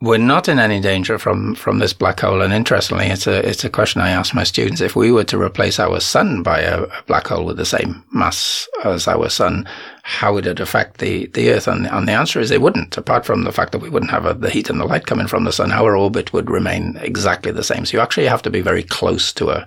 We're 0.03 0.19
not 0.19 0.47
in 0.47 0.59
any 0.59 0.79
danger 0.79 1.19
from, 1.19 1.55
from 1.55 1.79
this 1.79 1.95
black 1.95 2.21
hole. 2.21 2.43
And 2.43 2.53
interestingly, 2.53 3.07
it's 3.07 3.27
a, 3.27 3.49
it's 3.49 3.65
a 3.65 3.71
question 3.71 4.03
I 4.03 4.11
ask 4.11 4.35
my 4.35 4.45
students. 4.45 4.83
If 4.83 4.95
we 4.95 5.11
were 5.11 5.25
to 5.25 5.41
replace 5.41 5.79
our 5.79 6.01
sun 6.01 6.43
by 6.43 6.61
a, 6.61 6.83
a 6.83 7.03
black 7.07 7.29
hole 7.29 7.47
with 7.47 7.57
the 7.57 7.65
same 7.65 8.05
mass 8.13 8.69
as 8.85 9.09
our 9.09 9.31
sun, 9.31 9.67
how 10.03 10.35
would 10.35 10.47
it 10.47 10.61
affect 10.61 10.99
the, 10.99 11.29
the 11.29 11.51
Earth? 11.51 11.67
And, 11.67 11.87
and 11.87 12.07
the 12.07 12.13
answer 12.13 12.41
is 12.41 12.51
it 12.51 12.61
wouldn't, 12.61 12.99
apart 12.99 13.25
from 13.25 13.45
the 13.45 13.53
fact 13.53 13.73
that 13.73 13.81
we 13.81 13.89
wouldn't 13.89 14.11
have 14.11 14.27
a, 14.27 14.35
the 14.35 14.51
heat 14.51 14.69
and 14.69 14.79
the 14.79 14.85
light 14.85 15.07
coming 15.07 15.29
from 15.29 15.45
the 15.45 15.53
sun. 15.53 15.73
Our 15.73 15.97
orbit 15.97 16.31
would 16.35 16.51
remain 16.51 16.99
exactly 17.01 17.51
the 17.51 17.65
same. 17.65 17.87
So 17.87 17.97
you 17.97 18.03
actually 18.03 18.27
have 18.27 18.43
to 18.43 18.51
be 18.51 18.61
very 18.61 18.83
close 18.83 19.33
to 19.33 19.49
a, 19.49 19.67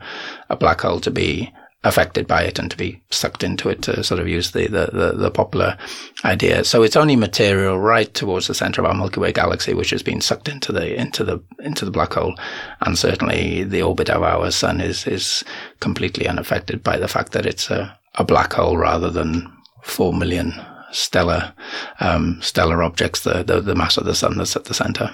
a 0.51 0.55
black 0.55 0.81
hole 0.81 0.99
to 0.99 1.11
be 1.11 1.51
affected 1.85 2.27
by 2.27 2.43
it 2.43 2.59
and 2.59 2.69
to 2.69 2.75
be 2.75 3.01
sucked 3.09 3.41
into 3.41 3.69
it 3.69 3.81
to 3.81 4.03
sort 4.03 4.19
of 4.19 4.27
use 4.27 4.51
the, 4.51 4.67
the, 4.67 4.89
the, 4.91 5.13
the, 5.15 5.31
popular 5.31 5.77
idea. 6.25 6.65
So 6.65 6.83
it's 6.83 6.97
only 6.97 7.15
material 7.15 7.79
right 7.79 8.13
towards 8.13 8.47
the 8.47 8.53
center 8.53 8.81
of 8.81 8.87
our 8.87 8.93
Milky 8.93 9.21
Way 9.21 9.31
galaxy 9.31 9.73
which 9.73 9.91
has 9.91 10.03
been 10.03 10.19
sucked 10.19 10.49
into 10.49 10.73
the 10.73 10.99
into 10.99 11.23
the 11.23 11.41
into 11.59 11.85
the 11.85 11.91
black 11.91 12.13
hole. 12.13 12.35
And 12.81 12.97
certainly 12.97 13.63
the 13.63 13.81
orbit 13.81 14.09
of 14.09 14.23
our 14.23 14.51
sun 14.51 14.81
is 14.81 15.07
is 15.07 15.43
completely 15.79 16.27
unaffected 16.27 16.83
by 16.83 16.97
the 16.97 17.07
fact 17.07 17.31
that 17.31 17.45
it's 17.45 17.69
a, 17.69 17.97
a 18.15 18.25
black 18.25 18.53
hole 18.53 18.77
rather 18.77 19.09
than 19.09 19.49
four 19.81 20.13
million 20.13 20.53
stellar 20.91 21.53
um, 22.01 22.41
stellar 22.41 22.83
objects, 22.83 23.21
the, 23.21 23.41
the 23.41 23.61
the 23.61 23.75
mass 23.75 23.95
of 23.95 24.03
the 24.03 24.15
sun 24.15 24.37
that's 24.37 24.57
at 24.57 24.65
the 24.65 24.73
center. 24.73 25.09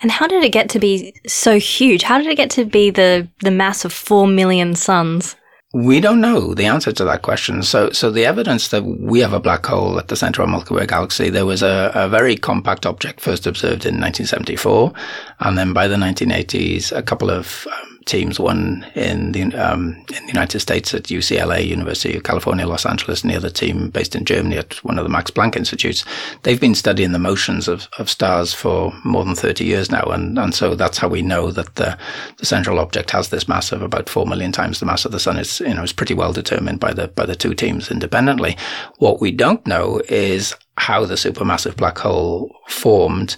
And 0.00 0.10
how 0.10 0.26
did 0.26 0.42
it 0.42 0.50
get 0.50 0.68
to 0.70 0.80
be 0.80 1.14
so 1.28 1.60
huge? 1.60 2.02
How 2.02 2.18
did 2.18 2.26
it 2.26 2.36
get 2.36 2.50
to 2.50 2.64
be 2.64 2.90
the 2.90 3.28
the 3.42 3.52
mass 3.52 3.84
of 3.84 3.92
four 3.92 4.26
million 4.26 4.74
suns? 4.74 5.36
We 5.72 6.00
don't 6.00 6.20
know 6.20 6.52
the 6.52 6.66
answer 6.66 6.92
to 6.92 7.04
that 7.04 7.22
question. 7.22 7.62
So, 7.62 7.90
so 7.90 8.10
the 8.10 8.26
evidence 8.26 8.68
that 8.68 8.84
we 8.84 9.20
have 9.20 9.32
a 9.32 9.40
black 9.40 9.64
hole 9.64 9.98
at 9.98 10.08
the 10.08 10.16
center 10.16 10.42
of 10.42 10.50
Milky 10.50 10.74
Way 10.74 10.86
galaxy, 10.86 11.30
there 11.30 11.46
was 11.46 11.62
a, 11.62 11.90
a 11.94 12.08
very 12.10 12.36
compact 12.36 12.84
object 12.84 13.20
first 13.20 13.46
observed 13.46 13.86
in 13.86 13.94
1974. 13.94 14.92
And 15.40 15.56
then 15.56 15.72
by 15.72 15.88
the 15.88 15.96
1980s, 15.96 16.92
a 16.94 17.02
couple 17.02 17.30
of 17.30 17.66
um, 17.72 17.91
teams, 18.06 18.38
one 18.38 18.86
in 18.94 19.32
the, 19.32 19.42
um, 19.54 20.04
in 20.14 20.26
the 20.26 20.32
United 20.32 20.60
States 20.60 20.94
at 20.94 21.04
UCLA, 21.04 21.66
University 21.66 22.16
of 22.16 22.22
California, 22.22 22.66
Los 22.66 22.86
Angeles, 22.86 23.22
and 23.22 23.30
the 23.30 23.36
other 23.36 23.50
team 23.50 23.90
based 23.90 24.14
in 24.14 24.24
Germany 24.24 24.56
at 24.56 24.74
one 24.84 24.98
of 24.98 25.04
the 25.04 25.10
Max 25.10 25.30
Planck 25.30 25.56
Institutes. 25.56 26.04
They've 26.42 26.60
been 26.60 26.74
studying 26.74 27.12
the 27.12 27.18
motions 27.18 27.68
of, 27.68 27.88
of 27.98 28.10
stars 28.10 28.52
for 28.52 28.92
more 29.04 29.24
than 29.24 29.34
30 29.34 29.64
years 29.64 29.90
now. 29.90 30.04
And, 30.04 30.38
and 30.38 30.54
so 30.54 30.74
that's 30.74 30.98
how 30.98 31.08
we 31.08 31.22
know 31.22 31.50
that 31.50 31.74
the, 31.76 31.96
the 32.38 32.46
central 32.46 32.78
object 32.78 33.10
has 33.10 33.28
this 33.28 33.48
mass 33.48 33.72
of 33.72 33.82
about 33.82 34.08
4 34.08 34.26
million 34.26 34.52
times 34.52 34.80
the 34.80 34.86
mass 34.86 35.04
of 35.04 35.12
the 35.12 35.20
sun. 35.20 35.38
It's, 35.38 35.60
you 35.60 35.74
know, 35.74 35.82
it's 35.82 35.92
pretty 35.92 36.14
well 36.14 36.32
determined 36.32 36.80
by 36.80 36.92
the, 36.92 37.08
by 37.08 37.26
the 37.26 37.36
two 37.36 37.54
teams 37.54 37.90
independently. 37.90 38.56
What 38.98 39.20
we 39.20 39.30
don't 39.30 39.66
know 39.66 40.00
is 40.08 40.54
how 40.78 41.04
the 41.04 41.14
supermassive 41.14 41.76
black 41.76 41.98
hole 41.98 42.54
formed 42.68 43.36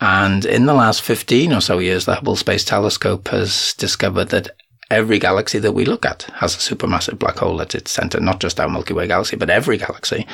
and 0.00 0.44
in 0.44 0.66
the 0.66 0.74
last 0.74 1.02
15 1.02 1.52
or 1.52 1.60
so 1.60 1.78
years, 1.78 2.04
the 2.04 2.16
Hubble 2.16 2.36
Space 2.36 2.64
Telescope 2.64 3.28
has 3.28 3.74
discovered 3.74 4.28
that 4.28 4.50
every 4.90 5.18
galaxy 5.18 5.58
that 5.58 5.72
we 5.72 5.84
look 5.84 6.04
at 6.04 6.22
has 6.34 6.54
a 6.54 6.74
supermassive 6.74 7.18
black 7.18 7.38
hole 7.38 7.60
at 7.60 7.74
its 7.74 7.90
center, 7.90 8.20
not 8.20 8.40
just 8.40 8.60
our 8.60 8.68
Milky 8.68 8.94
Way 8.94 9.06
galaxy, 9.06 9.36
but 9.36 9.50
every 9.50 9.78
galaxy. 9.78 10.26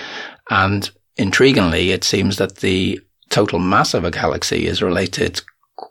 And 0.51 0.91
intriguingly, 1.17 1.89
it 1.89 2.05
seems 2.05 2.37
that 2.37 2.57
the 2.57 3.01
total 3.31 3.59
mass 3.59 3.95
of 3.95 4.05
a 4.05 4.11
galaxy 4.11 4.67
is 4.67 4.83
related 4.83 5.41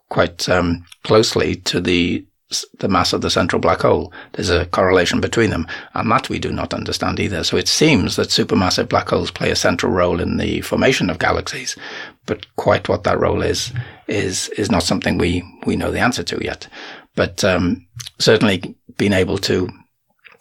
quite 0.10 0.48
um, 0.50 0.86
closely 1.04 1.56
to 1.56 1.80
the 1.82 2.26
the 2.80 2.90
mass 2.90 3.14
of 3.14 3.22
the 3.22 3.30
central 3.30 3.62
black 3.62 3.82
hole. 3.82 4.12
There's 4.34 4.50
a 4.50 4.66
correlation 4.66 5.22
between 5.22 5.52
them, 5.52 5.68
and 5.94 6.12
that 6.12 6.28
we 6.28 6.38
do 6.38 6.52
not 6.52 6.74
understand 6.74 7.18
either. 7.18 7.46
So 7.46 7.56
it 7.56 7.70
seems 7.70 8.18
that 8.18 8.28
supermassive 8.28 8.90
black 8.90 9.08
holes 9.08 9.32
play 9.32 9.52
a 9.52 9.56
central 9.56 9.94
role 9.94 10.20
in 10.20 10.36
the 10.36 10.60
formation 10.60 11.10
of 11.10 11.18
galaxies, 11.18 11.78
but 12.26 12.46
quite 12.56 12.88
what 12.88 13.04
that 13.04 13.20
role 13.20 13.42
is 13.42 13.72
is 14.08 14.50
is 14.50 14.72
not 14.72 14.84
something 14.84 15.18
we 15.18 15.44
we 15.66 15.76
know 15.76 15.92
the 15.92 16.00
answer 16.00 16.24
to 16.24 16.44
yet. 16.44 16.68
But 17.16 17.44
um, 17.44 17.86
certainly 18.20 18.76
being 18.98 19.14
able 19.14 19.38
to 19.40 19.70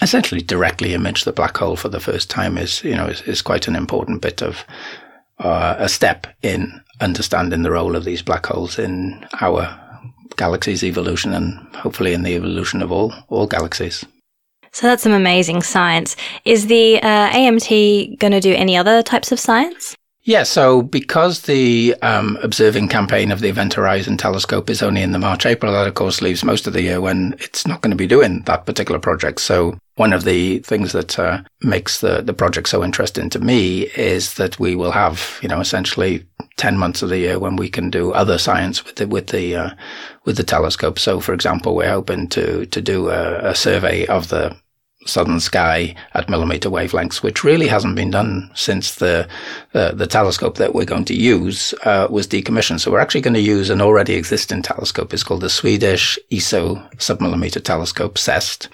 essentially 0.02 0.40
directly 0.40 0.94
image 0.94 1.24
the 1.24 1.32
black 1.32 1.56
hole 1.56 1.76
for 1.76 1.88
the 1.88 2.00
first 2.00 2.30
time 2.30 2.56
is 2.56 2.82
you 2.84 2.94
know 2.94 3.06
is, 3.06 3.22
is 3.22 3.42
quite 3.42 3.68
an 3.68 3.76
important 3.76 4.22
bit 4.22 4.42
of 4.42 4.64
uh, 5.38 5.76
a 5.78 5.88
step 5.88 6.26
in 6.42 6.80
understanding 7.00 7.62
the 7.62 7.70
role 7.70 7.96
of 7.96 8.04
these 8.04 8.22
black 8.22 8.46
holes 8.46 8.78
in 8.78 9.26
our 9.40 9.78
galaxy's 10.36 10.84
evolution 10.84 11.32
and 11.32 11.74
hopefully 11.76 12.12
in 12.12 12.22
the 12.22 12.34
evolution 12.34 12.82
of 12.82 12.92
all 12.92 13.12
all 13.28 13.46
galaxies. 13.46 14.04
So 14.72 14.86
that's 14.86 15.02
some 15.02 15.12
amazing 15.12 15.62
science. 15.62 16.16
Is 16.44 16.68
the 16.68 17.02
uh, 17.02 17.30
AMT 17.30 18.18
going 18.20 18.32
to 18.32 18.40
do 18.40 18.54
any 18.54 18.76
other 18.76 19.02
types 19.02 19.32
of 19.32 19.40
science? 19.40 19.96
Yeah, 20.30 20.44
so 20.44 20.82
because 20.82 21.40
the 21.40 21.96
um, 22.02 22.38
observing 22.40 22.86
campaign 22.86 23.32
of 23.32 23.40
the 23.40 23.48
Event 23.48 23.74
Horizon 23.74 24.16
Telescope 24.16 24.70
is 24.70 24.80
only 24.80 25.02
in 25.02 25.10
the 25.10 25.18
March 25.18 25.44
April, 25.44 25.72
that 25.72 25.88
of 25.88 25.94
course 25.94 26.22
leaves 26.22 26.44
most 26.44 26.68
of 26.68 26.72
the 26.72 26.82
year 26.82 27.00
when 27.00 27.34
it's 27.40 27.66
not 27.66 27.80
going 27.80 27.90
to 27.90 27.96
be 27.96 28.06
doing 28.06 28.42
that 28.42 28.64
particular 28.64 29.00
project. 29.00 29.40
So 29.40 29.76
one 29.96 30.12
of 30.12 30.22
the 30.22 30.60
things 30.60 30.92
that 30.92 31.18
uh, 31.18 31.42
makes 31.62 32.00
the, 32.00 32.22
the 32.22 32.32
project 32.32 32.68
so 32.68 32.84
interesting 32.84 33.28
to 33.30 33.40
me 33.40 33.88
is 33.96 34.34
that 34.34 34.60
we 34.60 34.76
will 34.76 34.92
have, 34.92 35.40
you 35.42 35.48
know, 35.48 35.58
essentially 35.58 36.24
10 36.58 36.78
months 36.78 37.02
of 37.02 37.08
the 37.08 37.18
year 37.18 37.40
when 37.40 37.56
we 37.56 37.68
can 37.68 37.90
do 37.90 38.12
other 38.12 38.38
science 38.38 38.84
with 38.84 38.94
the, 38.94 39.08
with 39.08 39.30
the, 39.30 39.56
uh, 39.56 39.70
with 40.26 40.36
the 40.36 40.44
telescope. 40.44 41.00
So 41.00 41.18
for 41.18 41.32
example, 41.32 41.74
we're 41.74 41.90
hoping 41.90 42.28
to, 42.28 42.66
to 42.66 42.80
do 42.80 43.08
a, 43.08 43.50
a 43.50 43.54
survey 43.56 44.06
of 44.06 44.28
the 44.28 44.56
southern 45.06 45.40
sky 45.40 45.94
at 46.14 46.28
millimeter 46.28 46.68
wavelengths, 46.68 47.22
which 47.22 47.42
really 47.42 47.66
hasn't 47.66 47.96
been 47.96 48.10
done 48.10 48.50
since 48.54 48.96
the 48.96 49.26
uh, 49.74 49.92
the 49.92 50.06
telescope 50.06 50.56
that 50.56 50.74
we're 50.74 50.84
going 50.84 51.04
to 51.06 51.14
use 51.14 51.72
uh, 51.84 52.06
was 52.10 52.26
decommissioned. 52.26 52.80
So 52.80 52.90
we're 52.90 53.00
actually 53.00 53.22
going 53.22 53.34
to 53.34 53.40
use 53.40 53.70
an 53.70 53.80
already 53.80 54.14
existing 54.14 54.62
telescope. 54.62 55.12
It's 55.12 55.22
called 55.22 55.40
the 55.40 55.50
Swedish 55.50 56.18
ESO 56.30 56.76
submillimeter 56.96 57.62
telescope 57.62 58.18
SEST. 58.18 58.68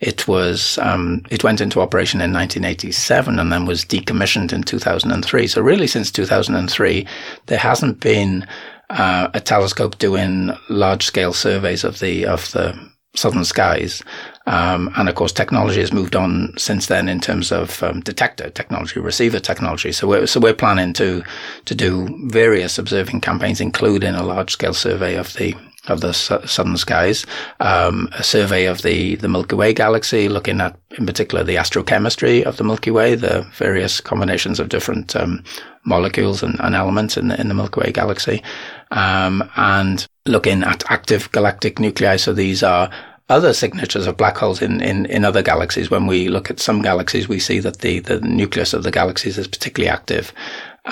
It 0.00 0.28
was 0.28 0.78
um, 0.78 1.22
it 1.30 1.44
went 1.44 1.60
into 1.60 1.80
operation 1.80 2.20
in 2.20 2.32
1987 2.32 3.38
and 3.38 3.52
then 3.52 3.66
was 3.66 3.84
decommissioned 3.84 4.52
in 4.52 4.62
2003. 4.62 5.46
So 5.46 5.62
really, 5.62 5.86
since 5.86 6.10
2003, 6.10 7.06
there 7.46 7.58
hasn't 7.58 8.00
been 8.00 8.46
uh, 8.90 9.28
a 9.34 9.40
telescope 9.40 9.98
doing 9.98 10.52
large 10.68 11.04
scale 11.04 11.32
surveys 11.32 11.82
of 11.82 11.98
the 12.00 12.26
of 12.26 12.50
the 12.52 12.78
southern 13.14 13.44
skies. 13.44 14.02
Um, 14.46 14.92
and 14.96 15.08
of 15.08 15.14
course, 15.16 15.32
technology 15.32 15.80
has 15.80 15.92
moved 15.92 16.14
on 16.14 16.54
since 16.56 16.86
then 16.86 17.08
in 17.08 17.20
terms 17.20 17.50
of 17.50 17.82
um, 17.82 18.00
detector 18.00 18.50
technology, 18.50 19.00
receiver 19.00 19.40
technology. 19.40 19.92
So 19.92 20.06
we're 20.06 20.26
so 20.26 20.40
we're 20.40 20.54
planning 20.54 20.92
to 20.94 21.24
to 21.64 21.74
do 21.74 22.08
various 22.28 22.78
observing 22.78 23.22
campaigns, 23.22 23.60
including 23.60 24.14
a 24.14 24.22
large 24.22 24.52
scale 24.52 24.74
survey 24.74 25.16
of 25.16 25.32
the 25.34 25.54
of 25.88 26.00
the 26.00 26.12
southern 26.12 26.76
skies, 26.76 27.26
um, 27.60 28.08
a 28.12 28.22
survey 28.22 28.66
of 28.66 28.82
the, 28.82 29.16
the 29.16 29.28
Milky 29.28 29.54
Way 29.54 29.72
galaxy, 29.72 30.28
looking 30.28 30.60
at, 30.60 30.76
in 30.98 31.06
particular, 31.06 31.44
the 31.44 31.56
astrochemistry 31.56 32.42
of 32.42 32.56
the 32.56 32.64
Milky 32.64 32.90
Way, 32.90 33.14
the 33.14 33.46
various 33.54 34.00
combinations 34.00 34.58
of 34.58 34.68
different 34.68 35.14
um, 35.14 35.44
molecules 35.84 36.42
and, 36.42 36.58
and, 36.60 36.74
elements 36.74 37.16
in 37.16 37.28
the, 37.28 37.40
in 37.40 37.48
the 37.48 37.54
Milky 37.54 37.80
Way 37.80 37.92
galaxy, 37.92 38.42
um, 38.90 39.48
and 39.56 40.06
looking 40.26 40.64
at 40.64 40.88
active 40.90 41.30
galactic 41.32 41.78
nuclei. 41.78 42.16
So 42.16 42.32
these 42.32 42.62
are 42.62 42.90
other 43.28 43.52
signatures 43.52 44.06
of 44.06 44.16
black 44.16 44.36
holes 44.36 44.62
in, 44.62 44.80
in, 44.80 45.06
in 45.06 45.24
other 45.24 45.42
galaxies. 45.42 45.90
When 45.90 46.06
we 46.06 46.28
look 46.28 46.50
at 46.50 46.60
some 46.60 46.82
galaxies, 46.82 47.28
we 47.28 47.40
see 47.40 47.58
that 47.60 47.78
the, 47.78 47.98
the 48.00 48.20
nucleus 48.20 48.72
of 48.72 48.84
the 48.84 48.90
galaxies 48.90 49.36
is 49.36 49.48
particularly 49.48 49.90
active. 49.90 50.32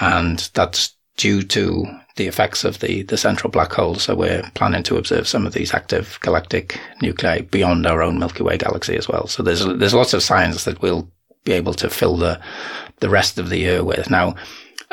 And 0.01 0.51
that's 0.55 0.97
due 1.16 1.43
to 1.43 1.87
the 2.16 2.26
effects 2.26 2.64
of 2.64 2.80
the, 2.80 3.03
the 3.03 3.16
central 3.16 3.51
black 3.51 3.72
hole. 3.72 3.95
So 3.97 4.14
we're 4.16 4.43
planning 4.55 4.82
to 4.85 4.97
observe 4.97 5.28
some 5.28 5.47
of 5.47 5.53
these 5.53 5.72
active 5.72 6.18
galactic 6.22 6.80
nuclei 7.01 7.43
beyond 7.43 7.87
our 7.87 8.03
own 8.03 8.18
Milky 8.18 8.43
Way 8.43 8.59
galaxy 8.59 8.97
as 8.97 9.09
well. 9.09 9.26
So 9.28 9.43
there's, 9.43 9.64
there's 9.64 9.95
lots 9.95 10.14
of 10.14 10.22
science 10.22 10.64
that 10.64 10.82
we'll 10.82 11.09
be 11.45 11.53
able 11.53 11.74
to 11.74 11.91
fill 11.91 12.16
the, 12.16 12.41
the 13.01 13.11
rest 13.11 13.39
of 13.39 13.49
the 13.49 13.59
year 13.59 13.85
with. 13.85 14.11
Now, 14.11 14.35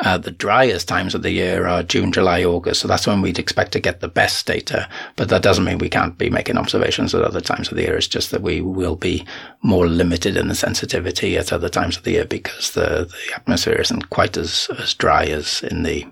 uh, 0.02 0.18
the 0.18 0.32
driest 0.32 0.88
times 0.88 1.14
of 1.14 1.22
the 1.22 1.30
year 1.30 1.66
are 1.66 1.82
June, 1.82 2.10
July, 2.12 2.42
August. 2.42 2.80
So 2.80 2.88
that's 2.88 3.06
when 3.06 3.22
we'd 3.22 3.38
expect 3.38 3.72
to 3.72 3.80
get 3.80 4.00
the 4.00 4.08
best 4.08 4.46
data. 4.46 4.88
But 5.16 5.28
that 5.28 5.42
doesn't 5.42 5.64
mean 5.64 5.78
we 5.78 5.88
can't 5.88 6.18
be 6.18 6.28
making 6.28 6.58
observations 6.58 7.14
at 7.14 7.22
other 7.22 7.40
times 7.40 7.68
of 7.68 7.76
the 7.76 7.82
year. 7.82 7.96
It's 7.96 8.08
just 8.08 8.32
that 8.32 8.42
we 8.42 8.60
will 8.60 8.96
be 8.96 9.24
more 9.62 9.86
limited 9.86 10.36
in 10.36 10.48
the 10.48 10.56
sensitivity 10.56 11.38
at 11.38 11.52
other 11.52 11.68
times 11.68 11.96
of 11.96 12.02
the 12.02 12.12
year 12.12 12.24
because 12.24 12.72
the, 12.72 13.08
the 13.08 13.34
atmosphere 13.34 13.80
isn't 13.80 14.10
quite 14.10 14.36
as, 14.36 14.68
as 14.78 14.92
dry 14.94 15.24
as 15.26 15.62
in 15.62 15.84
the 15.84 16.04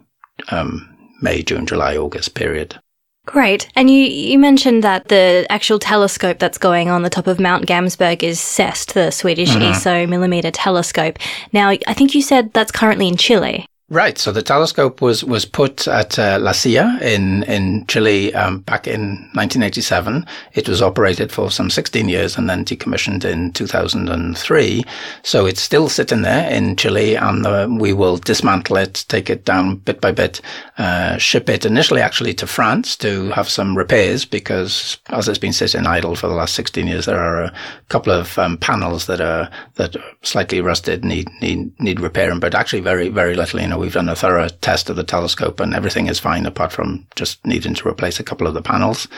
um, 0.51 0.97
May, 1.21 1.43
June, 1.43 1.67
July, 1.67 1.97
August 1.97 2.35
period. 2.35 2.79
Great. 3.27 3.69
And 3.77 3.91
you, 3.91 4.05
you 4.05 4.39
mentioned 4.39 4.83
that 4.83 5.09
the 5.09 5.47
actual 5.51 5.79
telescope 5.79 6.39
that's 6.39 6.59
going 6.59 6.89
on 6.89 7.03
the 7.03 7.11
top 7.11 7.27
of 7.27 7.39
Mount 7.39 7.67
Gamsberg 7.67 8.23
is 8.23 8.41
SEST, 8.41 8.95
the 8.95 9.11
Swedish 9.11 9.51
mm-hmm. 9.51 9.63
ESO 9.63 10.07
millimeter 10.07 10.51
telescope. 10.51 11.19
Now, 11.53 11.69
I 11.69 11.95
think 11.95 12.15
you 12.15 12.23
said 12.23 12.53
that's 12.53 12.73
currently 12.73 13.07
in 13.07 13.17
Chile. 13.17 13.67
Right. 13.93 14.19
So 14.19 14.31
the 14.31 14.41
telescope 14.41 15.01
was 15.01 15.25
was 15.25 15.45
put 15.45 15.89
at 15.89 16.17
uh, 16.17 16.39
La 16.41 16.53
Silla 16.53 16.97
in 17.03 17.43
in 17.43 17.85
Chile 17.89 18.33
um, 18.35 18.61
back 18.61 18.87
in 18.87 19.29
1987. 19.35 20.25
It 20.53 20.69
was 20.69 20.81
operated 20.81 21.33
for 21.33 21.51
some 21.51 21.71
16 21.71 22.09
years 22.09 22.39
and 22.39 22.49
then 22.49 22.65
decommissioned 22.65 23.25
in 23.25 23.51
2003. 23.51 24.85
So 25.25 25.45
it's 25.45 25.61
still 25.61 25.89
sitting 25.89 26.23
there 26.23 26.49
in 26.49 26.77
Chile, 26.77 27.17
and 27.17 27.45
uh, 27.45 27.67
we 27.69 27.93
will 27.93 28.17
dismantle 28.17 28.77
it, 28.77 29.05
take 29.09 29.29
it 29.29 29.45
down 29.45 29.79
bit 29.79 30.01
by 30.01 30.13
bit, 30.13 30.41
uh, 30.79 31.19
ship 31.19 31.49
it 31.49 31.67
initially 31.67 32.01
actually 32.01 32.35
to 32.35 32.47
France 32.47 32.95
to 32.99 33.31
have 33.31 33.49
some 33.49 33.77
repairs 33.77 34.25
because 34.25 34.99
as 35.09 35.27
it's 35.27 35.37
been 35.37 35.53
sitting 35.53 35.85
idle 35.89 36.15
for 36.15 36.29
the 36.29 36.35
last 36.35 36.55
16 36.55 36.87
years, 36.87 37.07
there 37.07 37.19
are 37.19 37.43
a 37.43 37.53
couple 37.89 38.13
of 38.13 38.39
um, 38.39 38.57
panels 38.57 39.07
that 39.07 39.21
are 39.21 39.51
that 39.75 39.97
are 39.97 40.15
slightly 40.23 40.61
rusted, 40.61 41.05
need 41.05 41.29
need 41.41 41.73
need 41.81 41.99
repairing, 41.99 42.39
but 42.39 42.55
actually 42.55 42.83
very 42.83 43.09
very 43.09 43.35
little. 43.35 43.61
You 43.61 43.67
know 43.67 43.80
we've 43.81 43.95
done 43.95 44.09
a 44.09 44.15
thorough 44.15 44.49
test 44.49 44.91
of 44.91 44.97
the 44.97 45.03
telescope 45.03 45.59
and 45.59 45.75
everything 45.75 46.07
is 46.07 46.21
fine 46.21 46.47
apart 46.47 46.71
from 46.71 47.07
just 47.17 47.45
needing 47.45 47.75
to 47.75 47.89
replace 47.89 48.21
a 48.21 48.25
couple 48.25 48.47
of 48.47 48.55
the 48.55 48.63
panels. 48.63 49.09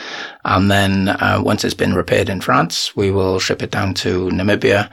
And 0.45 0.71
then 0.71 1.09
uh, 1.09 1.41
once 1.43 1.63
it's 1.63 1.73
been 1.73 1.93
repaired 1.93 2.29
in 2.29 2.41
France, 2.41 2.95
we 2.95 3.11
will 3.11 3.39
ship 3.39 3.61
it 3.61 3.71
down 3.71 3.93
to 3.95 4.29
Namibia 4.29 4.89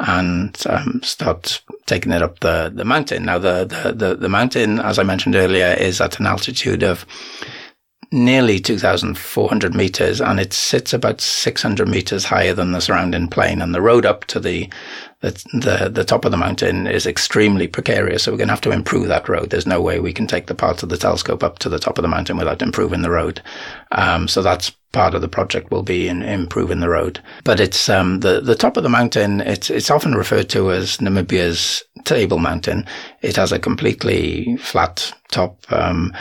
and 0.00 0.62
um, 0.68 1.00
start 1.02 1.62
taking 1.86 2.12
it 2.12 2.22
up 2.22 2.40
the, 2.40 2.70
the 2.74 2.84
mountain. 2.84 3.24
Now, 3.24 3.38
the, 3.38 3.64
the, 3.64 3.92
the, 3.92 4.14
the 4.16 4.28
mountain, 4.28 4.78
as 4.80 4.98
I 4.98 5.02
mentioned 5.02 5.34
earlier, 5.34 5.74
is 5.78 6.00
at 6.00 6.20
an 6.20 6.26
altitude 6.26 6.82
of 6.82 7.06
nearly 8.12 8.60
2,400 8.60 9.74
meters 9.74 10.20
and 10.20 10.38
it 10.38 10.52
sits 10.52 10.92
about 10.92 11.20
600 11.20 11.88
meters 11.88 12.24
higher 12.24 12.54
than 12.54 12.72
the 12.72 12.80
surrounding 12.80 13.28
plain. 13.28 13.60
And 13.60 13.74
the 13.74 13.82
road 13.82 14.06
up 14.06 14.24
to 14.26 14.38
the, 14.38 14.70
the, 15.30 15.90
the, 15.92 16.04
top 16.04 16.24
of 16.24 16.30
the 16.30 16.36
mountain 16.36 16.86
is 16.86 17.06
extremely 17.06 17.66
precarious. 17.66 18.22
So 18.22 18.32
we're 18.32 18.38
going 18.38 18.48
to 18.48 18.52
have 18.52 18.60
to 18.62 18.72
improve 18.72 19.08
that 19.08 19.28
road. 19.28 19.50
There's 19.50 19.66
no 19.66 19.80
way 19.80 19.98
we 19.98 20.12
can 20.12 20.26
take 20.26 20.46
the 20.46 20.54
parts 20.54 20.82
of 20.82 20.88
the 20.88 20.96
telescope 20.96 21.42
up 21.42 21.58
to 21.60 21.68
the 21.68 21.78
top 21.78 21.98
of 21.98 22.02
the 22.02 22.08
mountain 22.08 22.36
without 22.36 22.62
improving 22.62 23.02
the 23.02 23.10
road. 23.10 23.40
Um, 23.92 24.28
so 24.28 24.42
that's 24.42 24.70
part 24.92 25.14
of 25.14 25.22
the 25.22 25.28
project 25.28 25.70
will 25.70 25.82
be 25.82 26.08
in 26.08 26.22
improving 26.22 26.80
the 26.80 26.88
road. 26.88 27.20
But 27.42 27.58
it's 27.58 27.88
um, 27.88 28.20
the 28.20 28.40
the 28.40 28.54
top 28.54 28.76
of 28.76 28.82
the 28.82 28.88
mountain. 28.88 29.40
It's 29.40 29.70
it's 29.70 29.90
often 29.90 30.14
referred 30.14 30.48
to 30.50 30.70
as 30.70 30.98
Namibia's 30.98 31.82
Table 32.04 32.38
Mountain. 32.38 32.86
It 33.22 33.36
has 33.36 33.50
a 33.50 33.58
completely 33.58 34.56
flat 34.58 35.12
top. 35.30 35.64
Um, 35.70 36.14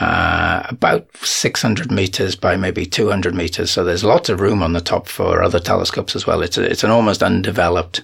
uh, 0.00 0.64
about 0.68 1.06
600 1.18 1.92
meters 1.92 2.34
by 2.34 2.56
maybe 2.56 2.84
200 2.84 3.34
meters. 3.34 3.70
So 3.70 3.84
there's 3.84 4.02
lots 4.02 4.28
of 4.28 4.40
room 4.40 4.62
on 4.62 4.72
the 4.72 4.80
top 4.80 5.06
for 5.06 5.42
other 5.42 5.60
telescopes 5.60 6.16
as 6.16 6.26
well. 6.26 6.42
It's 6.42 6.58
a, 6.58 6.68
it's 6.68 6.82
an 6.82 6.90
almost 6.90 7.22
undeveloped 7.22 8.02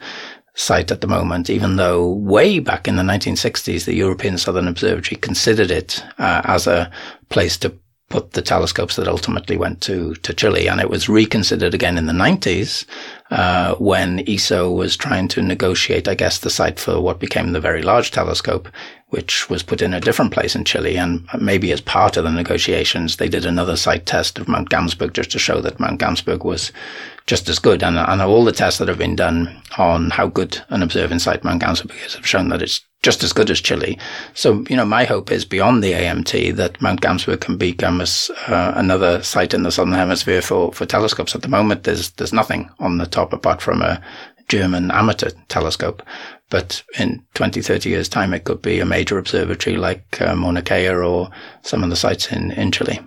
site 0.55 0.91
at 0.91 1.01
the 1.01 1.07
moment, 1.07 1.49
even 1.49 1.77
though 1.77 2.09
way 2.09 2.59
back 2.59 2.87
in 2.87 2.97
the 2.97 3.03
1960s, 3.03 3.85
the 3.85 3.95
European 3.95 4.37
Southern 4.37 4.69
Observatory 4.69 5.17
considered 5.17 5.71
it 5.71 6.03
uh, 6.19 6.43
as 6.45 6.67
a 6.67 6.91
place 7.31 7.57
to 7.59 7.73
put 8.13 8.33
the 8.33 8.43
telescopes 8.43 8.97
that 8.97 9.09
ultimately 9.09 9.57
went 9.57 9.81
to, 9.81 10.15
to 10.17 10.35
Chile. 10.35 10.69
And 10.69 10.83
it 10.83 10.91
was 10.91 11.09
reconsidered 11.09 11.73
again 11.73 11.97
in 11.97 12.05
the 12.05 12.13
90s 12.13 12.85
uh, 13.31 13.75
when 13.77 14.23
ESO 14.29 14.71
was 14.71 14.99
trying 14.99 15.29
to 15.29 15.41
negotiate, 15.41 16.07
I 16.07 16.15
guess, 16.15 16.39
the 16.39 16.51
site 16.51 16.79
for 16.79 17.01
what 17.01 17.19
became 17.19 17.53
the 17.53 17.61
Very 17.61 17.81
Large 17.81 18.11
Telescope, 18.11 18.69
which 19.09 19.49
was 19.49 19.63
put 19.63 19.81
in 19.81 19.95
a 19.95 20.01
different 20.01 20.31
place 20.31 20.55
in 20.55 20.67
Chile. 20.67 20.99
And 20.99 21.27
maybe 21.41 21.73
as 21.73 21.81
part 21.81 22.19
of 22.19 22.25
the 22.25 22.31
negotiations, 22.31 23.17
they 23.17 23.31
did 23.31 23.47
another 23.47 23.77
site 23.77 24.05
test 24.05 24.39
of 24.39 24.47
Mount 24.47 24.69
Gamsberg 24.69 25.15
just 25.15 25.31
to 25.31 25.39
show 25.39 25.63
that 25.63 25.81
Mount 25.81 25.99
Gamsberg 25.99 26.45
was 26.45 26.71
just 27.27 27.49
as 27.49 27.59
good. 27.59 27.83
And, 27.83 27.99
all 28.23 28.45
the 28.45 28.53
tests 28.53 28.79
that 28.79 28.89
have 28.89 28.99
been 28.99 29.17
done 29.17 29.63
on 29.79 30.11
how 30.11 30.29
good 30.29 30.61
an 30.69 30.83
observing 30.83 31.19
site 31.19 31.45
Mount 31.45 31.63
Gamsberg 31.63 32.05
is 32.05 32.15
have 32.15 32.27
shown 32.27 32.49
that 32.49 32.63
it's 32.63 32.81
just 33.03 33.25
as 33.25 33.33
good 33.33 33.51
as 33.51 33.61
Chile. 33.61 33.99
So, 34.35 34.65
you 34.69 34.77
know, 34.77 34.85
my 34.85 35.05
hope 35.05 35.31
is 35.33 35.45
beyond 35.45 35.83
the 35.83 35.93
AMT 35.93 36.55
that 36.57 36.81
Mount 36.81 37.01
Gamsberg 37.01 37.41
can 37.41 37.57
become 37.57 38.01
uh, 38.01 38.73
another 38.77 39.23
site 39.23 39.55
in 39.55 39.65
the 39.65 39.73
southern 39.73 39.95
hemisphere 39.95 40.41
for, 40.41 40.73
for 40.73 40.87
telescopes. 40.87 41.35
At 41.35 41.43
the 41.43 41.49
moment, 41.49 41.83
there's 41.83 42.11
there's 42.13 42.33
nothing 42.33 42.71
on 42.79 42.99
the 42.99 43.07
top 43.07 43.33
apart 43.33 43.61
from 43.61 43.83
a 43.83 44.01
German 44.49 44.91
amateur 44.91 45.31
telescope. 45.49 46.03
But 46.51 46.83
in 46.99 47.25
20, 47.35 47.63
30 47.63 47.89
years' 47.89 48.09
time, 48.09 48.35
it 48.35 48.45
could 48.45 48.61
be 48.61 48.79
a 48.79 48.85
major 48.85 49.19
observatory 49.19 49.77
like 49.77 50.21
uh, 50.21 50.37
Mauna 50.37 50.63
Kea 50.63 50.89
or 50.91 51.31
some 51.63 51.83
of 51.83 51.91
the 51.91 51.97
sites 51.97 52.31
in, 52.31 52.51
in 52.53 52.71
Chile. 52.71 53.01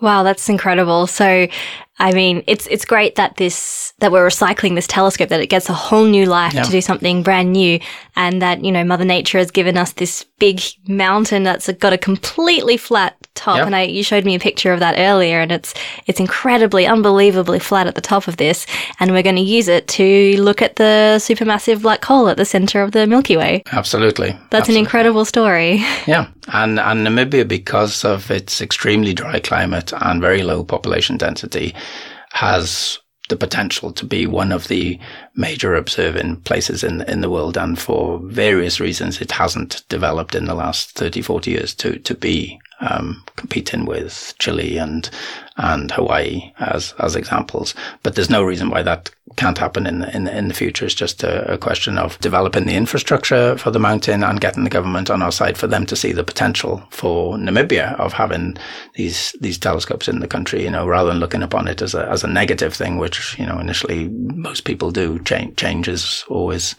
Wow, 0.00 0.22
that's 0.22 0.48
incredible. 0.48 1.06
So, 1.06 1.46
I 1.98 2.12
mean, 2.12 2.42
it's 2.46 2.66
it's 2.66 2.84
great 2.84 3.14
that 3.14 3.36
this 3.36 3.92
that 3.98 4.10
we're 4.10 4.26
recycling 4.26 4.74
this 4.74 4.88
telescope, 4.88 5.28
that 5.28 5.40
it 5.40 5.46
gets 5.46 5.68
a 5.68 5.74
whole 5.74 6.04
new 6.04 6.26
life 6.26 6.52
yeah. 6.52 6.64
to 6.64 6.70
do 6.70 6.80
something 6.80 7.22
brand 7.22 7.52
new, 7.52 7.78
and 8.16 8.42
that 8.42 8.64
you 8.64 8.72
know 8.72 8.84
Mother 8.84 9.04
Nature 9.04 9.38
has 9.38 9.50
given 9.50 9.76
us 9.76 9.92
this 9.92 10.24
big 10.38 10.60
mountain 10.88 11.44
that's 11.44 11.70
got 11.74 11.92
a 11.92 11.98
completely 11.98 12.76
flat 12.76 13.23
top. 13.34 13.58
Yep. 13.58 13.66
And 13.66 13.76
I 13.76 13.82
you 13.82 14.02
showed 14.02 14.24
me 14.24 14.34
a 14.34 14.38
picture 14.38 14.72
of 14.72 14.80
that 14.80 14.98
earlier, 14.98 15.40
and 15.40 15.52
it's 15.52 15.74
it's 16.06 16.20
incredibly, 16.20 16.86
unbelievably 16.86 17.58
flat 17.60 17.86
at 17.86 17.94
the 17.94 18.00
top 18.00 18.28
of 18.28 18.36
this, 18.36 18.66
and 19.00 19.12
we're 19.12 19.22
going 19.22 19.36
to 19.36 19.42
use 19.42 19.68
it 19.68 19.88
to 19.88 20.40
look 20.40 20.62
at 20.62 20.76
the 20.76 21.16
supermassive 21.18 21.82
black 21.82 22.04
hole 22.04 22.28
at 22.28 22.36
the 22.36 22.44
center 22.44 22.82
of 22.82 22.92
the 22.92 23.06
Milky 23.06 23.36
Way. 23.36 23.62
Absolutely, 23.72 24.30
that's 24.50 24.68
Absolutely. 24.68 24.74
an 24.74 24.84
incredible 24.84 25.24
story. 25.24 25.82
Yeah, 26.06 26.28
and 26.52 26.78
and 26.78 27.06
Namibia, 27.06 27.48
because 27.48 28.04
of 28.04 28.30
its 28.30 28.60
extremely 28.60 29.14
dry 29.14 29.40
climate 29.40 29.92
and 30.02 30.20
very 30.20 30.42
low 30.42 30.62
population 30.64 31.16
density 31.16 31.74
has 32.32 32.98
the 33.28 33.36
potential 33.36 33.90
to 33.90 34.04
be 34.04 34.26
one 34.26 34.52
of 34.52 34.68
the 34.68 34.98
major 35.34 35.74
observing 35.74 36.36
places 36.42 36.84
in 36.84 37.00
in 37.02 37.20
the 37.20 37.30
world 37.30 37.56
and 37.56 37.78
for 37.78 38.18
various 38.24 38.80
reasons 38.80 39.20
it 39.20 39.32
hasn't 39.32 39.82
developed 39.88 40.34
in 40.34 40.44
the 40.44 40.54
last 40.54 40.90
30 40.92 41.22
40 41.22 41.50
years 41.50 41.74
to 41.74 41.98
to 42.00 42.14
be 42.14 42.60
um, 42.80 43.22
competing 43.36 43.86
with 43.86 44.34
Chile 44.38 44.78
and 44.78 45.08
and 45.56 45.90
Hawaii 45.90 46.52
as 46.58 46.94
as 46.98 47.16
examples. 47.16 47.74
But 48.02 48.14
there's 48.14 48.30
no 48.30 48.42
reason 48.42 48.70
why 48.70 48.82
that 48.82 49.10
can't 49.36 49.58
happen 49.58 49.86
in 49.86 50.00
the, 50.00 50.14
in 50.14 50.24
the, 50.24 50.36
in 50.36 50.48
the 50.48 50.54
future. 50.54 50.84
It's 50.84 50.94
just 50.94 51.22
a, 51.22 51.52
a, 51.54 51.58
question 51.58 51.98
of 51.98 52.18
developing 52.20 52.66
the 52.66 52.74
infrastructure 52.74 53.56
for 53.56 53.70
the 53.70 53.78
mountain 53.78 54.22
and 54.22 54.40
getting 54.40 54.64
the 54.64 54.70
government 54.70 55.10
on 55.10 55.22
our 55.22 55.32
side 55.32 55.56
for 55.56 55.66
them 55.66 55.86
to 55.86 55.96
see 55.96 56.12
the 56.12 56.24
potential 56.24 56.82
for 56.90 57.36
Namibia 57.36 57.98
of 57.98 58.12
having 58.12 58.56
these 58.94 59.34
these 59.40 59.58
telescopes 59.58 60.08
in 60.08 60.20
the 60.20 60.28
country. 60.28 60.62
You 60.62 60.70
know, 60.70 60.86
rather 60.86 61.10
than 61.10 61.20
looking 61.20 61.42
upon 61.42 61.68
it 61.68 61.82
as 61.82 61.94
a 61.94 62.08
as 62.08 62.24
a 62.24 62.28
negative 62.28 62.74
thing, 62.74 62.98
which 62.98 63.38
you 63.38 63.46
know 63.46 63.58
initially 63.58 64.08
most 64.08 64.64
people 64.64 64.90
do. 64.90 65.18
Change, 65.20 65.56
change 65.56 65.88
is 65.88 66.24
always 66.28 66.74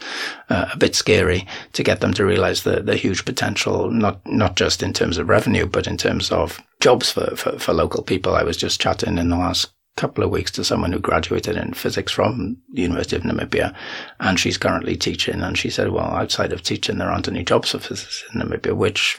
uh, 0.50 0.66
a 0.72 0.76
bit 0.76 0.94
scary 0.94 1.46
to 1.72 1.82
get 1.82 2.00
them 2.00 2.14
to 2.14 2.24
realize 2.24 2.62
the 2.62 2.80
the 2.80 2.96
huge 2.96 3.24
potential, 3.24 3.90
not 3.90 4.20
not 4.26 4.56
just 4.56 4.82
in 4.82 4.92
terms 4.92 5.18
of 5.18 5.28
revenue, 5.28 5.66
but 5.66 5.86
in 5.86 5.96
terms 5.96 6.30
of 6.30 6.60
jobs 6.80 7.10
for, 7.10 7.34
for, 7.36 7.58
for 7.58 7.72
local 7.72 8.02
people. 8.02 8.34
I 8.34 8.42
was 8.42 8.56
just 8.56 8.80
chatting 8.80 9.18
in 9.18 9.30
the 9.30 9.36
last 9.36 9.70
couple 9.96 10.22
of 10.22 10.30
weeks 10.30 10.50
to 10.52 10.64
someone 10.64 10.92
who 10.92 10.98
graduated 10.98 11.56
in 11.56 11.72
physics 11.72 12.12
from 12.12 12.56
the 12.72 12.82
University 12.82 13.16
of 13.16 13.22
Namibia, 13.22 13.74
and 14.20 14.38
she's 14.38 14.58
currently 14.58 14.96
teaching. 14.96 15.40
And 15.40 15.56
she 15.56 15.70
said, 15.70 15.90
"Well, 15.90 16.04
outside 16.04 16.52
of 16.52 16.62
teaching, 16.62 16.98
there 16.98 17.10
aren't 17.10 17.28
any 17.28 17.42
jobs 17.42 17.70
for 17.70 17.78
physicists 17.78 18.24
in 18.32 18.40
Namibia," 18.40 18.76
which, 18.76 19.18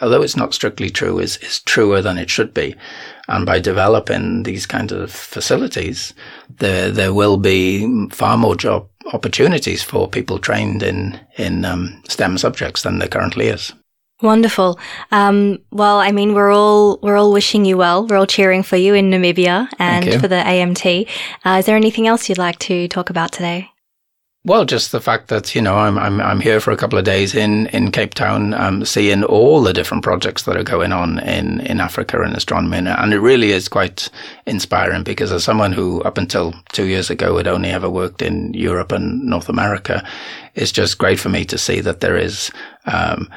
although 0.00 0.22
it's 0.22 0.36
not 0.36 0.54
strictly 0.54 0.90
true, 0.90 1.18
is 1.18 1.36
is 1.38 1.60
truer 1.60 2.00
than 2.00 2.18
it 2.18 2.30
should 2.30 2.54
be. 2.54 2.74
And 3.28 3.46
by 3.46 3.60
developing 3.60 4.42
these 4.42 4.66
kinds 4.66 4.92
of 4.92 5.10
facilities, 5.10 6.14
there 6.58 6.90
there 6.90 7.14
will 7.14 7.36
be 7.36 8.08
far 8.10 8.36
more 8.38 8.56
job 8.56 8.88
opportunities 9.12 9.82
for 9.82 10.08
people 10.08 10.38
trained 10.38 10.82
in 10.82 11.20
in 11.36 11.64
um, 11.64 12.02
STEM 12.08 12.38
subjects 12.38 12.82
than 12.82 12.98
there 12.98 13.08
currently 13.08 13.48
is. 13.48 13.72
Wonderful. 14.22 14.78
Um, 15.10 15.58
well, 15.72 15.98
I 15.98 16.12
mean, 16.12 16.34
we're 16.34 16.52
all 16.52 16.98
we're 17.02 17.16
all 17.16 17.32
wishing 17.32 17.64
you 17.64 17.76
well. 17.76 18.06
We're 18.06 18.16
all 18.16 18.26
cheering 18.26 18.62
for 18.62 18.76
you 18.76 18.94
in 18.94 19.10
Namibia 19.10 19.68
and 19.78 20.20
for 20.20 20.28
the 20.28 20.36
AMT. 20.36 21.08
Uh, 21.44 21.56
is 21.58 21.66
there 21.66 21.76
anything 21.76 22.06
else 22.06 22.28
you'd 22.28 22.38
like 22.38 22.58
to 22.60 22.86
talk 22.88 23.10
about 23.10 23.32
today? 23.32 23.70
Well, 24.46 24.66
just 24.66 24.92
the 24.92 25.00
fact 25.00 25.28
that 25.28 25.54
you 25.54 25.62
know 25.62 25.74
I'm 25.74 25.98
I'm 25.98 26.20
I'm 26.20 26.38
here 26.38 26.60
for 26.60 26.70
a 26.70 26.76
couple 26.76 26.98
of 26.98 27.06
days 27.06 27.34
in 27.34 27.66
in 27.68 27.90
Cape 27.90 28.12
Town, 28.12 28.52
um, 28.52 28.84
seeing 28.84 29.24
all 29.24 29.62
the 29.62 29.72
different 29.72 30.04
projects 30.04 30.42
that 30.42 30.56
are 30.56 30.62
going 30.62 30.92
on 30.92 31.18
in 31.20 31.60
in 31.60 31.80
Africa 31.80 32.22
in 32.22 32.36
astronomy, 32.36 32.76
and 32.76 33.14
it 33.14 33.20
really 33.20 33.52
is 33.52 33.68
quite 33.68 34.10
inspiring 34.44 35.02
because 35.02 35.32
as 35.32 35.42
someone 35.44 35.72
who 35.72 36.02
up 36.02 36.18
until 36.18 36.54
two 36.72 36.84
years 36.84 37.08
ago 37.08 37.38
had 37.38 37.48
only 37.48 37.70
ever 37.70 37.88
worked 37.88 38.20
in 38.20 38.52
Europe 38.52 38.92
and 38.92 39.24
North 39.24 39.48
America, 39.48 40.06
it's 40.54 40.72
just 40.72 40.98
great 40.98 41.18
for 41.18 41.30
me 41.30 41.46
to 41.46 41.56
see 41.56 41.80
that 41.80 42.00
there 42.00 42.16
is. 42.16 42.50
Um, 42.84 43.30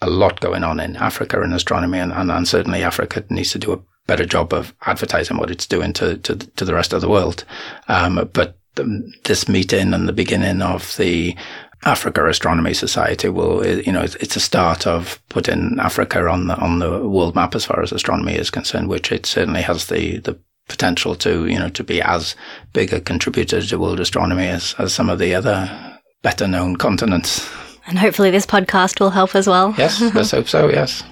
a 0.00 0.08
lot 0.08 0.40
going 0.40 0.64
on 0.64 0.80
in 0.80 0.96
Africa 0.96 1.42
in 1.42 1.52
astronomy, 1.52 1.98
and, 1.98 2.12
and, 2.12 2.30
and, 2.30 2.46
certainly 2.46 2.82
Africa 2.82 3.24
needs 3.30 3.52
to 3.52 3.58
do 3.58 3.72
a 3.72 3.80
better 4.06 4.24
job 4.24 4.52
of 4.52 4.74
advertising 4.86 5.36
what 5.36 5.50
it's 5.50 5.66
doing 5.66 5.92
to 5.94 6.16
to, 6.18 6.36
to 6.36 6.64
the 6.64 6.74
rest 6.74 6.92
of 6.92 7.00
the 7.00 7.08
world. 7.08 7.44
Um, 7.88 8.28
but 8.32 8.58
the, 8.76 9.12
this 9.24 9.48
meeting 9.48 9.92
and 9.92 10.08
the 10.08 10.12
beginning 10.12 10.62
of 10.62 10.96
the 10.96 11.36
Africa 11.84 12.26
Astronomy 12.26 12.74
Society 12.74 13.28
will, 13.28 13.64
you 13.66 13.92
know, 13.92 14.02
it's 14.02 14.36
a 14.36 14.40
start 14.40 14.86
of 14.86 15.20
putting 15.28 15.78
Africa 15.80 16.26
on 16.28 16.48
the 16.48 16.56
on 16.56 16.78
the 16.78 17.08
world 17.08 17.34
map 17.34 17.54
as 17.54 17.64
far 17.64 17.82
as 17.82 17.92
astronomy 17.92 18.34
is 18.34 18.50
concerned, 18.50 18.88
which 18.88 19.12
it 19.12 19.26
certainly 19.26 19.62
has 19.62 19.86
the 19.86 20.18
the 20.18 20.38
potential 20.68 21.14
to, 21.16 21.46
you 21.46 21.58
know, 21.58 21.70
to 21.70 21.82
be 21.82 22.00
as 22.02 22.36
big 22.72 22.92
a 22.92 23.00
contributor 23.00 23.60
to 23.60 23.78
world 23.78 24.00
astronomy 24.00 24.46
as, 24.46 24.74
as 24.78 24.92
some 24.92 25.08
of 25.08 25.18
the 25.18 25.34
other 25.34 25.98
better 26.22 26.46
known 26.46 26.76
continents. 26.76 27.48
And 27.88 27.98
hopefully, 27.98 28.30
this 28.30 28.44
podcast 28.44 29.00
will 29.00 29.08
help 29.08 29.34
as 29.34 29.46
well. 29.46 29.74
Yes, 29.78 29.98
let's 30.14 30.32
hope 30.32 30.46
so, 30.46 30.68
yes. 30.68 31.02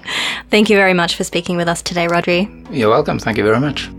Thank 0.51 0.69
you 0.69 0.77
very 0.77 0.93
much 0.93 1.15
for 1.15 1.23
speaking 1.23 1.57
with 1.57 1.67
us 1.67 1.81
today, 1.81 2.05
Rhodri. 2.05 2.47
You're 2.69 2.91
welcome. 2.91 3.17
Thank 3.17 3.39
you 3.39 3.43
very 3.43 3.59
much. 3.59 3.89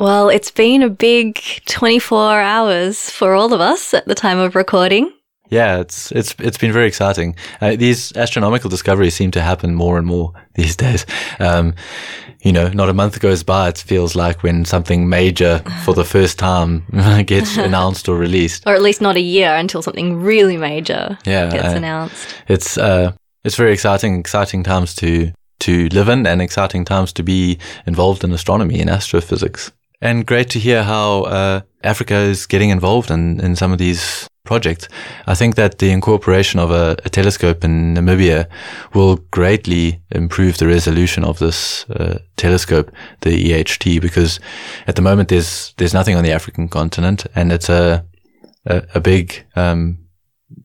Well, 0.00 0.30
it's 0.30 0.50
been 0.50 0.82
a 0.82 0.90
big 0.90 1.40
24 1.66 2.40
hours 2.40 3.08
for 3.10 3.34
all 3.34 3.52
of 3.52 3.60
us 3.60 3.94
at 3.94 4.06
the 4.06 4.16
time 4.16 4.38
of 4.38 4.56
recording. 4.56 5.12
Yeah, 5.50 5.78
it's 5.78 6.10
it's 6.12 6.34
it's 6.38 6.58
been 6.58 6.72
very 6.72 6.86
exciting. 6.86 7.36
Uh, 7.60 7.76
these 7.76 8.16
astronomical 8.16 8.70
discoveries 8.70 9.14
seem 9.14 9.30
to 9.32 9.42
happen 9.42 9.74
more 9.74 9.98
and 9.98 10.06
more 10.06 10.32
these 10.54 10.74
days. 10.84 11.06
Um, 11.38 11.74
you 12.42 12.52
know, 12.52 12.68
not 12.68 12.88
a 12.88 12.94
month 12.94 13.20
goes 13.20 13.42
by, 13.42 13.68
it 13.68 13.78
feels 13.78 14.14
like 14.14 14.42
when 14.42 14.64
something 14.64 15.08
major 15.08 15.62
for 15.84 15.94
the 15.94 16.04
first 16.04 16.38
time 16.38 16.84
gets 17.26 17.56
announced 17.58 18.08
or 18.08 18.16
released. 18.16 18.66
Or 18.66 18.74
at 18.74 18.82
least 18.82 19.00
not 19.00 19.16
a 19.16 19.20
year 19.20 19.54
until 19.54 19.82
something 19.82 20.22
really 20.22 20.56
major 20.56 21.18
yeah, 21.24 21.50
gets 21.50 21.74
uh, 21.74 21.76
announced. 21.76 22.34
It's, 22.48 22.78
uh, 22.78 23.12
it's 23.44 23.56
very 23.56 23.72
exciting, 23.72 24.18
exciting 24.18 24.62
times 24.62 24.94
to, 24.96 25.32
to 25.60 25.88
live 25.88 26.08
in 26.08 26.26
and 26.26 26.40
exciting 26.40 26.84
times 26.84 27.12
to 27.14 27.22
be 27.22 27.58
involved 27.86 28.24
in 28.24 28.32
astronomy 28.32 28.80
and 28.80 28.88
astrophysics. 28.88 29.70
And 30.00 30.24
great 30.24 30.48
to 30.50 30.58
hear 30.58 30.82
how, 30.82 31.24
uh, 31.24 31.60
Africa 31.84 32.14
is 32.14 32.46
getting 32.46 32.70
involved 32.70 33.10
in, 33.10 33.38
in 33.40 33.54
some 33.54 33.70
of 33.70 33.78
these 33.78 34.29
project. 34.44 34.88
I 35.26 35.34
think 35.34 35.54
that 35.56 35.78
the 35.78 35.90
incorporation 35.90 36.60
of 36.60 36.70
a, 36.70 36.96
a 37.04 37.08
telescope 37.08 37.64
in 37.64 37.94
Namibia 37.94 38.46
will 38.94 39.16
greatly 39.30 40.00
improve 40.10 40.58
the 40.58 40.66
resolution 40.66 41.24
of 41.24 41.38
this 41.38 41.88
uh, 41.90 42.18
telescope, 42.36 42.90
the 43.20 43.30
EHT, 43.30 44.00
because 44.00 44.40
at 44.86 44.96
the 44.96 45.02
moment 45.02 45.28
there's 45.28 45.74
there's 45.76 45.94
nothing 45.94 46.16
on 46.16 46.24
the 46.24 46.32
African 46.32 46.68
continent, 46.68 47.26
and 47.34 47.52
it's 47.52 47.68
a 47.68 48.04
a, 48.66 48.82
a 48.94 49.00
big 49.00 49.44
um, 49.56 49.98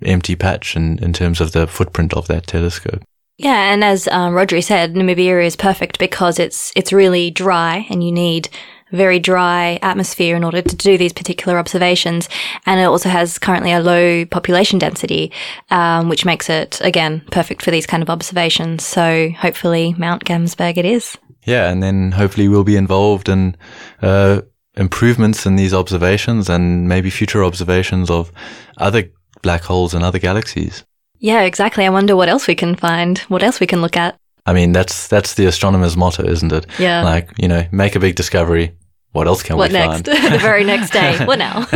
empty 0.04 0.36
patch 0.36 0.76
in, 0.76 1.00
in 1.00 1.14
terms 1.14 1.42
of 1.42 1.52
the 1.52 1.68
footprint 1.68 2.14
of 2.14 2.28
that 2.28 2.48
telescope. 2.48 3.04
Yeah, 3.38 3.74
and 3.74 3.84
as 3.84 4.08
um, 4.08 4.34
Rhodri 4.34 4.64
said, 4.64 4.94
Namibia 4.94 5.46
is 5.46 5.58
perfect 5.58 6.00
because 6.00 6.40
it's 6.40 6.72
it's 6.76 6.94
really 6.94 7.32
dry, 7.32 7.86
and 7.90 8.02
you 8.04 8.12
need 8.12 8.50
very 8.96 9.20
dry 9.20 9.80
atmosphere 9.82 10.36
in 10.36 10.44
order 10.44 10.62
to 10.62 10.76
do 10.76 10.98
these 10.98 11.14
particular 11.14 11.58
observations. 11.58 12.30
And 12.66 12.80
it 12.80 12.86
also 12.86 13.10
has 13.10 13.38
currently 13.38 13.72
a 13.72 13.80
low 13.80 14.26
population 14.26 14.80
density, 14.80 15.32
um, 15.70 16.10
which 16.10 16.26
makes 16.26 16.50
it 16.50 16.80
again 16.82 17.22
perfect 17.32 17.62
for 17.62 17.72
these 17.72 17.86
kind 17.86 18.02
of 18.02 18.10
observations. 18.10 18.84
So 18.84 19.30
hopefully, 19.32 19.94
Mount 19.98 20.26
Gamsberg 20.26 20.78
it 20.78 20.86
is. 20.86 21.18
Yeah, 21.44 21.70
and 21.70 21.84
then 21.84 22.12
hopefully 22.12 22.48
we'll 22.48 22.64
be 22.64 22.76
involved 22.76 23.30
in 23.30 23.56
uh, 24.02 24.42
improvements 24.76 25.46
in 25.46 25.56
these 25.56 25.74
observations 25.74 26.50
and 26.50 26.88
maybe 26.88 27.10
future 27.10 27.44
observations 27.44 28.10
of 28.10 28.32
other 28.78 29.04
black 29.42 29.62
holes 29.64 29.94
and 29.94 30.04
other 30.04 30.20
galaxies. 30.20 30.84
Yeah, 31.20 31.44
exactly. 31.44 31.86
I 31.86 31.90
wonder 31.90 32.16
what 32.16 32.30
else 32.30 32.48
we 32.48 32.56
can 32.56 32.76
find, 32.76 33.20
what 33.20 33.44
else 33.44 33.60
we 33.60 33.68
can 33.68 33.82
look 33.82 33.96
at. 33.96 34.18
I 34.46 34.54
mean, 34.54 34.74
that's 34.74 35.08
that's 35.08 35.36
the 35.36 35.46
astronomer's 35.46 35.98
motto, 35.98 36.24
isn't 36.24 36.52
it? 36.52 36.68
Yeah. 36.78 37.04
Like, 37.04 37.32
you 37.38 37.48
know, 37.48 37.66
make 37.72 37.96
a 37.96 38.00
big 38.00 38.16
discovery. 38.16 38.76
What 39.16 39.28
else 39.28 39.44
can 39.44 39.56
we? 39.56 39.60
What 39.60 39.72
we 39.72 39.78
next? 39.78 40.08
find? 40.08 40.34
the 40.34 40.40
very 40.40 40.66
next 40.66 40.92
day. 40.92 41.24
What 41.24 41.40
now? 41.40 41.66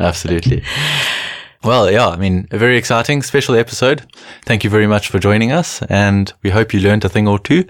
Absolutely. 0.00 0.64
Well, 1.62 1.88
yeah, 1.88 2.08
I 2.08 2.16
mean, 2.16 2.48
a 2.50 2.58
very 2.58 2.76
exciting 2.76 3.22
special 3.22 3.54
episode. 3.54 4.02
Thank 4.44 4.64
you 4.64 4.70
very 4.70 4.88
much 4.88 5.06
for 5.06 5.20
joining 5.20 5.52
us, 5.52 5.82
and 5.82 6.32
we 6.42 6.50
hope 6.50 6.74
you 6.74 6.80
learned 6.80 7.04
a 7.04 7.08
thing 7.08 7.28
or 7.28 7.38
two. 7.38 7.64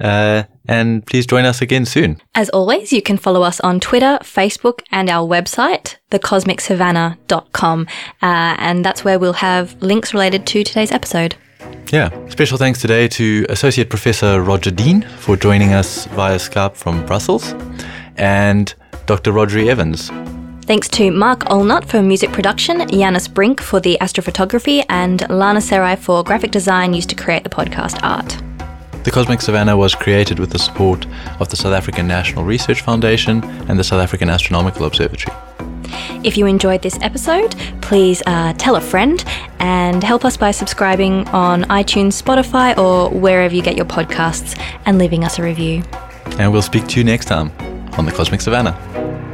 Uh, 0.00 0.42
and 0.66 1.06
please 1.06 1.24
join 1.24 1.44
us 1.44 1.62
again 1.62 1.84
soon. 1.84 2.20
As 2.34 2.48
always, 2.50 2.92
you 2.92 3.00
can 3.00 3.16
follow 3.16 3.42
us 3.42 3.60
on 3.60 3.78
Twitter, 3.78 4.18
Facebook, 4.22 4.80
and 4.90 5.08
our 5.08 5.26
website, 5.26 5.96
thecosmicsavannah.com. 6.10 7.86
Uh, 8.20 8.56
and 8.58 8.84
that's 8.84 9.04
where 9.04 9.20
we'll 9.20 9.34
have 9.34 9.80
links 9.80 10.12
related 10.12 10.48
to 10.48 10.64
today's 10.64 10.90
episode. 10.90 11.36
Yeah. 11.92 12.10
Special 12.28 12.56
thanks 12.56 12.80
today 12.80 13.08
to 13.08 13.46
Associate 13.48 13.88
Professor 13.88 14.40
Roger 14.42 14.70
Deane 14.70 15.02
for 15.18 15.36
joining 15.36 15.72
us 15.72 16.06
via 16.06 16.36
Skype 16.36 16.76
from 16.76 17.04
Brussels, 17.04 17.52
and 18.16 18.74
Dr. 19.06 19.32
Rhodri 19.32 19.68
Evans. 19.68 20.10
Thanks 20.70 20.88
to 20.90 21.10
Mark 21.10 21.40
Olnut 21.46 21.84
for 21.84 22.00
music 22.00 22.30
production, 22.30 22.88
Janus 22.88 23.26
Brink 23.26 23.60
for 23.60 23.80
the 23.80 23.98
astrophotography, 24.00 24.84
and 24.88 25.28
Lana 25.28 25.60
Serai 25.60 25.96
for 25.96 26.22
graphic 26.22 26.52
design 26.52 26.94
used 26.94 27.08
to 27.08 27.16
create 27.16 27.42
the 27.42 27.50
podcast 27.50 27.98
art. 28.04 28.40
The 29.02 29.10
Cosmic 29.10 29.40
Savannah 29.40 29.76
was 29.76 29.96
created 29.96 30.38
with 30.38 30.50
the 30.50 30.60
support 30.60 31.06
of 31.40 31.48
the 31.48 31.56
South 31.56 31.72
African 31.72 32.06
National 32.06 32.44
Research 32.44 32.82
Foundation 32.82 33.42
and 33.68 33.78
the 33.78 33.82
South 33.82 34.00
African 34.00 34.30
Astronomical 34.30 34.86
Observatory. 34.86 35.36
If 36.22 36.36
you 36.36 36.46
enjoyed 36.46 36.82
this 36.82 36.98
episode, 37.00 37.56
please 37.80 38.22
uh, 38.26 38.52
tell 38.52 38.76
a 38.76 38.80
friend 38.80 39.24
and 39.58 40.04
help 40.04 40.24
us 40.24 40.36
by 40.36 40.52
subscribing 40.52 41.26
on 41.30 41.64
iTunes, 41.64 42.22
Spotify, 42.22 42.78
or 42.78 43.10
wherever 43.10 43.52
you 43.52 43.62
get 43.62 43.74
your 43.74 43.86
podcasts 43.86 44.56
and 44.86 44.98
leaving 44.98 45.24
us 45.24 45.38
a 45.40 45.42
review. 45.42 45.82
And 46.38 46.52
we'll 46.52 46.62
speak 46.62 46.86
to 46.88 46.98
you 46.98 47.04
next 47.04 47.24
time 47.24 47.50
on 47.98 48.04
the 48.04 48.12
Cosmic 48.12 48.40
Savannah. 48.40 49.29